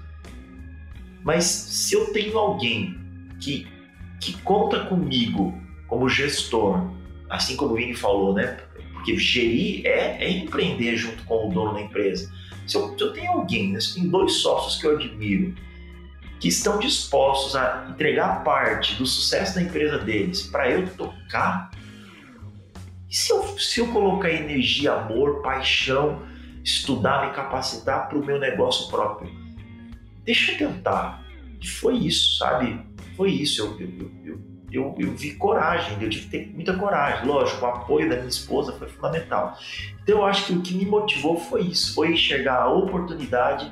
Mas 1.25 1.45
se 1.45 1.95
eu 1.95 2.13
tenho 2.13 2.37
alguém 2.37 2.99
que, 3.41 3.67
que 4.21 4.35
conta 4.43 4.85
comigo 4.87 5.59
como 5.87 6.09
gestor, 6.09 6.91
assim 7.31 7.57
como 7.57 7.73
o 7.73 7.77
Vini 7.77 7.95
falou, 7.95 8.35
né? 8.35 8.59
Porque 8.93 9.17
gerir 9.17 9.87
é, 9.87 10.23
é 10.23 10.31
empreender 10.31 10.97
junto 10.97 11.25
com 11.25 11.49
o 11.49 11.53
dono 11.53 11.75
da 11.75 11.81
empresa. 11.81 12.31
Se 12.67 12.77
eu, 12.77 12.97
se 12.97 13.03
eu 13.03 13.13
tenho 13.13 13.33
alguém, 13.33 13.73
né, 13.73 13.81
se 13.81 13.91
eu 13.91 13.95
tenho 13.95 14.11
dois 14.11 14.35
sócios 14.35 14.81
que 14.81 14.87
eu 14.87 14.97
admiro, 14.97 15.55
que 16.39 16.49
estão 16.49 16.79
dispostos 16.79 17.57
a 17.57 17.89
entregar 17.91 18.43
parte 18.45 18.97
do 18.97 19.07
sucesso 19.07 19.55
da 19.55 19.63
empresa 19.63 19.99
deles 19.99 20.43
para 20.43 20.71
eu 20.71 20.87
tocar, 20.89 21.71
e 23.13 23.15
se 23.15 23.31
eu, 23.31 23.59
se 23.59 23.79
eu 23.79 23.89
colocar 23.89 24.31
energia, 24.31 24.95
amor, 24.95 25.43
paixão, 25.43 26.23
estudar, 26.65 27.27
me 27.27 27.35
capacitar 27.35 28.09
para 28.09 28.17
o 28.17 28.25
meu 28.25 28.41
negócio 28.41 28.89
próprio. 28.89 29.31
Deixa 30.25 30.53
eu 30.53 30.57
tentar. 30.57 31.23
E 31.61 31.69
foi 31.69 31.99
isso, 31.99 32.39
sabe? 32.39 32.81
Foi 33.15 33.31
isso. 33.31 33.61
Eu, 33.61 33.79
eu, 33.79 34.11
eu, 34.25 34.41
eu, 34.73 34.95
eu 34.99 35.15
vi 35.15 35.35
coragem, 35.35 35.93
eu 36.01 36.09
tive 36.09 36.25
que 36.25 36.31
ter 36.31 36.55
muita 36.55 36.75
coragem. 36.75 37.27
Lógico, 37.27 37.63
o 37.63 37.69
apoio 37.69 38.09
da 38.09 38.17
minha 38.17 38.29
esposa 38.29 38.73
foi 38.79 38.89
fundamental. 38.89 39.59
Então 40.03 40.21
eu 40.21 40.25
acho 40.25 40.47
que 40.47 40.55
o 40.55 40.63
que 40.63 40.73
me 40.73 40.87
motivou 40.87 41.39
foi 41.39 41.65
isso, 41.65 41.95
foi 41.95 42.13
enxergar 42.13 42.63
a 42.63 42.73
oportunidade 42.73 43.71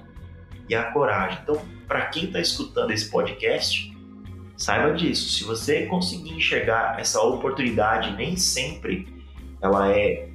e 0.68 0.74
a 0.74 0.93
coragem. 0.93 1.38
Então, 1.43 1.59
para 1.88 2.03
quem 2.09 2.24
está 2.24 2.41
escutando 2.41 2.91
esse 2.91 3.11
podcast, 3.11 3.91
saiba 4.55 4.93
disso. 4.93 5.30
Se 5.30 5.45
você 5.45 5.86
conseguir 5.86 6.34
enxergar 6.34 7.01
essa 7.01 7.22
oportunidade, 7.22 8.14
nem 8.18 8.36
sempre 8.36 9.18
ela 9.62 9.90
é 9.90 10.28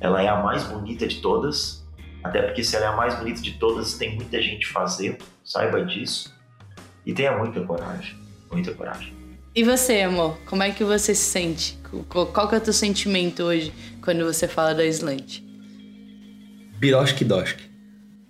ela 0.00 0.22
é 0.22 0.28
a 0.28 0.42
mais 0.42 0.64
bonita 0.64 1.06
de 1.06 1.20
todas, 1.20 1.84
até 2.22 2.42
porque 2.42 2.62
se 2.62 2.76
ela 2.76 2.86
é 2.86 2.88
a 2.88 2.96
mais 2.96 3.14
bonita 3.14 3.40
de 3.40 3.52
todas, 3.52 3.94
tem 3.94 4.14
muita 4.14 4.40
gente 4.42 4.66
fazendo, 4.66 5.18
saiba 5.42 5.84
disso. 5.84 6.34
E 7.04 7.12
tenha 7.12 7.36
muita 7.36 7.60
coragem, 7.62 8.16
muita 8.50 8.74
coragem. 8.74 9.14
E 9.54 9.62
você, 9.62 10.02
amor? 10.02 10.36
Como 10.44 10.62
é 10.62 10.70
que 10.70 10.84
você 10.84 11.14
se 11.14 11.22
sente? 11.22 11.78
Qual 12.08 12.48
que 12.48 12.54
é 12.54 12.58
o 12.58 12.60
teu 12.60 12.72
sentimento 12.72 13.42
hoje 13.42 13.72
quando 14.02 14.24
você 14.24 14.46
fala 14.46 14.74
da 14.74 14.84
Slant? 14.84 15.40
Biroshki 16.78 17.24
Doshki. 17.24 17.64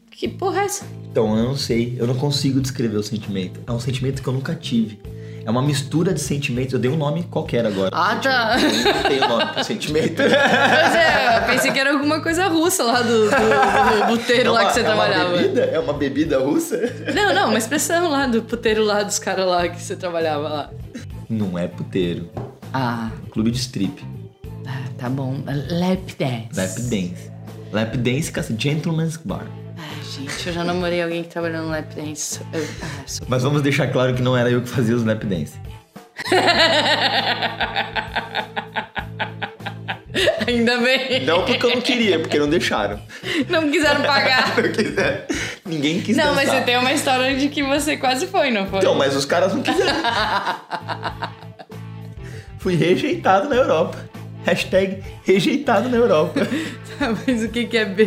Que 0.08 0.28
porra 0.28 0.60
é 0.60 0.64
essa? 0.66 0.86
Então, 1.10 1.36
eu 1.36 1.44
não 1.44 1.56
sei, 1.56 1.96
eu 1.98 2.06
não 2.06 2.14
consigo 2.14 2.60
descrever 2.60 2.96
o 2.96 3.02
sentimento. 3.02 3.60
É 3.66 3.72
um 3.72 3.80
sentimento 3.80 4.22
que 4.22 4.28
eu 4.28 4.32
nunca 4.32 4.54
tive. 4.54 5.00
É 5.47 5.51
uma 5.51 5.62
mistura 5.62 6.12
de 6.12 6.20
sentimentos. 6.20 6.72
Eu 6.72 6.80
dei 6.80 6.90
um 6.90 6.97
nome 6.97 7.22
qualquer 7.22 7.64
agora. 7.64 7.90
Ah, 7.94 8.16
tá. 8.16 8.57
Eu 8.61 8.94
não 8.94 9.03
tenho 9.05 9.28
nome 9.28 9.47
pro 9.47 9.62
sentimento. 9.64 10.18
Mas 10.26 10.94
é, 10.97 11.38
eu 11.38 11.42
pensei 11.47 11.70
que 11.70 11.78
era 11.78 11.92
alguma 11.92 12.20
coisa 12.20 12.49
russa 12.49 12.82
lá 12.82 13.01
do, 13.01 13.30
do, 13.30 14.07
do 14.11 14.18
puteiro 14.18 14.49
É 14.49 14.51
lá 14.51 14.61
uma- 14.62 14.66
que 14.68 14.74
você 14.74 14.80
é 14.80 14.82
trabalhava. 14.82 15.28
Uma 15.28 15.36
bebida? 15.38 15.61
É 15.62 15.78
uma 15.78 15.92
bebida 15.92 16.38
russa? 16.40 16.76
Não, 17.14 17.32
não, 17.32 17.49
uma 17.51 17.59
expressão 17.59 18.11
lá 18.11 18.26
do 18.26 18.42
puteiro 18.42 18.82
lá 18.84 19.05
dos 19.05 19.20
caras 19.20 19.47
lá 19.47 19.68
que 19.68 19.80
você 19.80 19.94
trabalhava 19.94 20.49
lá. 20.49 20.70
Não 21.30 21.57
é 21.57 21.68
puteiro. 21.68 22.28
Ah, 22.74 23.11
Clube 23.30 23.53
de 23.53 23.59
strip. 23.59 24.05
tá 24.99 25.09
bom. 25.09 25.36
Lap 25.47 26.12
dance. 26.18 26.49
Lap 26.57 26.80
dance. 26.90 27.30
Lap 27.72 27.97
dance 27.97 28.32
Gentleman's 28.59 29.16
Bar. 29.16 29.47
Ai, 29.77 30.03
gente, 30.03 30.47
eu 30.47 30.53
já 30.53 30.64
namorei 30.64 31.03
alguém 31.03 31.22
que 31.22 31.29
trabalhou 31.29 31.62
no 31.62 31.68
lap 31.70 31.95
dance. 31.95 32.41
Eu, 32.53 32.66
ah, 32.83 33.03
sou... 33.07 33.27
Mas 33.29 33.43
vamos 33.43 33.62
deixar 33.62 33.89
claro 33.89 34.14
que 34.14 34.22
não 34.22 34.37
era 34.37 34.51
eu 34.51 34.62
que 34.62 34.68
fazia 34.68 34.97
os 34.97 35.05
lap 35.05 35.24
dance. 35.24 35.55
Ainda 40.47 40.79
bem. 40.79 41.24
Não 41.27 41.45
porque 41.45 41.66
eu 41.66 41.70
não 41.70 41.81
queria, 41.81 42.18
porque 42.18 42.39
não 42.39 42.49
deixaram. 42.49 43.01
Não 43.49 43.70
quiseram 43.70 44.03
pagar. 44.03 44.55
Não. 44.57 45.72
Ninguém 45.72 46.01
quis 46.01 46.16
Não, 46.16 46.35
mas 46.35 46.47
dançar. 46.47 46.61
você 46.61 46.64
tem 46.64 46.77
uma 46.79 46.93
história 46.93 47.37
de 47.37 47.49
que 47.49 47.62
você 47.62 47.97
quase 47.97 48.27
foi, 48.29 48.51
não 48.53 48.66
foi? 48.66 48.79
Então, 48.79 48.95
mas 48.95 49.16
os 49.16 49.24
caras 49.24 49.53
não 49.53 49.62
quiseram. 49.62 49.93
Fui 52.59 52.77
rejeitado 52.77 53.49
na 53.49 53.57
Europa. 53.57 53.99
Hashtag 54.45 55.03
rejeitado 55.24 55.89
na 55.89 55.97
Europa. 55.97 56.41
mas 57.27 57.43
o 57.43 57.49
que 57.49 57.66
que 57.66 57.77
é... 57.77 57.85
Como 57.85 58.07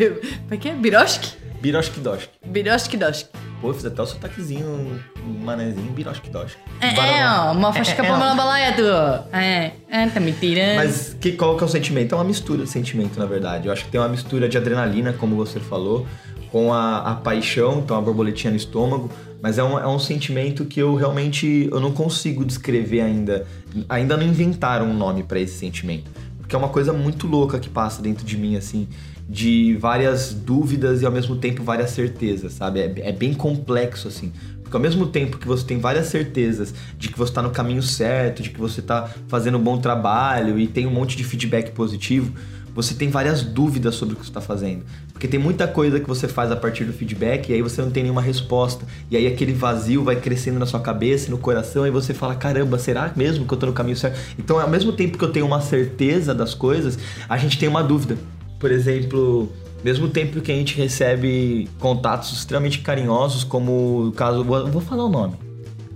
é 0.52 0.58
que 0.58 0.70
é? 0.70 0.74
Biroshki? 0.74 1.34
Biroshki 1.62 1.99
Doshki. 1.99 2.30
Biroshki 2.45 2.97
Doshki. 2.97 3.30
Pô, 3.62 3.74
fiz 3.74 3.86
até 3.86 4.01
o 4.01 4.05
sotaquezinho, 4.05 5.01
um 5.26 5.43
manezinho, 5.43 5.91
Biroshki 5.91 6.30
Doshki. 6.30 6.57
É, 6.80 6.88
é, 6.95 7.30
ó, 7.30 7.51
uma 7.51 7.74
faixa 7.74 7.93
que 7.93 8.01
É, 8.01 8.05
a 8.05 8.07
é. 8.07 8.12
Pamela 8.12 8.36
Balaia, 8.36 8.74
tu. 8.74 9.36
É, 9.36 9.72
é, 9.89 10.07
tá 10.07 10.20
me 10.22 10.32
tirando. 10.32 10.78
Mas 10.78 11.18
que, 11.20 11.34
qual 11.34 11.57
que 11.57 11.64
é 11.64 11.66
o 11.66 11.70
sentimento? 11.70 12.16
É 12.16 12.18
uma 12.18 12.24
mistura 12.24 12.64
de 12.64 12.70
sentimento, 12.70 13.20
na 13.20 13.26
verdade. 13.26 13.68
Eu 13.68 13.74
acho 13.74 13.84
que 13.84 13.91
tem 13.91 13.99
uma 13.99 14.07
mistura 14.07 14.47
de 14.47 14.57
adrenalina, 14.57 15.12
como 15.12 15.36
você 15.36 15.60
falou, 15.60 16.07
com 16.49 16.74
a, 16.74 16.99
a 16.99 17.16
paixão, 17.16 17.80
então 17.80 17.97
a 17.97 18.01
borboletinha 18.01 18.51
no 18.51 18.57
estômago. 18.57 19.12
Mas 19.41 19.57
é 19.57 19.64
um, 19.64 19.78
é 19.78 19.88
um 19.88 19.99
sentimento 19.99 20.64
que 20.64 20.80
eu 20.80 20.95
realmente 20.95 21.68
eu 21.70 21.80
não 21.82 21.91
consigo 21.91 22.45
descrever 22.45 23.01
ainda. 23.01 23.45
Ainda 23.89 24.16
não 24.16 24.24
inventaram 24.26 24.86
um 24.86 24.93
nome 24.93 25.24
pra 25.24 25.39
esse 25.39 25.57
sentimento. 25.57 26.10
Porque 26.38 26.55
é 26.55 26.57
uma 26.57 26.70
coisa 26.70 26.91
muito 26.93 27.28
louca 27.28 27.60
que 27.60 27.70
passa 27.70 28.01
dentro 28.01 28.26
de 28.26 28.36
mim, 28.38 28.55
assim, 28.55 28.88
de 29.30 29.78
várias 29.78 30.34
dúvidas 30.34 31.04
e 31.04 31.06
ao 31.06 31.12
mesmo 31.12 31.36
tempo 31.36 31.64
várias 31.64 31.92
certezas, 31.92 32.54
sabe? 32.54 32.80
É, 32.80 33.10
é 33.10 33.12
bem 33.12 33.32
complexo, 33.32 34.08
assim. 34.08 34.34
Porque 34.64 34.76
ao 34.76 34.82
mesmo 34.82 35.06
tempo 35.06 35.38
que 35.38 35.48
você 35.48 35.64
tem 35.64 35.78
várias 35.78 36.08
certezas 36.08 36.74
de 36.98 37.10
que 37.10 37.18
você 37.18 37.32
está 37.32 37.42
no 37.42 37.52
caminho 37.52 37.84
certo, 37.84 38.42
de 38.42 38.50
que 38.50 38.60
você 38.60 38.80
está 38.80 39.08
fazendo 39.28 39.60
um 39.60 39.62
bom 39.62 39.78
trabalho 39.78 40.58
e 40.58 40.68
tem 40.68 40.88
um 40.88 40.92
monte 40.92 41.16
de 41.16 41.24
feedback 41.24 41.72
positivo, 41.72 42.34
você 42.74 42.96
tem 42.96 43.10
várias 43.10 43.44
dúvidas 43.44 43.96
sobre 43.96 44.16
o 44.16 44.18
que 44.18 44.24
você 44.24 44.32
está 44.32 44.42
fazendo. 44.42 44.84
Porque 45.12 45.28
tem 45.28 45.40
muita 45.40 45.68
coisa 45.68 46.00
que 46.00 46.08
você 46.08 46.28
faz 46.28 46.52
a 46.52 46.56
partir 46.56 46.86
do 46.86 46.94
feedback 46.94 47.50
e 47.50 47.54
aí 47.54 47.62
você 47.62 47.82
não 47.82 47.92
tem 47.92 48.04
nenhuma 48.04 48.22
resposta. 48.22 48.86
E 49.12 49.18
aí 49.18 49.28
aquele 49.28 49.54
vazio 49.54 50.04
vai 50.04 50.16
crescendo 50.16 50.58
na 50.58 50.66
sua 50.66 50.80
cabeça 50.80 51.30
no 51.30 51.38
coração 51.38 51.86
e 51.86 51.92
você 51.92 52.14
fala: 52.14 52.36
caramba, 52.36 52.80
será 52.80 53.12
mesmo 53.16 53.46
que 53.46 53.54
eu 53.54 53.58
tô 53.58 53.66
no 53.68 53.74
caminho 53.74 53.98
certo? 53.98 54.20
Então, 54.40 54.60
ao 54.60 54.70
mesmo 54.70 54.92
tempo 54.92 55.18
que 55.18 55.24
eu 55.24 55.32
tenho 55.32 55.46
uma 55.46 55.62
certeza 55.62 56.34
das 56.34 56.54
coisas, 56.56 56.98
a 57.28 57.38
gente 57.38 57.60
tem 57.60 57.70
uma 57.70 57.84
dúvida. 57.84 58.18
Por 58.60 58.72
exemplo, 58.72 59.49
mesmo 59.84 60.10
tempo 60.10 60.41
que 60.41 60.51
a 60.51 60.55
gente 60.55 60.76
recebe 60.76 61.70
contatos 61.80 62.34
extremamente 62.34 62.80
carinhosos, 62.80 63.43
como 63.43 64.07
o 64.07 64.12
caso. 64.12 64.43
Vou 64.43 64.82
falar 64.82 65.05
o 65.05 65.10
nome. 65.10 65.36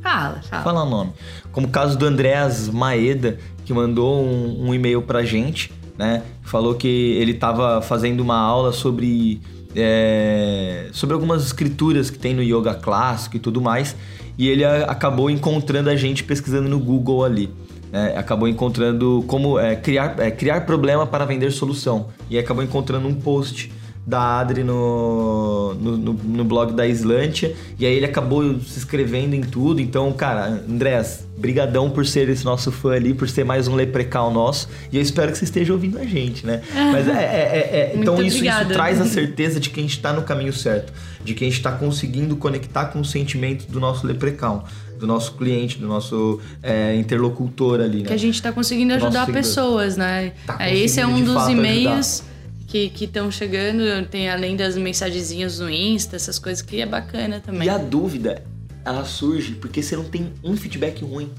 Fala, 0.02 0.42
fala. 0.42 0.64
falar 0.64 0.84
o 0.84 0.90
nome. 0.90 1.12
Como 1.52 1.68
o 1.68 1.70
caso 1.70 1.98
do 1.98 2.06
Andréas 2.06 2.70
Maeda, 2.70 3.38
que 3.66 3.74
mandou 3.74 4.22
um, 4.22 4.70
um 4.70 4.74
e-mail 4.74 5.02
pra 5.02 5.24
gente, 5.24 5.72
né? 5.98 6.24
Falou 6.44 6.76
que 6.76 6.88
ele 6.88 7.34
tava 7.34 7.82
fazendo 7.82 8.22
uma 8.22 8.38
aula 8.38 8.72
sobre. 8.72 9.42
é, 9.76 10.90
sobre 10.94 11.14
algumas 11.14 11.46
escrituras 11.46 12.10
que 12.10 12.18
tem 12.18 12.34
no 12.34 12.42
yoga 12.42 12.74
clássico 12.74 13.38
e 13.38 13.40
tudo 13.40 13.62
mais. 13.62 13.96
E 14.38 14.48
ele 14.48 14.66
acabou 14.66 15.30
encontrando 15.30 15.90
a 15.90 15.96
gente 15.96 16.24
pesquisando 16.24 16.68
no 16.68 16.80
Google 16.80 17.24
ali. 17.24 17.54
Né? 17.94 18.14
acabou 18.18 18.48
encontrando 18.50 19.24
como 19.28 19.58
é, 19.58 19.76
criar, 19.78 20.16
é, 20.20 20.30
criar 20.32 20.66
problema 20.66 21.08
para 21.08 21.24
vender 21.24 21.52
solução. 21.52 22.08
E 22.30 22.38
acabou 22.38 22.62
encontrando 22.64 23.08
um 23.08 23.14
post 23.14 23.72
da 24.06 24.40
Adri 24.42 24.66
no, 24.66 25.74
no, 25.76 25.98
no- 25.98 26.14
no 26.14 26.44
blog 26.44 26.74
da 26.74 26.86
Islândia. 26.86 27.56
E 27.80 27.86
aí 27.86 27.94
ele 27.96 28.06
acabou 28.06 28.60
se 28.60 28.78
inscrevendo 28.78 29.34
em 29.34 29.40
tudo. 29.42 29.80
Então, 29.80 30.12
cara, 30.12 30.62
Andrés, 30.70 31.26
brigadão 31.38 31.90
por 31.90 32.06
ser 32.06 32.28
esse 32.28 32.44
nosso 32.44 32.70
fã 32.70 32.92
ali, 32.96 33.14
por 33.14 33.30
ser 33.30 33.46
mais 33.46 33.66
um 33.70 33.76
leprecal 33.76 34.30
nosso. 34.30 34.68
E 34.92 34.98
eu 34.98 35.02
espero 35.02 35.32
que 35.32 35.38
você 35.38 35.46
esteja 35.46 35.72
ouvindo 35.72 35.98
a 36.00 36.04
gente, 36.04 36.46
né? 36.46 36.62
Mas 36.92 37.08
é, 37.08 37.12
é- 37.12 37.16
é- 37.16 37.80
é- 37.80 37.94
então 37.96 38.22
isso, 38.22 38.44
isso 38.44 38.66
traz 38.74 39.00
a 39.00 39.06
certeza 39.08 39.58
de 39.58 39.70
que 39.70 39.80
a 39.80 39.84
gente 39.84 39.96
está 39.96 40.12
no 40.12 40.24
caminho 40.24 40.52
certo, 40.52 40.92
de 41.24 41.34
que 41.34 41.46
a 41.46 41.48
gente 41.48 41.58
está 41.58 41.72
conseguindo 41.72 42.36
conectar 42.36 42.88
com 42.88 43.00
o 43.00 43.06
sentimento 43.06 43.72
do 43.72 43.80
nosso 43.80 44.06
leprecal, 44.06 44.66
do 45.04 45.08
nosso 45.08 45.34
cliente, 45.34 45.78
do 45.78 45.86
nosso 45.86 46.40
é, 46.62 46.96
interlocutor 46.96 47.82
ali, 47.82 48.00
né? 48.00 48.06
Que 48.06 48.14
a 48.14 48.18
gente 48.18 48.42
tá 48.42 48.54
conseguindo 48.54 48.94
ajudar 48.94 49.28
pessoas, 49.28 49.98
né? 49.98 50.32
Tá 50.48 50.56
É, 50.62 50.74
esse 50.74 50.98
é 51.02 51.06
um 51.06 51.22
dos 51.22 51.50
e-mails 51.50 52.24
que 52.66 52.90
estão 53.02 53.30
chegando. 53.30 53.84
Tem 54.08 54.30
além 54.30 54.56
das 54.56 54.78
mensagenzinhas 54.78 55.60
no 55.60 55.70
Insta, 55.70 56.16
essas 56.16 56.40
coisas 56.40 56.62
que 56.62 56.80
é 56.80 56.86
bacana 56.86 57.42
também. 57.42 57.68
E 57.68 57.70
a 57.70 57.78
dúvida, 57.78 58.44
ela 58.86 59.04
surge 59.04 59.56
porque 59.56 59.84
você 59.84 59.98
não 59.98 60.06
tem 60.06 60.32
um 60.42 60.56
feedback 60.56 61.04
ruim. 61.04 61.30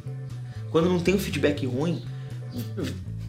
Quando 0.71 0.91
não 0.91 1.01
tem 1.01 1.15
um 1.15 1.19
feedback 1.19 1.65
ruim, 1.65 2.03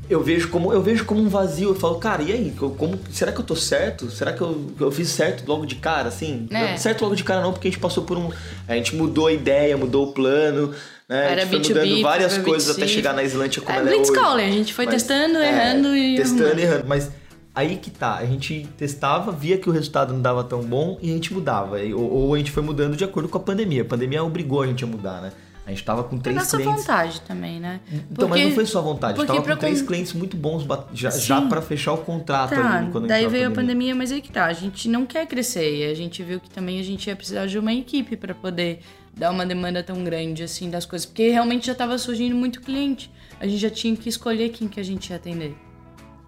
eu 0.10 0.22
vejo 0.24 0.50
como 0.50 0.72
eu 0.72 0.82
vejo 0.82 1.06
como 1.06 1.22
um 1.22 1.28
vazio. 1.30 1.70
Eu 1.70 1.76
falo, 1.76 1.96
cara, 1.96 2.22
e 2.22 2.32
aí? 2.32 2.52
Co- 2.58 2.70
Como, 2.72 3.00
será 3.12 3.32
que 3.32 3.40
eu 3.40 3.46
tô 3.46 3.56
certo? 3.56 4.10
Será 4.10 4.34
que 4.34 4.42
eu, 4.42 4.72
eu 4.80 4.92
fiz 4.92 5.10
certo 5.10 5.44
logo 5.48 5.66
de 5.66 5.76
cara, 5.76 6.08
assim? 6.10 6.48
É. 6.52 6.78
Certo 6.78 7.02
logo 7.04 7.16
de 7.16 7.24
cara 7.24 7.42
não, 7.42 7.52
porque 7.54 7.68
a 7.68 7.72
gente 7.72 7.80
passou 7.80 8.04
por 8.04 8.18
um... 8.18 8.30
A 8.68 8.76
gente 8.76 8.96
mudou 8.96 9.28
a 9.28 9.34
ideia, 9.34 9.76
mudou 9.78 10.10
o 10.10 10.12
plano, 10.14 10.74
né? 11.10 11.32
Era 11.32 11.42
a 11.44 11.46
gente 11.46 11.72
B2B, 11.72 11.74
foi 11.76 11.86
mudando 11.86 12.02
várias 12.02 12.38
coisas 12.38 12.76
B2C. 12.76 12.78
até 12.82 12.88
chegar 12.88 13.14
na 13.14 13.24
Islândia 13.24 13.62
como 13.62 13.76
É, 13.78 13.82
ela 13.82 13.90
é 13.90 13.96
hoje. 13.98 14.12
A 14.44 14.52
gente 14.52 14.74
foi 14.74 14.88
testando, 14.88 15.38
errando 15.40 15.96
e 15.96 16.16
Testando 16.18 16.60
e 16.60 16.64
errando. 16.64 16.86
Mas 16.88 17.12
aí 17.54 17.78
que 17.78 17.90
tá, 17.90 18.16
a 18.16 18.26
gente 18.26 18.68
testava, 18.78 19.32
via 19.32 19.58
que 19.58 19.70
o 19.70 19.72
resultado 19.72 20.14
não 20.14 20.22
dava 20.22 20.44
tão 20.44 20.62
bom 20.62 20.98
e 21.02 21.10
a 21.10 21.14
gente 21.14 21.34
mudava. 21.34 21.78
Ou, 21.96 22.12
ou 22.12 22.34
a 22.34 22.38
gente 22.38 22.52
foi 22.52 22.62
mudando 22.64 22.96
de 22.98 23.04
acordo 23.04 23.30
com 23.30 23.38
a 23.38 23.42
pandemia. 23.42 23.82
A 23.82 23.86
pandemia 23.86 24.24
obrigou 24.24 24.62
a 24.62 24.68
gente 24.68 24.84
a 24.84 24.88
mudar, 24.88 25.22
né? 25.22 25.32
A 25.66 25.72
gente 25.72 25.84
tava 25.84 26.04
com 26.04 26.12
Foi 26.12 26.20
três 26.20 26.38
nossa 26.38 26.58
clientes. 26.58 26.82
vontade 26.82 27.22
também, 27.22 27.60
né? 27.60 27.80
Então, 28.12 28.30
mas 28.30 28.44
não 28.44 28.52
foi 28.52 28.66
sua 28.68 28.82
vontade. 28.82 29.14
A 29.14 29.18
gente 29.18 29.26
porque 29.28 29.42
tava 29.42 29.56
com 29.56 29.60
três 29.60 29.82
con- 29.82 29.88
clientes 29.88 30.14
muito 30.14 30.38
bons 30.38 30.64
já, 30.94 31.10
Sim. 31.10 31.22
já 31.22 31.42
para 31.42 31.60
fechar 31.62 31.94
o 31.94 31.98
contrato 31.98 32.52
Tá, 32.52 32.78
ali 32.78 32.92
quando 32.92 33.08
daí 33.08 33.24
entrou 33.24 33.32
veio 33.40 33.48
a 33.50 33.52
pandemia, 33.52 33.96
mas 33.96 34.12
aí 34.12 34.22
que 34.22 34.32
tá. 34.32 34.46
A 34.46 34.54
gente 34.54 34.88
não 34.88 35.08
quer 35.08 35.26
crescer 35.26 35.78
e 35.78 35.90
a 35.90 35.94
gente 35.96 36.22
viu 36.22 36.40
que 36.40 36.50
também 36.52 36.80
a 36.80 36.84
gente 36.84 37.08
ia 37.08 37.16
precisar 37.16 37.48
de 37.48 37.58
uma 37.58 37.74
equipe 37.74 38.16
pra 38.16 38.36
poder 38.36 38.80
dar 39.18 39.32
uma 39.32 39.44
demanda 39.46 39.82
tão 39.82 40.04
grande 40.04 40.44
assim 40.44 40.70
das 40.70 40.86
coisas, 40.86 41.06
porque 41.06 41.30
realmente 41.30 41.66
já 41.66 41.74
tava 41.74 41.98
surgindo 41.98 42.36
muito 42.36 42.62
cliente. 42.62 43.10
A 43.40 43.48
gente 43.48 43.58
já 43.60 43.70
tinha 43.72 43.96
que 43.96 44.08
escolher 44.08 44.50
quem 44.50 44.68
que 44.68 44.80
a 44.80 44.84
gente 44.84 45.10
ia 45.10 45.16
atender. 45.16 45.56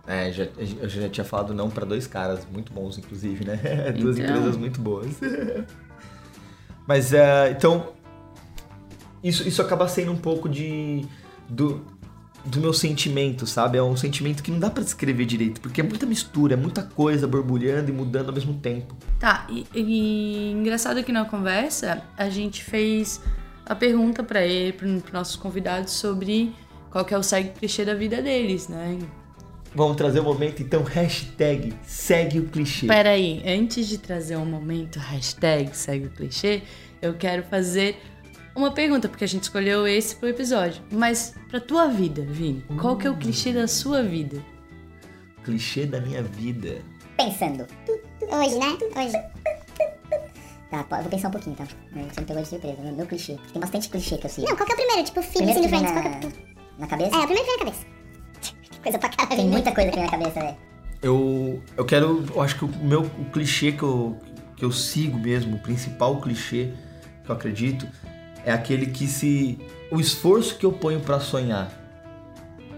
É, 0.08 0.32
já, 0.32 0.48
eu 0.82 0.90
já 0.90 1.10
tinha 1.10 1.26
falado 1.26 1.54
não 1.54 1.70
para 1.70 1.86
dois 1.86 2.08
caras 2.08 2.48
muito 2.52 2.72
bons, 2.74 2.98
inclusive, 2.98 3.46
né? 3.46 3.58
Duas 4.00 4.18
Então. 4.18 4.30
empresas 4.36 4.58
muito 4.58 4.82
boas. 4.82 5.10
Mas, 6.88 7.12
é, 7.14 7.52
então, 7.52 7.90
isso, 9.24 9.48
isso 9.48 9.62
acaba 9.62 9.88
sendo 9.88 10.12
um 10.12 10.18
pouco 10.18 10.48
de... 10.48 11.06
Do, 11.50 11.82
do 12.46 12.60
meu 12.60 12.74
sentimento, 12.74 13.46
sabe? 13.46 13.78
É 13.78 13.84
um 13.84 13.96
sentimento 13.96 14.42
que 14.42 14.52
não 14.52 14.60
dá 14.60 14.70
pra 14.70 14.84
descrever 14.84 15.26
direito, 15.26 15.60
porque 15.60 15.82
é 15.82 15.84
muita 15.84 16.06
mistura, 16.06 16.54
é 16.54 16.58
muita 16.58 16.82
coisa 16.82 17.28
borbulhando 17.28 17.90
e 17.90 17.94
mudando 17.94 18.30
ao 18.30 18.34
mesmo 18.34 18.54
tempo. 18.56 18.96
Tá, 19.20 19.46
e, 19.50 19.66
e 19.76 20.52
engraçado 20.52 21.04
que 21.04 21.12
na 21.12 21.26
conversa 21.26 22.04
a 22.18 22.30
gente 22.30 22.64
fez 22.64 23.22
a 23.66 23.76
pergunta 23.76 24.24
pra 24.24 24.46
ele, 24.46 24.74
para 24.74 24.88
nossos 25.12 25.36
convidados, 25.36 25.94
sobre 25.94 26.54
qual 26.90 27.04
que 27.04 27.14
é 27.14 27.18
o 27.18 27.24
segue 27.24 27.50
clichê 27.50 27.84
da 27.84 27.94
vida 27.94 28.22
deles, 28.22 28.70
né? 28.70 28.98
Vamos 29.76 29.98
trazer 29.98 30.22
o 30.22 30.24
momento, 30.24 30.64
então, 30.64 30.84
hashtag 30.84 31.74
segue 31.86 32.40
o 32.40 32.46
clichê. 32.48 32.88
Peraí, 32.88 33.44
antes 33.46 33.88
de 33.88 33.98
trazer 33.98 34.38
um 34.38 34.46
momento, 34.46 34.98
hashtag 35.00 35.76
segue 35.76 36.08
o 36.08 36.10
clichê, 36.10 36.64
eu 37.02 37.14
quero 37.14 37.44
fazer 37.44 38.02
uma 38.58 38.72
pergunta, 38.72 39.08
porque 39.08 39.24
a 39.24 39.28
gente 39.28 39.44
escolheu 39.44 39.88
esse 39.88 40.16
pro 40.16 40.28
episódio. 40.28 40.82
Mas 40.92 41.36
pra 41.48 41.60
tua 41.60 41.88
vida, 41.88 42.24
Vini, 42.24 42.66
qual 42.82 42.98
que 42.98 43.06
é 43.06 43.10
o 43.10 43.16
clichê 43.16 43.54
da 43.54 43.68
sua 43.68 44.02
vida? 44.02 44.44
Clichê 45.44 45.86
da 45.86 46.02
minha 46.02 46.24
vida. 46.24 46.82
Pensando. 47.16 47.68
Hoje, 48.22 48.58
né? 48.58 48.78
Hoje. 48.96 49.14
Tá, 50.70 50.84
vou 50.90 51.10
pensar 51.10 51.30
um 51.30 51.32
pouquinho, 51.32 51.56
tá? 51.56 51.66
Você 51.66 52.20
me 52.20 52.28
pegou 52.28 52.42
de 52.42 52.50
surpresa. 52.50 52.82
Meu, 52.82 52.94
meu 52.94 53.06
clichê. 53.06 53.38
Tem 53.54 53.62
bastante 53.62 53.90
clichê 53.90 54.18
que 54.18 54.26
eu 54.26 54.30
sigo. 54.30 54.50
Não, 54.50 54.56
qual 54.58 54.66
que 54.66 54.74
é 54.74 54.76
o 54.76 54.78
primeiro? 54.78 55.04
Tipo, 55.04 55.22
que 55.22 55.44
vem 55.44 55.70
Friends, 55.70 55.94
na, 55.94 56.02
qual 56.02 56.20
que 56.20 56.26
é 56.26 56.30
o... 56.30 56.80
na 56.80 56.88
cabeça? 56.88 57.16
É, 57.16 57.20
o 57.20 57.28
primeiro 57.28 57.46
que 57.46 57.46
vem 57.46 57.58
na 57.58 57.66
cabeça. 57.66 57.86
Coisa 58.84 59.00
pra 59.00 59.10
caralho. 59.10 59.36
Tem 59.36 59.46
né? 59.46 59.52
muita 59.52 59.72
coisa 59.72 59.90
aqui 59.90 60.00
na 60.00 60.06
minha 60.06 60.18
cabeça, 60.18 60.40
velho. 60.40 60.58
Eu, 61.02 61.62
eu 61.78 61.86
quero. 61.86 62.26
Eu 62.34 62.42
acho 62.42 62.58
que 62.58 62.66
o 62.66 62.68
meu 62.68 63.02
o 63.04 63.26
clichê 63.32 63.72
que 63.72 63.84
eu, 63.84 64.18
que 64.56 64.66
eu 64.66 64.72
sigo 64.72 65.18
mesmo, 65.18 65.56
o 65.56 65.60
principal 65.60 66.20
clichê 66.20 66.74
que 67.24 67.30
eu 67.30 67.36
acredito, 67.36 67.88
é 68.48 68.52
aquele 68.54 68.86
que 68.86 69.06
se. 69.06 69.60
O 69.92 70.00
esforço 70.00 70.58
que 70.58 70.66
eu 70.66 70.72
ponho 70.72 71.02
pra 71.02 71.20
sonhar 71.20 71.70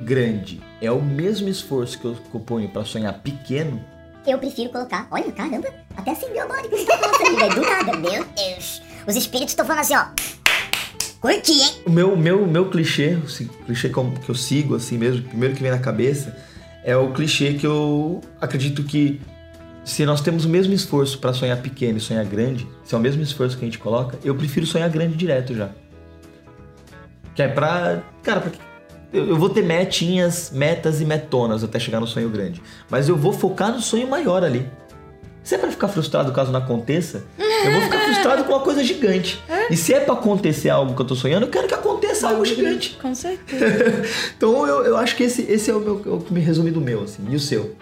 grande 0.02 0.60
é 0.82 0.92
o 0.92 1.00
mesmo 1.00 1.48
esforço 1.48 2.00
que 2.00 2.06
eu, 2.06 2.16
que 2.16 2.36
eu 2.36 2.42
ponho 2.42 2.68
pra 2.70 2.84
sonhar 2.84 3.14
pequeno, 3.20 3.80
Eu 4.26 4.38
prefiro 4.40 4.70
colocar... 4.70 5.08
Olha, 5.12 5.32
caramba, 5.32 5.68
até 5.96 6.12
acendeu 6.12 6.44
a 6.44 6.48
bola 6.48 6.62
de 6.64 6.70
cristal 6.70 6.98
aqui. 6.98 7.54
Do 7.56 7.62
nada, 7.62 7.98
meu 7.98 8.26
Deus. 8.26 8.82
Os 9.08 9.16
espíritos 9.16 9.52
estão 9.52 9.66
falando 9.66 9.82
assim, 9.82 9.96
ó. 9.96 10.06
Curti, 11.22 11.52
hein? 11.52 11.72
O 11.86 11.90
meu, 11.92 12.18
meu, 12.18 12.48
meu 12.48 12.70
clichê, 12.70 13.16
o 13.16 13.66
clichê 13.66 13.90
que 13.90 14.30
eu, 14.30 14.36
sigo 14.36 14.76
assim 14.76 14.98
mesmo, 14.98 15.22
primeiro 15.28 15.56
que 15.56 15.62
vem 15.62 15.72
na 15.72 15.80
cabeça, 15.80 16.36
é 16.84 16.96
o 16.96 17.12
clichê 17.14 17.54
que 17.54 17.68
eu 17.68 18.22
acredito 18.42 18.84
que 18.84 19.22
se 19.90 20.06
nós 20.06 20.22
temos 20.22 20.46
o 20.46 20.50
mesmo 20.50 20.74
esforço 20.74 21.18
pra 21.18 21.34
sonhar 21.34 21.58
pequeno 21.62 21.98
e 21.98 22.02
sonhar 22.02 22.24
grande, 22.24 22.68
se 22.84 22.94
é 22.94 22.98
o 22.98 23.02
mesmo 23.02 23.24
esforço 23.24 23.58
que 23.58 23.66
a 23.66 23.68
gente 23.68 23.80
coloca, 23.80 24.20
eu 24.24 24.36
prefiro 24.36 24.66
sonhar 24.66 24.88
grande 24.90 25.16
direto 25.16 25.56
já. 25.56 25.70
Que 27.34 27.42
é 27.42 27.48
pra. 27.48 28.04
Cara, 28.22 28.42
pra, 28.42 28.52
eu, 29.12 29.30
eu 29.30 29.36
vou 29.36 29.50
ter 29.50 29.64
metinhas, 29.64 30.52
metas 30.54 31.02
e 31.02 31.06
metonas 31.06 31.64
até 31.64 31.80
chegar 31.80 32.00
no 32.00 32.06
sonho 32.06 32.30
grande. 32.30 32.62
Mas 32.88 33.10
eu 33.10 33.18
vou 33.18 33.34
focar 33.34 33.72
no 33.72 33.82
sonho 33.82 34.08
maior 34.08 34.44
ali. 34.44 34.70
Se 35.44 35.56
é 35.56 35.58
pra 35.58 35.72
ficar 35.72 35.88
frustrado 35.88 36.32
caso 36.32 36.52
não 36.52 36.60
aconteça, 36.60 37.24
eu 37.38 37.72
vou 37.72 37.82
ficar 37.82 38.00
frustrado 38.02 38.44
com 38.44 38.54
uma 38.54 38.62
coisa 38.62 38.84
gigante. 38.84 39.42
E 39.72 39.78
se 39.78 39.94
é 39.94 40.00
pra 40.00 40.16
acontecer 40.16 40.68
algo 40.70 40.96
que 40.96 41.02
eu 41.02 41.06
tô 41.06 41.16
sonhando, 41.16 41.46
eu 41.46 41.50
quero 41.52 41.68
que 41.68 41.76
aconteça 41.76 42.28
algo 42.28 42.44
gigante. 42.44 42.98
Com 43.00 43.14
certeza. 43.14 43.66
Então 44.36 44.66
eu, 44.66 44.84
eu 44.84 44.98
acho 44.98 45.16
que 45.16 45.22
esse, 45.24 45.44
esse 45.44 45.70
é 45.70 45.76
o, 45.76 45.80
meu, 45.80 46.02
é 46.04 46.10
o 46.10 46.20
que 46.20 46.34
me 46.34 46.40
resume 46.40 46.72
do 46.72 46.82
meu, 46.82 47.04
assim. 47.04 47.24
E 47.30 47.36
o 47.36 47.40
seu? 47.40 47.76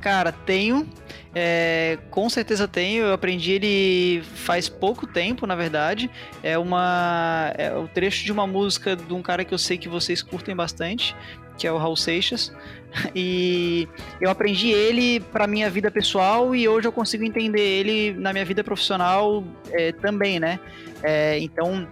Cara, 0.00 0.30
tenho. 0.30 0.86
É, 1.34 1.98
com 2.10 2.28
certeza 2.28 2.66
tenho. 2.66 3.04
Eu 3.04 3.12
aprendi 3.12 3.52
ele 3.52 4.22
faz 4.22 4.68
pouco 4.68 5.06
tempo, 5.06 5.46
na 5.46 5.54
verdade. 5.54 6.10
É 6.42 6.58
uma. 6.58 7.52
É 7.56 7.74
o 7.74 7.86
trecho 7.86 8.24
de 8.24 8.32
uma 8.32 8.46
música 8.46 8.96
de 8.96 9.12
um 9.12 9.22
cara 9.22 9.44
que 9.44 9.54
eu 9.54 9.58
sei 9.58 9.78
que 9.78 9.88
vocês 9.88 10.22
curtem 10.22 10.56
bastante, 10.56 11.14
que 11.56 11.66
é 11.66 11.72
o 11.72 11.78
Raul 11.78 11.96
Seixas. 11.96 12.52
E 13.14 13.88
eu 14.20 14.28
aprendi 14.28 14.70
ele 14.70 15.20
pra 15.20 15.46
minha 15.46 15.70
vida 15.70 15.92
pessoal 15.92 16.56
e 16.56 16.68
hoje 16.68 16.88
eu 16.88 16.92
consigo 16.92 17.22
entender 17.22 17.60
ele 17.60 18.12
na 18.18 18.32
minha 18.32 18.44
vida 18.44 18.64
profissional 18.64 19.44
é, 19.70 19.92
também, 19.92 20.40
né? 20.40 20.58
É, 21.00 21.38
então 21.38 21.86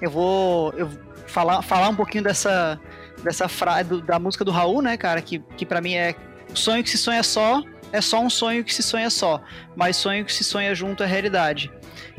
eu 0.00 0.10
vou 0.10 0.72
eu 0.72 0.90
falar, 1.28 1.62
falar 1.62 1.90
um 1.90 1.94
pouquinho 1.94 2.24
dessa 2.24 2.80
dessa 3.22 3.46
frase 3.46 4.02
da 4.02 4.18
música 4.18 4.44
do 4.44 4.50
Raul, 4.50 4.82
né, 4.82 4.96
cara? 4.96 5.22
Que, 5.22 5.38
que 5.56 5.64
para 5.64 5.80
mim 5.80 5.94
é 5.94 6.16
o 6.52 6.56
sonho 6.56 6.82
que 6.82 6.90
se 6.90 6.98
sonha 6.98 7.22
só 7.22 7.62
é 7.92 8.00
só 8.00 8.20
um 8.20 8.30
sonho 8.30 8.64
que 8.64 8.74
se 8.74 8.82
sonha 8.82 9.10
só, 9.10 9.40
mas 9.76 9.96
sonho 9.96 10.24
que 10.24 10.32
se 10.32 10.42
sonha 10.42 10.74
junto 10.74 11.02
é 11.02 11.06
realidade. 11.06 11.70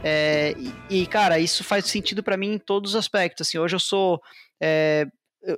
É, 0.03 0.53
e, 0.89 1.01
e, 1.01 1.07
cara, 1.07 1.39
isso 1.39 1.63
faz 1.63 1.85
sentido 1.85 2.21
pra 2.21 2.37
mim 2.37 2.53
em 2.53 2.57
todos 2.59 2.91
os 2.91 2.95
aspectos. 2.95 3.47
Assim, 3.47 3.57
hoje 3.57 3.75
eu 3.75 3.79
sou 3.79 4.21
é, 4.61 5.05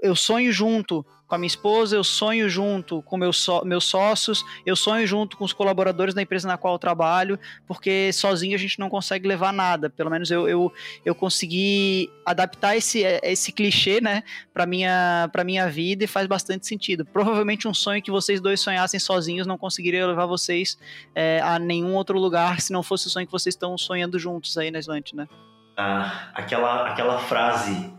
eu- 0.02 0.16
sonho 0.16 0.52
junto 0.52 1.06
com 1.28 1.34
a 1.34 1.38
minha 1.40 1.48
esposa, 1.48 1.96
eu 1.96 2.04
sonho 2.04 2.48
junto 2.48 3.02
com 3.02 3.18
meus, 3.18 3.38
só- 3.40 3.66
meus 3.66 3.86
sócios, 3.86 4.44
eu 4.64 4.76
sonho 4.76 5.08
junto 5.08 5.36
com 5.38 5.44
os 5.44 5.54
colaboradores 5.54 6.14
da 6.14 6.22
empresa 6.22 6.48
na 6.48 6.56
qual 6.56 6.76
eu 6.76 6.80
trabalho, 6.80 7.40
porque 7.68 8.12
sozinho 8.14 8.54
a 8.54 8.60
gente 8.60 8.78
não 8.80 8.90
consegue 8.90 9.28
levar 9.28 9.52
nada. 9.52 9.90
Pelo 9.90 10.12
menos 10.12 10.30
eu, 10.30 10.48
eu, 10.48 10.72
eu 11.04 11.16
consegui 11.16 12.12
adaptar 12.24 12.78
esse, 12.78 13.02
esse 13.24 13.52
clichê, 13.52 14.00
né, 14.00 14.22
para 14.54 14.68
minha, 14.68 15.28
minha 15.44 15.68
vida 15.68 16.04
e 16.04 16.08
faz 16.08 16.28
bastante 16.28 16.68
sentido. 16.68 17.04
Provavelmente 17.06 17.68
um 17.68 17.74
sonho 17.74 18.04
que 18.04 18.12
vocês 18.12 18.40
dois 18.40 18.60
sonhassem 18.62 19.00
sozinhos 19.00 19.48
não 19.48 19.58
conseguiria 19.58 20.06
levar 20.06 20.28
vocês 20.28 20.78
é, 21.16 21.40
a 21.42 21.58
nenhum 21.58 21.96
outro 21.96 22.20
lugar 22.20 22.62
se 22.62 22.72
não 22.72 22.84
fosse 22.84 23.08
o 23.08 23.10
sonho 23.10 23.26
que 23.26 23.32
vocês 23.32 23.56
estão 23.56 23.76
sonhando 23.80 24.20
juntos 24.20 24.58
aí 24.60 24.70
na 24.70 24.78
Slant, 24.80 25.14
né? 25.14 25.28
Ah, 25.76 26.30
aquela, 26.36 26.88
aquela 26.88 27.18
frase 27.20 27.92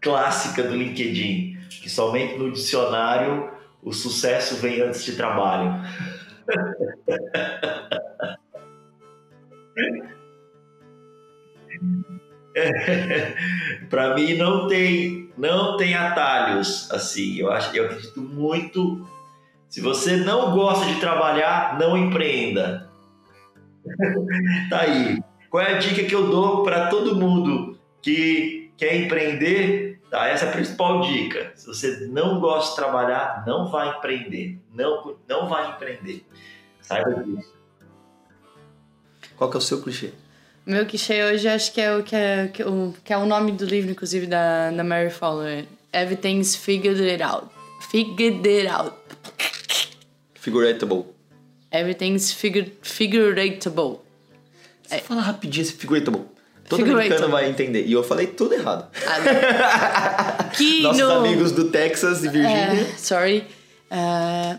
clássica 0.00 0.62
do 0.62 0.76
LinkedIn, 0.76 1.58
que 1.82 1.90
somente 1.90 2.38
no 2.38 2.50
dicionário 2.50 3.50
o 3.82 3.92
sucesso 3.92 4.56
vem 4.56 4.80
antes 4.80 5.04
de 5.04 5.16
trabalho. 5.16 5.82
Para 13.88 14.14
mim 14.14 14.34
não 14.34 14.66
tem 14.66 15.30
não 15.38 15.76
tem 15.76 15.94
atalhos 15.94 16.90
assim. 16.90 17.38
Eu 17.38 17.50
acho 17.50 17.74
eu 17.76 17.86
acredito 17.86 18.20
muito. 18.20 19.06
Se 19.68 19.80
você 19.80 20.16
não 20.16 20.52
gosta 20.52 20.86
de 20.86 21.00
trabalhar, 21.00 21.78
não 21.78 21.96
empreenda. 21.96 22.90
tá 24.68 24.80
aí. 24.80 25.22
Qual 25.48 25.62
é 25.62 25.74
a 25.74 25.78
dica 25.78 26.04
que 26.04 26.14
eu 26.14 26.28
dou 26.28 26.62
para 26.62 26.88
todo 26.88 27.16
mundo 27.16 27.78
que 28.02 28.72
quer 28.76 28.96
empreender? 28.96 29.89
Tá, 30.10 30.26
essa 30.26 30.46
é 30.46 30.48
a 30.48 30.52
principal 30.52 31.02
dica. 31.02 31.52
Se 31.54 31.66
você 31.66 32.08
não 32.08 32.40
gosta 32.40 32.70
de 32.70 32.76
trabalhar, 32.76 33.44
não 33.46 33.70
vai 33.70 33.96
empreender. 33.96 34.58
Não, 34.74 35.16
não 35.28 35.48
vai 35.48 35.70
empreender. 35.70 36.26
Saiba 36.80 37.22
disso. 37.22 37.54
Qual 39.36 39.48
que 39.48 39.56
é 39.56 39.58
o 39.58 39.62
seu 39.62 39.80
clichê? 39.80 40.10
Meu 40.66 40.84
clichê 40.84 41.24
hoje 41.24 41.48
acho 41.48 41.72
que 41.72 41.80
é 41.80 41.96
o 41.96 42.02
que 42.02 42.16
é, 42.16 42.48
que, 42.48 42.62
o, 42.62 42.94
que 43.04 43.12
é 43.12 43.16
o 43.16 43.24
nome 43.24 43.52
do 43.52 43.64
livro, 43.64 43.90
inclusive, 43.90 44.26
da, 44.26 44.70
da 44.70 44.82
Mary 44.82 45.10
Fowler. 45.10 45.66
Everything's 45.92 46.56
figured 46.56 47.00
it 47.00 47.22
out. 47.22 47.48
Figured 47.90 48.46
it 48.46 48.68
out. 48.68 48.96
Figuratable. 50.34 51.06
Everything's 51.70 52.32
figured, 52.32 52.72
figuratable. 52.82 54.00
Você 54.82 54.98
fala 54.98 55.20
rapidinho 55.20 55.62
esse 55.62 55.72
figuratable. 55.72 56.26
Todo 56.70 56.84
americano 56.84 57.28
vai 57.28 57.50
entender. 57.50 57.84
E 57.84 57.92
eu 57.92 58.02
falei 58.04 58.28
tudo 58.28 58.54
errado. 58.54 58.88
Que 60.56 60.82
Nossos 60.82 61.02
no... 61.02 61.12
amigos 61.12 61.52
do 61.52 61.70
Texas 61.70 62.24
e 62.24 62.28
Virgínia. 62.28 62.88
É, 62.92 62.98
sorry. 62.98 63.44
É, 63.90 64.58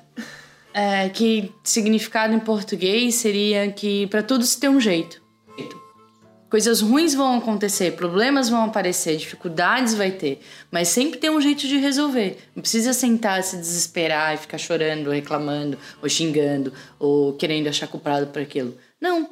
é, 0.73 1.09
que 1.09 1.51
significado 1.63 2.33
em 2.33 2.39
português 2.39 3.15
seria 3.15 3.69
que 3.71 4.07
para 4.07 4.23
tudo 4.23 4.45
se 4.45 4.59
tem 4.59 4.69
um 4.69 4.79
jeito. 4.79 5.21
Coisas 6.49 6.81
ruins 6.81 7.13
vão 7.13 7.37
acontecer, 7.37 7.91
problemas 7.91 8.49
vão 8.49 8.65
aparecer, 8.65 9.15
dificuldades 9.15 9.93
vai 9.93 10.11
ter, 10.11 10.41
mas 10.69 10.89
sempre 10.89 11.17
tem 11.17 11.29
um 11.29 11.39
jeito 11.39 11.65
de 11.65 11.77
resolver. 11.77 12.39
Não 12.53 12.61
precisa 12.61 12.91
sentar, 12.91 13.41
se 13.41 13.55
desesperar 13.55 14.33
e 14.33 14.37
ficar 14.37 14.57
chorando, 14.57 15.09
reclamando, 15.11 15.77
ou 16.01 16.09
xingando, 16.09 16.73
ou 16.99 17.33
querendo 17.33 17.67
achar 17.67 17.87
culpado 17.87 18.27
por 18.27 18.41
aquilo. 18.41 18.75
Não. 18.99 19.29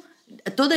Toda, 0.56 0.74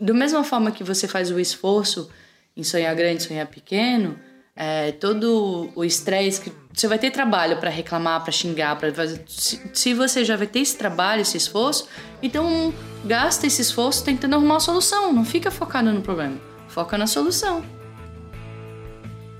da 0.00 0.14
mesma 0.14 0.44
forma 0.44 0.70
que 0.70 0.84
você 0.84 1.06
faz 1.08 1.30
o 1.30 1.38
esforço 1.38 2.10
em 2.56 2.62
sonhar 2.62 2.94
grande, 2.94 3.22
sonhar 3.22 3.46
pequeno, 3.46 4.18
é, 4.56 4.92
todo 4.92 5.70
o 5.74 5.84
estresse 5.84 6.40
que 6.40 6.52
você 6.72 6.86
vai 6.86 6.98
ter 6.98 7.10
trabalho 7.10 7.56
para 7.56 7.70
reclamar, 7.70 8.22
para 8.22 8.32
xingar, 8.32 8.76
para 8.76 8.92
fazer. 8.92 9.22
Se, 9.26 9.60
se 9.72 9.94
você 9.94 10.24
já 10.24 10.36
vai 10.36 10.46
ter 10.46 10.60
esse 10.60 10.76
trabalho, 10.76 11.22
esse 11.22 11.36
esforço, 11.36 11.88
então 12.22 12.72
gasta 13.04 13.46
esse 13.46 13.62
esforço 13.62 14.04
tentando 14.04 14.34
arrumar 14.36 14.56
a 14.56 14.60
solução. 14.60 15.12
Não 15.12 15.24
fica 15.24 15.50
focado 15.50 15.92
no 15.92 16.02
problema, 16.02 16.38
foca 16.68 16.96
na 16.96 17.06
solução. 17.06 17.64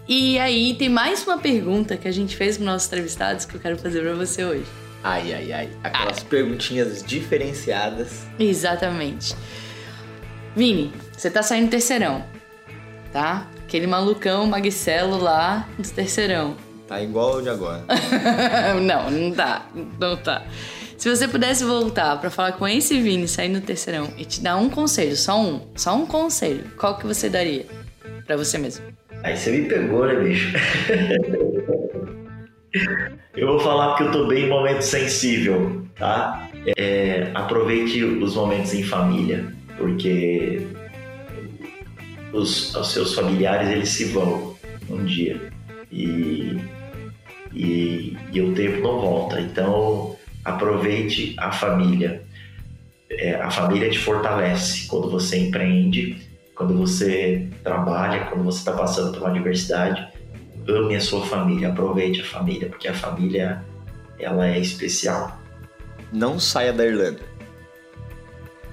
E 0.06 0.38
aí 0.38 0.74
tem 0.74 0.88
mais 0.88 1.24
uma 1.24 1.38
pergunta 1.38 1.96
que 1.96 2.06
a 2.06 2.12
gente 2.12 2.36
fez 2.36 2.56
para 2.56 2.66
nossos 2.66 2.88
entrevistados 2.88 3.44
que 3.44 3.54
eu 3.54 3.60
quero 3.60 3.78
fazer 3.78 4.02
para 4.02 4.14
você 4.14 4.44
hoje. 4.44 4.83
Ai, 5.04 5.34
ai, 5.34 5.52
ai. 5.52 5.68
Aquelas 5.84 6.22
perguntinhas 6.22 7.02
diferenciadas. 7.02 8.22
Exatamente. 8.38 9.36
Vini, 10.56 10.90
você 11.12 11.30
tá 11.30 11.42
saindo 11.42 11.68
terceirão, 11.68 12.24
tá? 13.12 13.46
Aquele 13.62 13.86
malucão, 13.86 14.46
magricelo 14.46 15.18
lá 15.18 15.68
do 15.78 15.86
terceirão. 15.90 16.56
Tá 16.88 17.02
igual 17.02 17.42
de 17.42 17.50
agora. 17.50 17.84
não, 18.80 19.10
não 19.10 19.30
tá. 19.34 19.66
Não 20.00 20.16
tá. 20.16 20.42
Se 20.96 21.14
você 21.14 21.28
pudesse 21.28 21.64
voltar 21.64 22.18
pra 22.18 22.30
falar 22.30 22.52
com 22.52 22.66
esse 22.66 22.98
Vini, 22.98 23.28
sair 23.28 23.50
no 23.50 23.60
terceirão 23.60 24.10
e 24.16 24.24
te 24.24 24.40
dar 24.40 24.56
um 24.56 24.70
conselho, 24.70 25.16
só 25.16 25.38
um, 25.38 25.68
só 25.76 25.94
um 25.94 26.06
conselho, 26.06 26.64
qual 26.78 26.96
que 26.96 27.06
você 27.06 27.28
daria 27.28 27.66
pra 28.26 28.38
você 28.38 28.56
mesmo? 28.56 28.86
Aí 29.22 29.36
você 29.36 29.50
me 29.50 29.68
pegou, 29.68 30.06
né, 30.06 30.14
bicho? 30.14 30.56
eu 33.36 33.46
vou 33.46 33.60
falar 33.60 33.88
porque 33.90 34.04
eu 34.04 34.12
tô 34.12 34.26
bem 34.26 34.44
em 34.44 34.48
momento 34.48 34.82
sensível, 34.82 35.86
tá? 35.96 36.50
É, 36.76 37.30
aproveite 37.34 38.02
os 38.02 38.34
momentos 38.34 38.74
em 38.74 38.82
família, 38.82 39.52
porque 39.76 40.66
os, 42.32 42.74
os 42.74 42.92
seus 42.92 43.14
familiares 43.14 43.68
eles 43.68 43.88
se 43.90 44.06
vão 44.06 44.56
um 44.90 45.04
dia 45.04 45.40
e, 45.90 46.60
e, 47.52 48.16
e 48.32 48.40
o 48.40 48.52
tempo 48.54 48.80
não 48.80 49.00
volta. 49.00 49.40
Então 49.40 50.16
aproveite 50.44 51.34
a 51.38 51.52
família. 51.52 52.22
É, 53.10 53.34
a 53.36 53.50
família 53.50 53.88
te 53.88 53.98
fortalece 53.98 54.88
quando 54.88 55.08
você 55.08 55.38
empreende, 55.38 56.16
quando 56.54 56.74
você 56.76 57.46
trabalha, 57.62 58.24
quando 58.24 58.42
você 58.42 58.58
está 58.58 58.72
passando 58.72 59.12
por 59.12 59.22
uma 59.22 59.30
universidade. 59.30 60.13
Ame 60.68 60.96
a 60.96 61.00
sua 61.00 61.24
família, 61.26 61.68
aproveite 61.68 62.20
a 62.20 62.24
família, 62.24 62.68
porque 62.68 62.88
a 62.88 62.94
família 62.94 63.62
ela 64.18 64.48
é 64.48 64.58
especial. 64.58 65.38
Não 66.12 66.38
saia 66.38 66.72
da 66.72 66.86
Irlanda. 66.86 67.20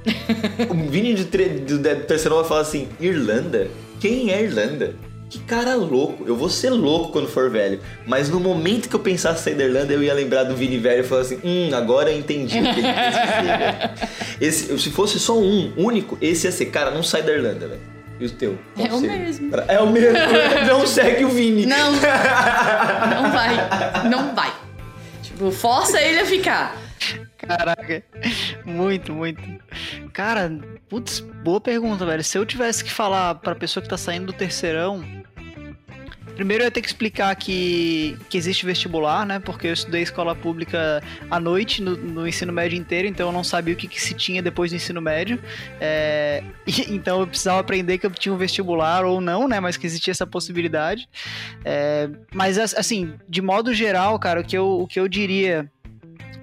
o 0.70 0.90
Vini 0.90 1.14
de, 1.14 1.26
tre- 1.26 1.50
do, 1.50 1.78
do 1.78 1.96
terceiro 2.06 2.36
vai 2.36 2.46
falar 2.46 2.62
assim: 2.62 2.88
Irlanda? 3.00 3.68
Quem 4.00 4.32
é 4.32 4.42
Irlanda? 4.42 4.96
Que 5.30 5.40
cara 5.40 5.76
louco. 5.76 6.26
Eu 6.28 6.36
vou 6.36 6.50
ser 6.50 6.72
louco 6.72 7.12
quando 7.12 7.28
for 7.28 7.50
velho. 7.50 7.80
Mas 8.06 8.28
no 8.30 8.40
momento 8.40 8.90
que 8.90 8.96
eu 8.96 9.00
pensasse 9.00 9.42
em 9.42 9.44
sair 9.44 9.56
da 9.56 9.64
Irlanda, 9.64 9.94
eu 9.94 10.04
ia 10.04 10.14
lembrar 10.14 10.44
do 10.44 10.56
Vini 10.56 10.78
velho 10.78 11.02
e 11.02 11.04
falar 11.08 11.22
assim: 11.22 11.40
Hum, 11.44 11.70
agora 11.74 12.12
eu 12.12 12.18
entendi 12.18 12.58
o 12.60 12.62
que 12.62 12.68
ele 12.80 12.94
quis 12.94 13.20
dizer, 13.20 13.58
velho. 13.58 14.12
Esse, 14.42 14.80
se 14.80 14.90
fosse 14.90 15.20
só 15.20 15.38
um, 15.38 15.72
único, 15.78 16.18
esse 16.20 16.48
ia 16.48 16.52
ser, 16.52 16.66
cara, 16.66 16.90
não 16.90 17.04
sai 17.04 17.22
da 17.22 17.32
Irlanda, 17.32 17.68
velho. 17.68 17.91
E 18.22 18.26
o 18.26 18.30
teu? 18.32 18.60
Qual 18.76 18.88
É 18.88 18.94
o 18.94 19.00
mesmo. 19.02 19.50
Pra- 19.50 19.66
É 19.68 19.80
o 19.80 19.88
mesmo. 19.90 20.18
não 20.68 20.86
segue 20.86 21.26
o 21.26 21.30
Vini. 21.30 21.66
Não, 21.66 21.92
não 23.10 23.32
vai, 23.32 24.10
não 24.10 24.36
vai. 24.36 24.52
Tipo, 25.24 25.52
força 25.52 26.00
ele 26.00 26.20
a 26.20 26.26
ficar. 26.26 26.76
Caraca, 27.38 28.04
muito, 28.64 29.12
muito. 29.12 29.42
Cara, 30.14 30.52
putz, 30.88 31.20
boa 31.20 31.60
pergunta, 31.60 32.06
velho. 32.06 32.24
Se 32.24 32.38
eu 32.38 32.46
tivesse 32.46 32.84
que 32.84 32.92
falar 32.92 33.36
pra 33.36 33.56
pessoa 33.56 33.82
que 33.82 33.90
tá 33.90 33.98
saindo 33.98 34.28
do 34.28 34.34
terceirão, 34.34 35.04
primeiro 36.36 36.64
eu 36.64 36.66
ia 36.68 36.72
ter 36.72 36.82
que 36.82 36.88
explicar 36.88 37.36
que, 37.36 38.18
que 38.30 38.38
existe 38.38 38.66
vestibular, 38.66 39.26
né? 39.26 39.40
Porque 39.40 39.68
eu 39.68 39.74
estudei 39.74 40.02
escola 40.02 40.36
pública 40.36 41.02
à 41.30 41.40
noite 41.40 41.82
no, 41.82 41.96
no 41.96 42.28
ensino 42.28 42.52
médio 42.52 42.78
inteiro, 42.78 43.08
então 43.08 43.28
eu 43.28 43.32
não 43.34 43.44
sabia 43.44 43.74
o 43.74 43.78
que, 43.78 43.88
que 43.88 44.02
se 44.02 44.14
tinha 44.14 44.42
depois 44.42 44.72
do 44.72 44.76
ensino 44.76 45.02
médio. 45.02 45.40
É, 45.80 46.44
e- 46.66 46.92
então 46.94 47.22
eu 47.22 47.28
precisava 47.28 47.60
aprender 47.60 47.98
que 47.98 48.06
eu 48.06 48.12
tinha 48.12 48.34
um 48.34 48.38
vestibular 48.38 49.06
ou 49.06 49.20
não, 49.22 49.48
né? 49.48 49.60
Mas 49.60 49.78
que 49.78 49.86
existia 49.86 50.12
essa 50.12 50.26
possibilidade. 50.28 51.08
É, 51.64 52.10
mas 52.34 52.58
as- 52.58 52.74
assim, 52.76 53.14
de 53.28 53.42
modo 53.42 53.74
geral, 53.74 54.18
cara, 54.20 54.42
o 54.42 54.44
que 54.44 54.58
eu, 54.58 54.68
o 54.82 54.88
que 54.88 55.00
eu 55.00 55.08
diria 55.08 55.70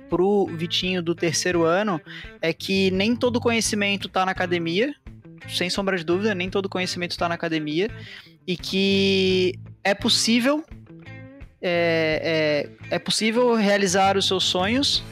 pro 0.09 0.47
Vitinho 0.47 1.03
do 1.03 1.15
terceiro 1.15 1.65
ano 1.65 2.01
é 2.41 2.53
que 2.53 2.91
nem 2.91 3.15
todo 3.15 3.41
conhecimento 3.41 4.09
tá 4.09 4.25
na 4.25 4.33
academia, 4.33 4.95
sem 5.49 5.69
sombra 5.69 5.97
de 5.97 6.05
dúvida, 6.05 6.35
nem 6.35 6.49
todo 6.49 6.69
conhecimento 6.69 7.11
está 7.13 7.29
na 7.29 7.35
academia, 7.35 7.91
e 8.47 8.57
que 8.57 9.55
é 9.89 9.95
possível 9.95 10.65
é, 11.61 12.69
é, 12.91 12.97
é 12.97 12.99
possível 12.99 13.55
realizar 13.55 14.17
os 14.17 14.27
seus 14.27 14.45
sonhos 14.45 15.03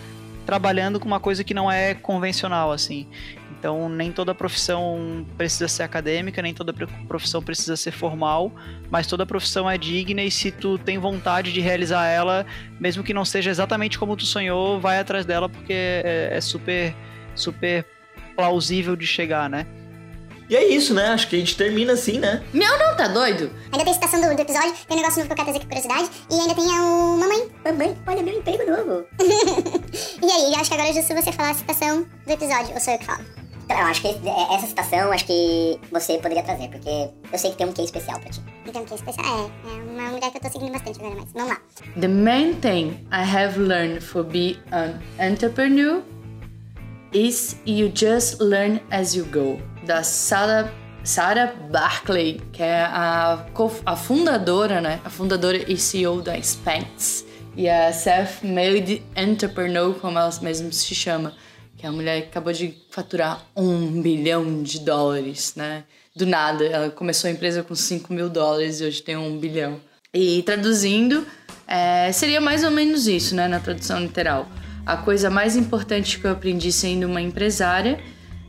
trabalhando 0.45 1.01
com 1.01 1.07
uma 1.07 1.19
coisa 1.19 1.43
que 1.43 1.53
não 1.53 1.71
é 1.71 1.93
convencional, 1.93 2.71
assim. 2.71 3.09
Então, 3.59 3.89
nem 3.89 4.13
toda 4.13 4.33
profissão 4.33 5.27
precisa 5.37 5.67
ser 5.67 5.83
acadêmica, 5.83 6.41
nem 6.41 6.55
toda 6.55 6.73
profissão 7.09 7.43
precisa 7.43 7.77
ser 7.77 7.91
formal, 7.91 8.53
mas 8.89 9.09
toda 9.09 9.27
profissão 9.27 9.69
é 9.69 9.77
digna 9.77 10.23
e 10.23 10.31
se 10.31 10.53
tu 10.53 10.79
tem 10.79 10.99
vontade 10.99 11.53
de 11.53 11.61
realizar 11.61 12.07
ela, 12.07 12.47
mesmo 12.79 13.03
que 13.03 13.13
não 13.13 13.25
seja 13.25 13.51
exatamente 13.51 13.99
como 13.99 14.15
tu 14.15 14.25
sonhou, 14.25 14.79
vai 14.79 15.01
atrás 15.01 15.27
dela 15.27 15.49
porque 15.49 15.73
é, 15.73 16.29
é 16.33 16.41
super, 16.41 16.95
super 17.35 17.85
plausível 18.37 18.95
de 18.95 19.07
chegar, 19.07 19.51
né? 19.51 19.67
E 20.49 20.55
é 20.57 20.65
isso, 20.69 20.95
né? 20.95 21.09
Acho 21.09 21.29
que 21.29 21.37
a 21.37 21.39
gente 21.39 21.57
termina 21.57 21.93
assim, 21.95 22.19
né? 22.19 22.43
Não, 22.53 22.97
tá 22.97 23.09
doido? 23.09 23.51
Ainda 23.73 23.85
tem 23.85 23.95
citação 23.95 24.21
do, 24.21 24.35
do 24.35 24.41
episódio, 24.43 24.73
tem 24.87 24.97
um 24.97 25.01
negócio 25.01 25.19
novo 25.23 25.27
que 25.27 25.33
eu 25.33 25.45
quero 25.45 25.45
trazer 25.45 25.59
aqui 25.59 25.67
curiosidade, 25.67 26.11
e 26.31 26.35
ainda 26.41 26.55
tem 26.55 26.65
o 26.65 27.17
Mamãe. 27.19 27.49
Mamãe, 27.65 27.99
olha 28.07 28.23
meu 28.23 28.39
emprego 28.39 28.65
novo. 28.71 29.05
e 30.23 30.31
aí, 30.31 30.53
eu 30.53 30.61
acho 30.61 30.71
que 30.71 30.75
agora 30.75 30.91
é 30.91 30.93
justo 30.93 31.15
você 31.15 31.33
falar 31.33 31.51
a 31.51 31.55
citação 31.55 32.07
do 32.27 32.33
episódio, 32.33 32.75
ou 32.75 32.81
sou 32.81 32.93
eu 32.93 32.99
que 32.99 33.05
falo? 33.07 33.25
Então, 33.65 33.79
eu 33.81 33.87
acho 33.87 34.01
que 34.01 34.07
é- 34.07 34.55
essa 34.55 34.67
citação, 34.69 35.11
acho 35.11 35.27
que 35.27 35.81
você 35.91 36.19
poderia 36.19 36.45
trazer, 36.45 36.69
porque 36.69 36.89
eu 37.33 37.39
sei 37.39 37.51
que 37.51 37.57
tem 37.57 37.67
um 37.67 37.73
quê 37.73 37.83
especial 37.83 38.21
pra 38.21 38.31
ti. 38.31 38.41
Então, 38.65 38.85
que 38.85 38.95
especial? 38.95 39.27
É, 39.27 39.69
é 39.69 39.73
uma 39.83 40.11
mulher 40.13 40.31
que 40.31 40.37
eu 40.37 40.41
tô 40.41 40.49
seguindo 40.49 40.71
bastante 40.71 41.01
agora, 41.01 41.17
mas 41.17 41.33
vamos 41.33 41.49
lá. 41.49 41.61
The 42.01 42.07
main 42.07 42.55
thing 42.61 43.05
I 43.11 43.25
have 43.29 43.59
learned 43.59 44.01
for 44.05 44.23
be 44.23 44.61
an 44.71 45.01
entrepreneur 45.19 46.01
is 47.13 47.57
you 47.67 47.91
just 47.93 48.41
learn 48.41 48.81
as 48.93 49.17
you 49.17 49.25
go. 49.33 49.61
Da 49.87 50.03
Sarah, 50.03 50.69
Sarah 51.05 51.55
Barclay, 51.71 52.41
que 52.53 52.61
é 52.61 52.81
a, 52.81 53.47
a 53.87 53.97
fundadora, 53.97 54.81
né? 54.81 55.01
A 55.05 55.09
fundadora 55.09 55.59
e 55.71 55.77
CEO 55.77 56.21
da 56.21 56.37
Spanx. 56.37 57.25
E 57.57 57.69
a 57.69 57.93
Self-Made 57.93 59.01
Entrepreneur, 59.17 59.95
como 59.95 60.19
ela 60.19 60.31
mesma 60.43 60.73
se 60.73 60.93
chama. 60.93 61.33
Que 61.77 61.87
é 61.87 61.89
a 61.89 61.93
mulher 61.93 62.23
que 62.23 62.29
acabou 62.29 62.53
de 62.53 62.77
faturar 62.91 63.47
um 63.57 64.03
bilhão 64.03 64.61
de 64.61 64.81
dólares, 64.81 65.55
né? 65.55 65.85
Do 66.17 66.27
nada. 66.27 66.65
Ela 66.65 66.91
começou 66.91 67.29
a 67.29 67.33
empresa 67.33 67.63
com 67.63 67.77
5 67.77 68.13
mil 68.13 68.29
dólares 68.29 68.81
e 68.81 68.87
hoje 68.87 69.01
tem 69.01 69.17
um 69.17 69.39
bilhão. 69.39 69.81
E 70.13 70.43
traduzindo, 70.43 71.25
é, 71.69 72.11
seria 72.11 72.41
mais 72.41 72.65
ou 72.65 72.73
menos 72.73 73.07
isso, 73.07 73.37
né, 73.37 73.47
na 73.47 73.61
tradução 73.61 74.01
literal. 74.01 74.49
A 74.85 74.97
coisa 74.97 75.31
mais 75.31 75.55
importante 75.55 76.19
que 76.19 76.27
eu 76.27 76.33
aprendi 76.33 76.73
sendo 76.73 77.07
uma 77.07 77.21
empresária 77.21 78.01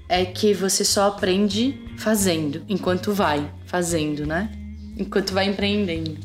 é 0.09 0.25
que 0.25 0.53
você 0.53 0.83
só 0.85 1.07
aprende 1.07 1.79
fazendo, 1.97 2.61
enquanto 2.69 3.11
vai 3.13 3.49
fazendo, 3.65 4.25
né? 4.25 4.51
Enquanto 4.97 5.33
vai 5.33 5.47
empreendendo. 5.49 6.17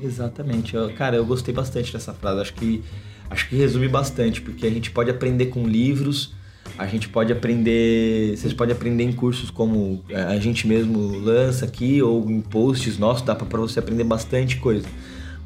Exatamente. 0.00 0.74
Eu- 0.74 0.92
cara, 0.94 1.16
eu 1.16 1.24
gostei 1.26 1.52
bastante 1.54 1.92
dessa 1.92 2.12
frase. 2.12 2.40
Acho 2.40 2.54
que, 2.54 2.82
acho 3.30 3.48
que 3.48 3.56
resume 3.56 3.88
bastante, 3.88 4.40
porque 4.40 4.66
a 4.66 4.70
gente 4.70 4.90
pode 4.90 5.10
aprender 5.10 5.46
com 5.46 5.66
livros, 5.66 6.32
a 6.76 6.86
gente 6.86 7.08
pode 7.08 7.32
aprender. 7.32 8.36
Vocês 8.36 8.52
podem 8.52 8.74
aprender 8.74 9.04
em 9.04 9.12
cursos 9.12 9.50
como 9.50 10.02
é, 10.08 10.22
a 10.22 10.38
gente 10.38 10.66
mesmo 10.66 11.18
lança 11.18 11.64
aqui, 11.64 12.00
ou 12.02 12.28
em 12.30 12.40
posts 12.40 12.98
nossos, 12.98 13.22
dá 13.22 13.34
pra 13.34 13.58
você 13.60 13.78
aprender 13.78 14.04
bastante 14.04 14.56
coisa. 14.56 14.86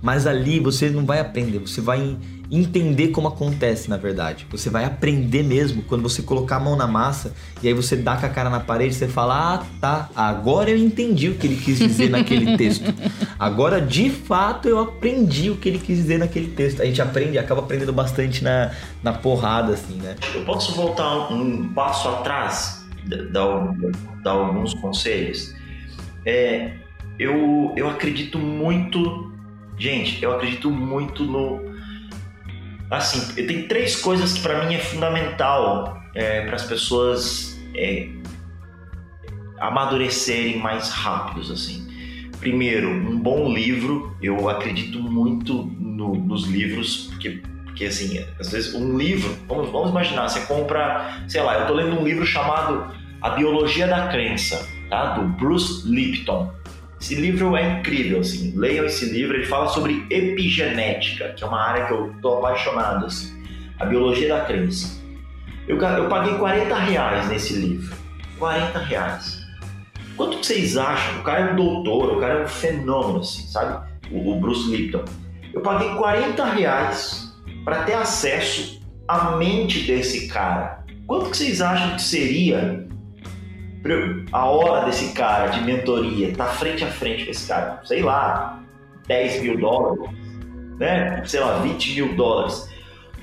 Mas 0.03 0.27
ali 0.27 0.59
você 0.59 0.91
não 0.91 1.07
vai 1.07 1.21
aprender, 1.21 1.61
você 1.61 1.81
vai 1.81 2.17
entender 2.51 3.09
como 3.09 3.29
acontece 3.29 3.89
na 3.89 3.97
verdade. 3.97 4.47
Você 4.51 4.69
vai 4.69 4.85
aprender 4.85 5.43
mesmo 5.43 5.83
quando 5.85 6.03
você 6.03 6.23
colocar 6.23 6.57
a 6.57 6.61
mão 6.61 6.77
na 6.77 6.87
massa 6.87 7.33
e 7.63 7.69
aí 7.69 7.73
você 7.73 7.97
dá 7.97 8.17
com 8.17 8.27
a 8.27 8.29
cara 8.29 8.51
na 8.51 8.61
parede 8.61 8.95
e 8.95 8.99
você 8.99 9.09
fala: 9.09 9.55
Ah, 9.55 9.67
tá, 9.81 10.11
agora 10.15 10.71
eu 10.71 10.77
entendi 10.77 11.31
o 11.31 11.35
que 11.35 11.47
ele 11.47 11.57
quis 11.57 11.79
dizer 11.79 12.11
naquele 12.11 12.57
texto. 12.59 12.93
Agora 13.39 13.81
de 13.81 14.11
fato 14.11 14.69
eu 14.69 14.79
aprendi 14.79 15.51
o 15.51 15.57
que 15.57 15.69
ele 15.69 15.79
quis 15.79 15.97
dizer 15.97 16.19
naquele 16.19 16.49
texto. 16.49 16.83
A 16.83 16.85
gente 16.85 17.01
aprende, 17.01 17.39
acaba 17.39 17.63
aprendendo 17.63 17.93
bastante 17.93 18.45
na, 18.45 18.73
na 19.03 19.13
porrada, 19.13 19.73
assim, 19.73 19.95
né? 19.95 20.17
Eu 20.35 20.45
posso 20.45 20.75
voltar 20.75 21.33
um 21.33 21.73
passo 21.73 22.09
atrás, 22.09 22.85
dar, 23.31 23.73
dar 24.23 24.33
alguns 24.33 24.75
conselhos? 24.75 25.55
É, 26.27 26.73
eu, 27.19 27.73
eu 27.77 27.89
acredito 27.89 28.39
muito, 28.39 29.32
gente, 29.79 30.23
eu 30.23 30.33
acredito 30.35 30.71
muito 30.71 31.25
no. 31.25 31.61
Assim, 32.91 33.35
tem 33.47 33.67
três 33.67 33.97
coisas 33.97 34.35
que 34.35 34.41
para 34.41 34.65
mim 34.65 34.75
é 34.75 34.79
fundamental 34.79 35.99
para 36.47 36.57
as 36.57 36.65
pessoas 36.65 37.59
é, 37.75 38.09
amadurecerem 39.59 40.59
mais 40.59 40.91
rápidos, 40.91 41.51
assim. 41.51 41.87
Primeiro, 42.41 42.89
um 42.91 43.19
bom 43.19 43.53
livro. 43.53 44.15
Eu 44.21 44.49
acredito 44.49 44.99
muito 45.01 45.65
no- 45.79 46.15
nos 46.15 46.47
livros, 46.47 47.09
porque 47.13 47.43
porque, 47.73 47.87
assim, 47.87 48.23
às 48.39 48.53
vezes 48.53 48.75
um 48.75 48.99
livro, 48.99 49.35
vamos, 49.49 49.71
vamos 49.71 49.91
imaginar, 49.91 50.29
você 50.29 50.41
compra, 50.43 51.25
sei 51.27 51.41
lá, 51.43 51.59
eu 51.59 51.67
tô 51.67 51.73
lendo 51.73 51.99
um 51.99 52.05
livro 52.05 52.25
chamado 52.27 52.95
A 53.23 53.31
Biologia 53.31 53.87
da 53.87 54.09
Crença, 54.09 54.69
tá? 54.91 55.15
Do 55.15 55.27
Bruce 55.27 55.89
Lipton. 55.89 56.53
Esse 57.03 57.17
livro 57.17 57.57
é 57.57 57.81
incrível, 57.81 58.21
assim, 58.21 58.53
leiam 58.55 58.87
esse 58.87 59.07
livro, 59.07 59.37
ele 59.37 59.47
fala 59.47 59.67
sobre 59.67 60.07
epigenética, 60.09 61.31
que 61.31 61.43
é 61.43 61.47
uma 61.49 61.61
área 61.61 61.87
que 61.87 61.93
eu 61.93 62.15
tô 62.23 62.39
apaixonado, 62.39 63.07
assim. 63.07 63.43
A 63.81 63.85
Biologia 63.85 64.29
da 64.29 64.45
Crença. 64.45 65.03
Eu, 65.67 65.77
eu 65.81 66.09
paguei 66.09 66.35
40 66.35 66.73
reais 66.77 67.29
nesse 67.29 67.55
livro. 67.55 67.97
40 68.39 68.79
reais. 68.79 69.45
Quanto 70.17 70.39
que 70.39 70.47
vocês 70.47 70.77
acham? 70.77 71.19
O 71.19 71.25
cara 71.25 71.41
é 71.41 71.53
um 71.53 71.57
doutor, 71.57 72.19
o 72.19 72.21
cara 72.21 72.35
é 72.35 72.45
um 72.45 72.49
fenômeno, 72.49 73.19
assim, 73.19 73.49
sabe? 73.49 73.85
O, 74.09 74.37
o 74.37 74.39
Bruce 74.39 74.71
Lipton. 74.71 75.05
Eu 75.53 75.61
paguei 75.61 75.89
40 75.97 76.45
reais 76.53 77.37
para 77.65 77.83
ter 77.83 77.95
acesso 77.95 78.81
à 79.09 79.37
mente 79.37 79.89
desse 79.89 80.29
cara. 80.29 80.85
Quanto 81.09 81.31
que 81.31 81.37
vocês 81.37 81.61
acham 81.61 81.97
que 81.97 82.03
seria 82.03 82.87
a 84.31 84.45
hora 84.47 84.85
desse 84.87 85.13
cara 85.13 85.49
de 85.49 85.61
mentoria? 85.63 86.35
Tá 86.35 86.47
frente 86.47 86.85
a 86.85 86.89
frente 86.89 87.25
com 87.25 87.31
esse 87.31 87.49
cara? 87.49 87.81
Sei 87.85 88.03
lá, 88.03 88.63
10 89.07 89.43
mil 89.43 89.59
dólares, 89.59 90.11
né? 90.79 91.23
Sei 91.25 91.41
lá, 91.41 91.59
20 91.59 91.95
mil 91.95 92.17
dólares. 92.17 92.69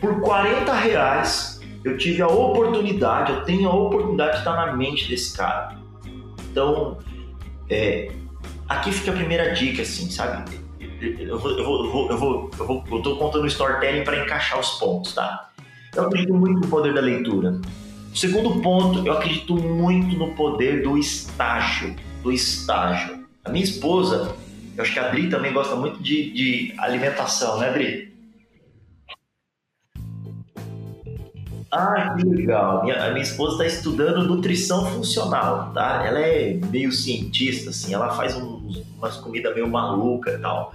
Por 0.02 0.22
40 0.22 0.74
reais, 0.74 1.62
eu 1.84 1.98
tive 1.98 2.22
a 2.22 2.28
oportunidade, 2.28 3.32
eu 3.32 3.44
tenho 3.44 3.70
a 3.70 3.74
oportunidade 3.74 4.34
de 4.34 4.38
estar 4.40 4.54
na 4.54 4.76
mente 4.76 5.10
desse 5.10 5.36
cara. 5.36 5.78
Então, 6.52 6.98
é, 7.70 8.12
aqui 8.68 8.92
fica 8.92 9.12
a 9.12 9.16
primeira 9.16 9.54
dica, 9.54 9.82
assim, 9.82 10.10
sabe? 10.10 10.60
Eu 11.02 11.40
vou, 11.40 11.52
eu 11.52 11.64
vou, 11.64 12.10
eu 12.10 12.18
vou, 12.18 12.52
eu 12.60 12.68
vou, 12.68 12.84
eu 12.92 13.02
tô 13.02 13.16
contando 13.16 13.48
storytelling 13.48 14.04
para 14.04 14.24
encaixar 14.24 14.60
os 14.60 14.72
pontos, 14.72 15.14
tá? 15.14 15.50
Eu 15.96 16.06
acredito 16.06 16.34
muito 16.34 16.62
no 16.62 16.68
poder 16.68 16.94
da 16.94 17.02
leitura. 17.02 17.60
Segundo 18.14 18.62
ponto, 18.62 19.06
eu 19.06 19.14
acredito 19.14 19.56
muito 19.56 20.18
no 20.18 20.34
poder 20.34 20.84
do 20.84 20.98
estágio, 20.98 21.96
do 22.24 22.32
estágio. 22.32 23.26
A 23.46 23.50
minha 23.50 23.64
esposa, 23.64 24.36
eu 24.76 24.84
acho 24.84 24.94
que 24.94 25.00
a 25.00 25.08
Adri 25.08 25.30
também 25.30 25.54
gosta 25.54 25.76
muito 25.76 26.02
de, 26.02 26.32
de 26.32 26.74
alimentação, 26.78 27.60
né, 27.60 27.70
Adri? 27.70 28.10
Ah, 31.72 32.16
que 32.18 32.26
legal. 32.26 32.84
Minha, 32.84 33.06
a 33.06 33.10
minha 33.12 33.22
esposa 33.22 33.64
está 33.64 33.78
estudando 33.78 34.28
nutrição 34.28 34.86
funcional, 34.88 35.72
tá? 35.72 36.04
Ela 36.06 36.20
é 36.20 36.54
meio 36.72 36.92
cientista, 36.92 37.70
assim, 37.70 37.94
ela 37.94 38.10
faz 38.10 38.36
umas 38.36 39.18
comidas 39.18 39.54
meio 39.54 39.70
maluca 39.70 40.32
e 40.32 40.38
tal. 40.40 40.74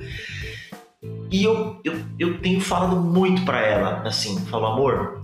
E 1.31 1.43
eu, 1.43 1.81
eu, 1.83 2.01
eu 2.19 2.41
tenho 2.41 2.61
falado 2.61 2.97
muito 2.97 3.45
para 3.45 3.61
ela, 3.61 4.03
assim, 4.07 4.39
falo, 4.47 4.67
amor, 4.67 5.24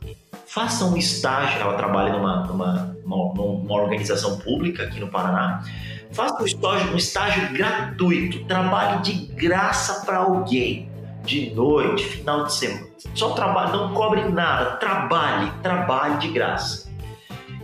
faça 0.53 0.85
um 0.85 0.97
estágio. 0.97 1.61
Ela 1.61 1.75
trabalha 1.75 2.13
numa, 2.13 2.45
numa, 2.45 2.95
numa, 3.05 3.75
organização 3.75 4.39
pública 4.39 4.85
aqui 4.85 5.01
no 5.01 5.09
Paraná. 5.09 5.65
Faça 6.13 6.43
um 6.43 6.47
estágio, 6.47 6.93
um 6.93 6.97
estágio 6.97 7.53
gratuito, 7.53 8.45
trabalhe 8.45 9.03
de 9.03 9.13
graça 9.35 10.05
para 10.05 10.19
alguém, 10.19 10.91
de 11.25 11.51
noite, 11.55 12.05
final 12.05 12.45
de 12.45 12.55
semana 12.55 12.91
só 13.15 13.31
trabalhe, 13.31 13.73
não 13.73 13.95
cobre 13.95 14.23
nada, 14.29 14.77
trabalhe, 14.77 15.51
trabalhe 15.63 16.19
de 16.19 16.29
graça. 16.29 16.91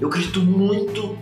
Eu 0.00 0.08
acredito 0.08 0.40
muito, 0.40 1.16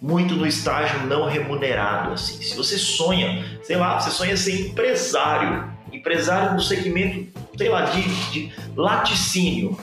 muito 0.00 0.34
no 0.34 0.46
estágio 0.46 1.06
não 1.06 1.26
remunerado. 1.26 2.12
Assim, 2.12 2.42
se 2.42 2.56
você 2.56 2.76
sonha, 2.78 3.44
sei 3.62 3.76
lá, 3.76 3.98
você 4.00 4.10
sonha 4.10 4.36
ser 4.36 4.68
empresário, 4.68 5.70
empresário 5.92 6.54
no 6.54 6.60
segmento, 6.60 7.40
sei 7.56 7.68
lá, 7.68 7.82
de, 7.82 8.02
de 8.30 8.52
laticínio, 8.74 9.78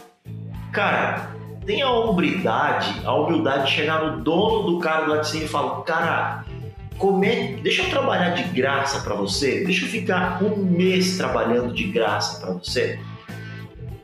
cara, 0.73 1.29
tenha 1.65 1.85
a 1.85 1.99
humildade, 1.99 3.01
a 3.05 3.13
humildade 3.13 3.67
de 3.67 3.71
chegar 3.71 4.03
no 4.03 4.21
dono 4.21 4.71
do 4.71 4.79
cara 4.79 5.05
do 5.05 5.11
laticínio 5.11 5.45
e 5.45 5.49
falar, 5.49 5.81
cara, 5.83 6.43
come, 6.97 7.57
deixa 7.61 7.83
eu 7.83 7.89
trabalhar 7.89 8.31
de 8.31 8.43
graça 8.43 8.99
para 9.01 9.13
você, 9.13 9.63
deixa 9.63 9.85
eu 9.85 9.89
ficar 9.89 10.43
um 10.43 10.57
mês 10.57 11.15
trabalhando 11.15 11.73
de 11.73 11.83
graça 11.85 12.41
para 12.41 12.53
você. 12.53 12.99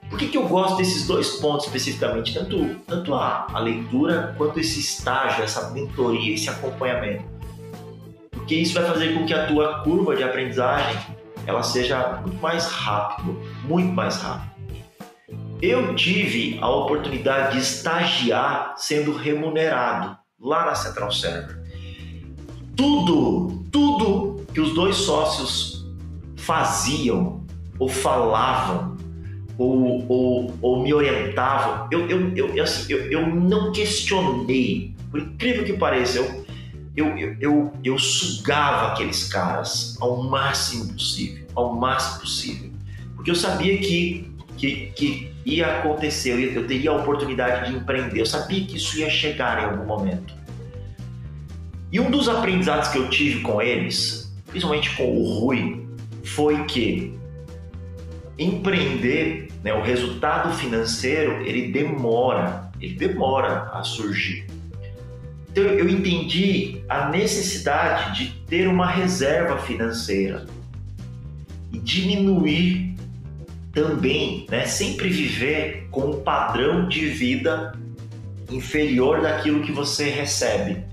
Por 0.10 0.18
que, 0.18 0.28
que 0.28 0.38
eu 0.38 0.48
gosto 0.48 0.78
desses 0.78 1.06
dois 1.06 1.36
pontos 1.38 1.66
especificamente? 1.66 2.34
Tanto, 2.34 2.76
tanto 2.88 3.14
a, 3.14 3.48
a 3.52 3.60
leitura 3.60 4.34
quanto 4.38 4.60
esse 4.60 4.80
estágio, 4.80 5.44
essa 5.44 5.70
mentoria, 5.72 6.34
esse 6.34 6.50
acompanhamento. 6.50 7.26
Porque 8.32 8.56
isso 8.56 8.74
vai 8.74 8.86
fazer 8.86 9.14
com 9.14 9.26
que 9.26 9.34
a 9.34 9.46
tua 9.46 9.84
curva 9.84 10.16
de 10.16 10.24
aprendizagem 10.24 11.00
ela 11.46 11.62
seja 11.62 12.22
muito 12.22 12.42
mais 12.42 12.66
rápido, 12.68 13.40
muito 13.66 13.94
mais 13.94 14.18
rápido. 14.22 14.59
Eu 15.62 15.94
tive 15.94 16.58
a 16.62 16.70
oportunidade 16.70 17.54
de 17.54 17.62
estagiar 17.62 18.76
sendo 18.78 19.12
remunerado 19.12 20.18
lá 20.40 20.66
na 20.66 20.76
Central 20.76 21.12
Server. 21.12 21.60
Tudo, 22.78 23.66
tudo 23.70 24.46
que 24.54 24.62
os 24.62 24.74
dois 24.74 24.96
sócios 24.96 25.86
faziam 26.38 27.46
ou 27.78 27.90
falavam 27.90 28.98
ou, 29.58 30.06
ou, 30.08 30.58
ou 30.62 30.82
me 30.82 30.94
orientavam, 30.94 31.90
eu, 31.92 32.08
eu, 32.10 32.34
eu, 32.36 32.64
assim, 32.64 32.94
eu, 32.94 33.12
eu 33.12 33.28
não 33.28 33.74
questionei, 33.74 34.96
por 35.12 35.20
incrível 35.20 35.66
que 35.66 35.74
pareça, 35.74 36.20
eu, 36.20 36.46
eu, 36.96 37.18
eu, 37.18 37.36
eu, 37.42 37.74
eu 37.84 38.00
sugava 38.00 38.94
aqueles 38.94 39.26
caras 39.26 39.98
ao 40.00 40.24
máximo 40.24 40.94
possível, 40.94 41.46
ao 41.54 41.76
máximo 41.76 42.22
possível, 42.22 42.72
porque 43.16 43.30
eu 43.30 43.36
sabia 43.36 43.78
que, 43.78 44.32
que, 44.56 44.94
que 44.96 45.29
ia 45.46 45.80
acontecer, 45.80 46.32
eu, 46.32 46.40
ia, 46.40 46.52
eu 46.52 46.68
teria 46.68 46.92
a 46.92 46.96
oportunidade 46.96 47.70
de 47.70 47.78
empreender, 47.78 48.20
eu 48.20 48.26
sabia 48.26 48.66
que 48.66 48.78
isso 48.78 48.98
ia 48.98 49.10
chegar 49.10 49.62
em 49.62 49.66
algum 49.66 49.86
momento. 49.86 50.34
E 51.92 52.00
um 52.00 52.12
dos 52.12 52.30
aprendizados 52.30 52.90
que 52.90 52.98
eu 52.98 53.10
tive 53.10 53.42
com 53.42 53.62
eles, 53.62 54.32
principalmente 54.48 54.96
com 54.96 55.18
o 55.18 55.40
Rui, 55.40 55.88
foi 56.24 56.64
que 56.66 57.18
empreender 58.38 59.50
né? 59.64 59.74
O 59.74 59.82
resultado 59.82 60.54
financeiro 60.56 61.44
ele 61.46 61.72
demora, 61.72 62.72
ele 62.80 62.96
demora 62.96 63.70
a 63.74 63.84
surgir. 63.84 64.48
Então 65.52 65.64
eu 65.64 65.90
entendi 65.90 66.82
a 66.88 67.10
necessidade 67.10 68.18
de 68.18 68.32
ter 68.46 68.68
uma 68.68 68.88
reserva 68.88 69.58
financeira 69.58 70.46
e 71.72 71.80
diminuir 71.80 72.96
também, 73.72 74.46
né? 74.50 74.66
Sempre 74.66 75.10
viver 75.10 75.88
com 75.92 76.12
um 76.12 76.22
padrão 76.22 76.88
de 76.88 77.08
vida 77.08 77.74
inferior 78.50 79.22
daquilo 79.22 79.62
que 79.62 79.72
você 79.72 80.10
recebe. 80.10 80.84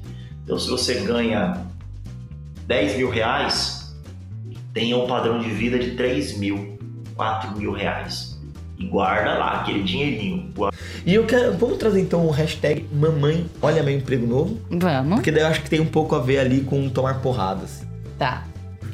Então, 0.44 0.58
se 0.58 0.68
você 0.68 1.00
ganha 1.00 1.66
10 2.66 2.96
mil 2.96 3.10
reais, 3.10 3.96
tenha 4.72 4.96
um 4.96 5.06
padrão 5.06 5.38
de 5.38 5.48
vida 5.48 5.78
de 5.78 5.92
3 5.92 6.38
mil, 6.38 6.78
4 7.14 7.56
mil 7.58 7.72
reais 7.72 8.36
e 8.78 8.86
guarda 8.86 9.38
lá 9.38 9.60
aquele 9.60 9.82
dinheirinho. 9.82 10.52
E 11.04 11.14
eu 11.14 11.24
quero. 11.24 11.56
Vamos 11.56 11.78
trazer 11.78 12.00
então 12.00 12.26
o 12.26 12.30
hashtag 12.30 12.86
Mamãe 12.92 13.46
Olha 13.62 13.82
Meu 13.82 13.96
Emprego 13.96 14.26
Novo? 14.26 14.60
Vamos. 14.70 15.14
Porque 15.14 15.30
daí 15.30 15.42
eu 15.42 15.46
acho 15.46 15.62
que 15.62 15.70
tem 15.70 15.80
um 15.80 15.86
pouco 15.86 16.14
a 16.14 16.18
ver 16.18 16.38
ali 16.38 16.60
com 16.60 16.88
tomar 16.88 17.20
porradas. 17.20 17.86
Tá. 18.18 18.44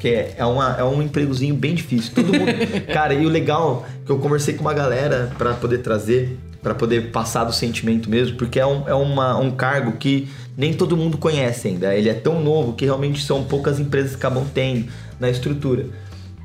Porque 0.03 0.33
é, 0.35 0.43
uma, 0.43 0.75
é 0.77 0.83
um 0.83 1.01
empregozinho 1.01 1.55
bem 1.55 1.73
difícil. 1.73 2.11
Todo 2.13 2.25
mundo. 2.25 2.51
cara, 2.91 3.13
e 3.13 3.25
o 3.25 3.29
legal 3.29 3.85
é 3.87 4.05
que 4.05 4.11
eu 4.11 4.19
conversei 4.19 4.53
com 4.53 4.59
uma 4.59 4.73
galera 4.73 5.31
para 5.37 5.53
poder 5.53 5.77
trazer, 5.77 6.37
para 6.61 6.75
poder 6.75 7.09
passar 7.09 7.45
do 7.45 7.53
sentimento 7.53 8.09
mesmo, 8.09 8.35
porque 8.35 8.59
é, 8.59 8.65
um, 8.65 8.85
é 8.85 8.93
uma, 8.93 9.37
um 9.37 9.49
cargo 9.51 9.93
que 9.93 10.27
nem 10.57 10.73
todo 10.73 10.97
mundo 10.97 11.17
conhece 11.17 11.69
ainda. 11.69 11.95
Ele 11.95 12.09
é 12.09 12.13
tão 12.13 12.43
novo 12.43 12.73
que 12.73 12.83
realmente 12.83 13.23
são 13.23 13.45
poucas 13.45 13.79
empresas 13.79 14.11
que 14.11 14.17
acabam 14.17 14.45
tendo 14.53 14.91
na 15.17 15.29
estrutura. 15.29 15.85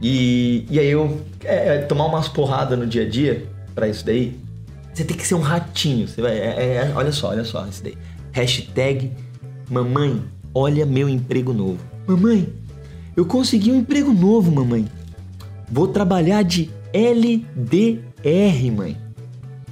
E, 0.01 0.65
e 0.71 0.79
aí 0.79 0.89
eu 0.89 1.21
é, 1.43 1.75
é, 1.75 1.79
tomar 1.79 2.07
umas 2.07 2.29
porradas 2.29 2.79
no 2.79 2.87
dia 2.87 3.03
a 3.03 3.09
dia 3.09 3.45
para 3.75 3.89
isso 3.89 4.07
daí, 4.07 4.39
você 4.95 5.03
tem 5.03 5.17
que 5.17 5.27
ser 5.27 5.35
um 5.35 5.41
ratinho. 5.41 6.07
Você 6.07 6.23
vai, 6.23 6.39
é, 6.39 6.77
é, 6.77 6.93
olha 6.95 7.11
só, 7.11 7.31
olha 7.31 7.43
só 7.43 7.67
isso 7.67 7.83
daí. 7.83 7.99
Hashtag 8.31 9.11
mamãe, 9.69 10.23
olha 10.55 10.87
meu 10.87 11.09
emprego 11.09 11.53
novo. 11.53 11.81
Mamãe, 12.07 12.49
eu 13.19 13.27
consegui 13.27 13.73
um 13.73 13.81
emprego 13.81 14.13
novo, 14.13 14.49
mamãe. 14.53 14.89
Vou 15.69 15.89
trabalhar 15.89 16.45
de 16.45 16.71
LDR, 16.93 18.71
mãe. 18.73 18.97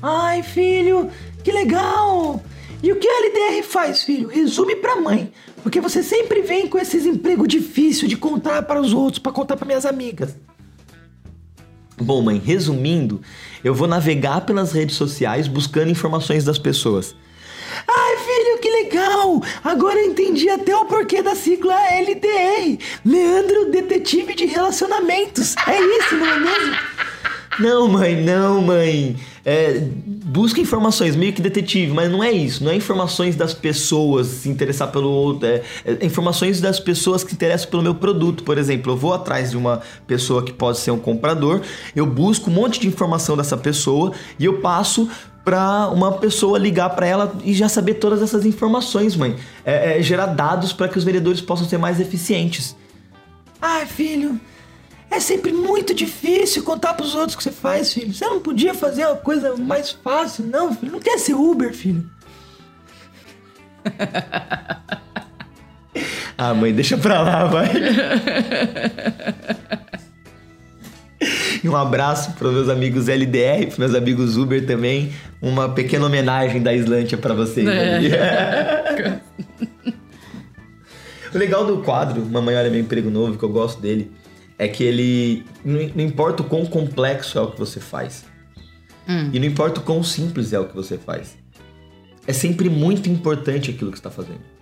Ai, 0.02 0.42
filho, 0.42 1.08
que 1.44 1.52
legal! 1.52 2.42
E 2.82 2.90
o 2.90 2.96
que 2.96 3.06
a 3.06 3.20
LDR 3.20 3.62
faz, 3.62 4.02
filho? 4.02 4.28
Resume 4.28 4.74
pra 4.74 5.00
mãe. 5.00 5.32
Porque 5.62 5.80
você 5.80 6.02
sempre 6.02 6.42
vem 6.42 6.66
com 6.66 6.76
esses 6.76 7.06
empregos 7.06 7.46
difíceis 7.46 8.10
de 8.10 8.16
contar 8.16 8.62
para 8.62 8.80
os 8.80 8.92
outros, 8.92 9.20
para 9.20 9.30
contar 9.30 9.56
para 9.56 9.64
minhas 9.64 9.86
amigas. 9.86 10.34
Bom, 11.96 12.22
mãe, 12.22 12.42
resumindo, 12.44 13.22
eu 13.62 13.72
vou 13.72 13.86
navegar 13.86 14.40
pelas 14.40 14.72
redes 14.72 14.96
sociais 14.96 15.46
buscando 15.46 15.92
informações 15.92 16.44
das 16.44 16.58
pessoas. 16.58 17.14
Filho, 17.86 18.05
que 18.66 18.70
legal! 18.70 19.40
Agora 19.62 19.96
eu 20.00 20.10
entendi 20.10 20.50
até 20.50 20.74
o 20.74 20.86
porquê 20.86 21.22
da 21.22 21.36
sigla 21.36 21.72
LDR 21.88 22.76
Leandro 23.04 23.70
Detetive 23.70 24.34
de 24.34 24.44
Relacionamentos. 24.46 25.54
É 25.68 25.80
isso, 25.80 26.16
não 26.16 26.26
é 26.26 26.40
mesmo? 26.40 26.76
Não, 27.60 27.88
mãe, 27.88 28.16
não, 28.16 28.60
mãe 28.60 29.16
é, 29.44 29.80
busca 30.24 30.60
informações, 30.60 31.14
meio 31.14 31.32
que 31.32 31.40
detetive, 31.40 31.92
mas 31.92 32.10
não 32.10 32.24
é 32.24 32.32
isso. 32.32 32.64
Não 32.64 32.72
é 32.72 32.74
informações 32.74 33.36
das 33.36 33.54
pessoas 33.54 34.26
se 34.26 34.48
interessar 34.48 34.90
pelo 34.90 35.08
outro. 35.08 35.46
É, 35.46 35.62
é 35.84 36.04
informações 36.04 36.60
das 36.60 36.80
pessoas 36.80 37.22
que 37.22 37.32
interessam 37.32 37.70
pelo 37.70 37.84
meu 37.84 37.94
produto. 37.94 38.42
Por 38.42 38.58
exemplo, 38.58 38.92
eu 38.92 38.96
vou 38.96 39.14
atrás 39.14 39.52
de 39.52 39.56
uma 39.56 39.80
pessoa 40.08 40.42
que 40.42 40.52
pode 40.52 40.78
ser 40.78 40.90
um 40.90 40.98
comprador, 40.98 41.60
eu 41.94 42.04
busco 42.04 42.50
um 42.50 42.54
monte 42.54 42.80
de 42.80 42.88
informação 42.88 43.36
dessa 43.36 43.56
pessoa 43.56 44.12
e 44.36 44.44
eu 44.44 44.60
passo 44.60 45.08
para 45.46 45.88
uma 45.90 46.18
pessoa 46.18 46.58
ligar 46.58 46.90
para 46.90 47.06
ela 47.06 47.32
e 47.44 47.54
já 47.54 47.68
saber 47.68 47.94
todas 47.94 48.20
essas 48.20 48.44
informações, 48.44 49.14
mãe. 49.14 49.36
É, 49.64 49.96
é 49.96 50.02
gerar 50.02 50.26
dados 50.26 50.72
para 50.72 50.88
que 50.88 50.98
os 50.98 51.04
vendedores 51.04 51.40
possam 51.40 51.68
ser 51.68 51.78
mais 51.78 52.00
eficientes. 52.00 52.74
Ai, 53.62 53.86
filho, 53.86 54.40
É 55.08 55.20
sempre 55.20 55.52
muito 55.52 55.94
difícil 55.94 56.64
contar 56.64 56.94
pros 56.94 57.14
outros 57.14 57.34
o 57.34 57.36
que 57.38 57.44
você 57.44 57.52
faz, 57.52 57.92
filho. 57.92 58.12
Você 58.12 58.26
não 58.26 58.40
podia 58.40 58.74
fazer 58.74 59.06
uma 59.06 59.14
coisa 59.14 59.56
mais 59.56 59.92
fácil, 59.92 60.46
não, 60.46 60.74
filho. 60.74 60.90
Não 60.90 60.98
quer 60.98 61.16
ser 61.16 61.34
Uber, 61.34 61.72
filho. 61.72 62.10
ah, 66.36 66.52
mãe, 66.54 66.74
deixa 66.74 66.98
pra 66.98 67.20
lá, 67.20 67.44
vai. 67.44 67.70
E 71.62 71.68
um 71.68 71.76
abraço 71.76 72.32
para 72.32 72.50
meus 72.50 72.68
amigos 72.68 73.08
LDR, 73.08 73.66
pros 73.66 73.78
meus 73.78 73.94
amigos 73.94 74.36
Uber 74.36 74.66
também. 74.66 75.12
Uma 75.40 75.68
pequena 75.68 76.06
homenagem 76.06 76.62
da 76.62 76.74
Islândia 76.74 77.16
para 77.16 77.34
vocês. 77.34 77.66
É. 77.66 79.20
o 81.34 81.38
legal 81.38 81.64
do 81.64 81.78
quadro, 81.78 82.24
Mamãe 82.24 82.54
Olha 82.56 82.70
Meu 82.70 82.80
Emprego 82.80 83.10
Novo, 83.10 83.38
que 83.38 83.44
eu 83.44 83.48
gosto 83.48 83.80
dele, 83.80 84.10
é 84.58 84.68
que 84.68 84.84
ele. 84.84 85.44
Não 85.64 85.80
não 85.94 86.04
importa 86.04 86.42
o 86.42 86.46
quão 86.46 86.66
complexo 86.66 87.38
é 87.38 87.42
o 87.42 87.50
que 87.50 87.58
você 87.58 87.80
faz. 87.80 88.24
E 89.32 89.38
não 89.38 89.46
importa 89.46 89.80
o 89.80 89.82
quão 89.82 90.02
simples 90.02 90.52
é 90.52 90.58
o 90.58 90.66
que 90.66 90.74
você 90.74 90.98
faz. 90.98 91.36
É 92.26 92.32
sempre 92.32 92.68
muito 92.68 93.08
importante 93.08 93.70
aquilo 93.70 93.92
que 93.92 93.98
você 93.98 94.00
está 94.00 94.10
fazendo. 94.10 94.55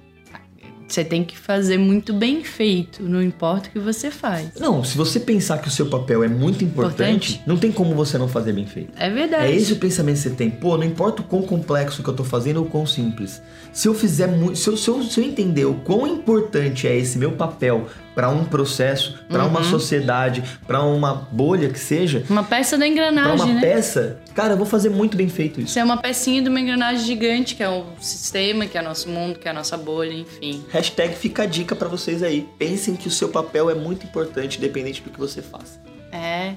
Você 0.95 1.05
tem 1.05 1.25
que 1.25 1.37
fazer 1.37 1.77
muito 1.77 2.13
bem 2.13 2.45
feito, 2.45 3.03
não 3.03 3.21
importa 3.21 3.69
o 3.69 3.73
que 3.73 3.81
você 3.81 4.13
faz. 4.13 4.51
Não, 4.61 4.85
se 4.85 4.97
você 4.97 5.19
pensar 5.19 5.59
que 5.59 5.67
o 5.67 5.71
seu 5.71 5.87
papel 5.87 6.23
é 6.23 6.29
muito 6.29 6.63
importante, 6.63 7.33
Importante. 7.33 7.43
não 7.49 7.57
tem 7.57 7.73
como 7.73 7.97
você 7.97 8.17
não 8.17 8.29
fazer 8.29 8.53
bem 8.53 8.65
feito. 8.65 8.93
É 8.97 9.11
verdade. 9.11 9.47
É 9.47 9.57
esse 9.57 9.73
o 9.73 9.77
pensamento 9.77 10.15
que 10.15 10.23
você 10.23 10.31
tem. 10.31 10.49
Pô, 10.49 10.77
não 10.77 10.85
importa 10.85 11.21
o 11.21 11.25
quão 11.25 11.43
complexo 11.43 12.01
que 12.01 12.09
eu 12.09 12.15
tô 12.15 12.23
fazendo 12.23 12.59
ou 12.59 12.67
o 12.67 12.69
quão 12.71 12.87
simples. 12.87 13.43
Se 13.73 13.89
eu 13.89 13.95
fizer 13.95 14.29
muito. 14.29 14.57
Se 14.57 14.69
eu, 14.69 14.77
se, 14.77 14.89
eu, 14.89 15.03
se 15.03 15.21
eu 15.21 15.25
entender 15.25 15.65
o 15.65 15.75
quão 15.75 16.07
importante 16.07 16.87
é 16.87 16.97
esse 16.97 17.19
meu 17.19 17.33
papel 17.33 17.89
para 18.15 18.29
um 18.29 18.45
processo, 18.45 19.25
para 19.29 19.45
uma 19.45 19.65
sociedade, 19.65 20.43
para 20.67 20.83
uma 20.83 21.13
bolha 21.15 21.69
que 21.69 21.79
seja, 21.79 22.25
Uma 22.31 22.45
peça 22.45 22.79
da 22.79 22.87
engrenagem, 22.87 23.35
uma 23.35 23.55
né? 23.55 23.61
peça, 23.61 24.21
cara, 24.35 24.53
eu 24.53 24.57
vou 24.57 24.67
fazer 24.67 24.89
muito 24.91 25.17
bem 25.17 25.29
feito 25.29 25.61
isso. 25.61 25.79
É 25.79 25.83
uma 25.85 25.97
pecinha 25.97 26.41
de 26.41 26.49
uma 26.49 26.61
engrenagem 26.61 27.05
gigante, 27.05 27.55
que 27.55 27.63
é 27.63 27.69
o 27.69 27.85
sistema, 28.01 28.67
que 28.67 28.79
é 28.79 28.83
nosso 28.83 29.09
mundo, 29.09 29.39
que 29.39 29.49
é 29.49 29.51
a 29.51 29.55
nossa 29.55 29.77
bolha, 29.77 30.13
enfim. 30.13 30.65
Hashtag 30.71 31.15
fica 31.17 31.43
a 31.43 31.47
dica 31.47 31.75
para 31.75 31.89
vocês 31.89 32.23
aí. 32.23 32.49
Pensem 32.59 32.95
que 32.95 33.09
o 33.09 33.11
seu 33.11 33.29
papel 33.29 33.69
é 33.69 33.75
muito 33.75 34.07
importante, 34.07 34.59
independente 34.59 35.03
do 35.03 35.11
que 35.11 35.19
você 35.19 35.43
faça. 35.43 35.81
É. 36.13 36.55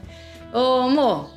Ô, 0.53 0.83
amor, 0.83 1.29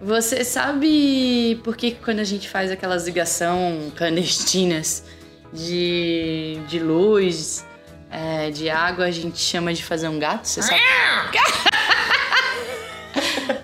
você 0.00 0.44
sabe 0.44 1.60
por 1.64 1.76
que 1.76 1.92
que 1.92 2.04
quando 2.04 2.20
a 2.20 2.24
gente 2.24 2.48
faz 2.48 2.70
aquelas 2.70 3.06
ligação 3.06 3.90
clandestinas 3.96 5.04
de, 5.52 6.58
de 6.68 6.78
luz, 6.78 7.64
é, 8.14 8.50
de 8.50 8.70
água, 8.70 9.06
a 9.06 9.10
gente 9.10 9.38
chama 9.38 9.74
de 9.74 9.82
fazer 9.82 10.06
um 10.06 10.20
gato? 10.20 10.46
Você 10.46 10.62
sabe? 10.62 10.80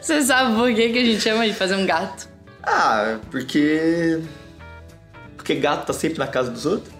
Você 0.01 0.23
sabe 0.23 0.57
por 0.57 0.75
que, 0.75 0.89
que 0.89 0.99
a 0.99 1.05
gente 1.05 1.21
chama 1.21 1.47
de 1.47 1.55
fazer 1.55 1.77
um 1.77 1.87
gato? 1.87 2.29
Ah, 2.63 3.19
porque. 3.31 4.21
Porque 5.37 5.55
gato 5.55 5.87
tá 5.87 5.93
sempre 5.93 6.19
na 6.19 6.27
casa 6.27 6.51
dos 6.51 6.67
outros? 6.67 6.93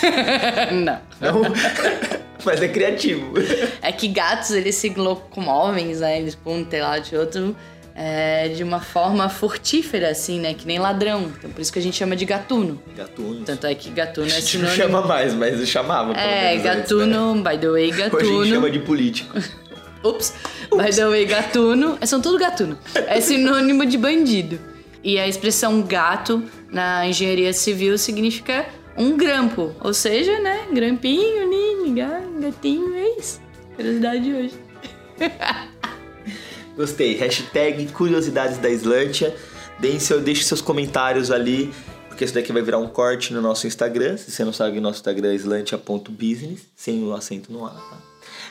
Não. 0.70 1.00
Não. 1.20 1.42
Mas 2.44 2.62
é 2.62 2.68
criativo. 2.68 3.34
É 3.82 3.90
que 3.90 4.06
gatos, 4.06 4.52
eles 4.52 4.76
se 4.76 4.90
locomovem, 4.90 5.96
né? 5.96 6.20
Eles 6.20 6.36
pulam 6.36 6.60
um 6.60 6.64
telado 6.64 7.02
de 7.02 7.16
outro 7.16 7.56
é, 8.00 8.48
de 8.50 8.62
uma 8.62 8.78
forma 8.80 9.28
fortífera, 9.28 10.10
assim, 10.10 10.38
né? 10.38 10.54
Que 10.54 10.64
nem 10.66 10.78
ladrão. 10.78 11.32
Então 11.36 11.50
por 11.50 11.60
isso 11.60 11.72
que 11.72 11.80
a 11.80 11.82
gente 11.82 11.96
chama 11.96 12.14
de 12.14 12.24
gatuno. 12.24 12.80
Gatuno. 12.96 13.44
Tanto 13.44 13.66
é 13.66 13.74
que 13.74 13.90
gatuno 13.90 14.28
é 14.30 14.36
A 14.36 14.40
gente 14.40 14.58
não 14.58 14.68
sinônimo... 14.70 14.76
chama 14.76 15.06
mais, 15.08 15.34
mas 15.34 15.58
eu 15.58 15.66
chamava. 15.66 16.12
É, 16.12 16.50
menos 16.52 16.66
antes, 16.66 16.92
gatuno, 16.92 17.34
by 17.42 17.58
the 17.58 17.68
way, 17.68 17.90
né? 17.92 18.06
Hoje 18.14 18.16
a 18.16 18.18
gente 18.20 18.32
gatuno. 18.36 18.46
chama 18.46 18.70
de 18.70 18.78
político. 18.78 19.36
Ups. 20.04 20.32
By 20.70 20.94
the 20.94 21.08
way, 21.08 21.26
gatuno. 21.26 21.98
São 22.06 22.20
tudo 22.20 22.38
gatuno. 22.38 22.78
É 22.94 23.20
sinônimo 23.20 23.84
de 23.84 23.98
bandido. 23.98 24.60
E 25.02 25.18
a 25.18 25.26
expressão 25.26 25.82
gato 25.82 26.44
na 26.70 27.04
engenharia 27.06 27.52
civil 27.52 27.98
significa 27.98 28.66
um 28.96 29.16
grampo. 29.16 29.74
Ou 29.80 29.92
seja, 29.92 30.38
né? 30.38 30.66
Grampinho, 30.72 31.48
ninho, 31.48 31.94
ga- 31.96 32.20
gatinho, 32.40 32.94
é 32.94 33.18
isso. 33.18 33.40
Curiosidade 33.74 34.22
de 34.22 34.32
hoje. 34.34 34.54
Gostei. 36.78 37.16
Hashtag 37.16 37.86
curiosidades 37.88 38.56
da 38.58 38.70
Islândia. 38.70 39.34
Deem 39.80 39.98
seu, 39.98 40.20
deixe 40.20 40.44
seus 40.44 40.60
comentários 40.60 41.28
ali, 41.32 41.74
porque 42.08 42.24
isso 42.24 42.32
daqui 42.32 42.52
vai 42.52 42.62
virar 42.62 42.78
um 42.78 42.86
corte 42.86 43.32
no 43.34 43.42
nosso 43.42 43.66
Instagram. 43.66 44.16
Se 44.16 44.30
você 44.30 44.44
não 44.44 44.52
sabe, 44.52 44.78
nosso 44.80 44.98
Instagram 45.00 45.32
é 45.32 45.34
islantia.business, 45.34 46.60
sem 46.76 47.02
o 47.02 47.12
acento 47.12 47.52
no 47.52 47.66
A, 47.66 47.70
tá? 47.70 47.98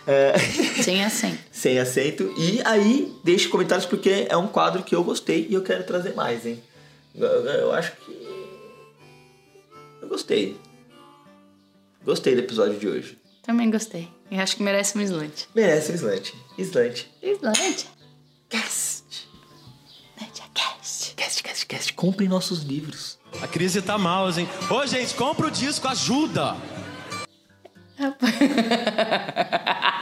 É, 0.05 0.33
Sem 0.83 1.03
acento. 1.05 1.37
sem 1.51 1.79
acento. 1.79 2.33
E 2.37 2.61
aí, 2.65 3.13
deixe 3.23 3.47
comentários 3.47 3.85
porque 3.85 4.25
é 4.29 4.35
um 4.35 4.47
quadro 4.47 4.83
que 4.83 4.93
eu 4.93 5.05
gostei 5.05 5.47
e 5.49 5.53
eu 5.53 5.63
quero 5.63 5.85
trazer 5.85 6.13
mais, 6.13 6.45
hein? 6.45 6.61
Eu, 7.15 7.25
eu 7.27 7.71
acho 7.71 7.93
que. 7.95 8.11
Eu 10.01 10.09
gostei. 10.09 10.57
Gostei 12.03 12.35
do 12.35 12.41
episódio 12.41 12.77
de 12.77 12.87
hoje. 12.89 13.17
Também 13.41 13.71
gostei. 13.71 14.09
E 14.29 14.37
acho 14.37 14.57
que 14.57 14.63
merece 14.63 14.97
um 14.97 15.01
slante. 15.01 15.47
Merece 15.55 15.93
um 15.93 15.95
Islante. 15.95 16.35
Islante. 16.57 17.09
Slante? 17.21 17.87
Cast. 18.49 19.27
Cast. 20.53 21.13
Cast, 21.15 21.43
cast, 21.43 21.65
cast. 21.65 21.93
Comprem 21.93 22.29
nossos 22.29 22.63
livros. 22.63 23.19
A 23.41 23.47
crise 23.47 23.81
tá 23.81 23.97
mal, 23.97 24.29
hein? 24.31 24.47
Ô, 24.69 24.85
gente, 24.87 25.13
compra 25.15 25.47
o 25.47 25.51
disco, 25.51 25.87
ajuda! 25.87 26.55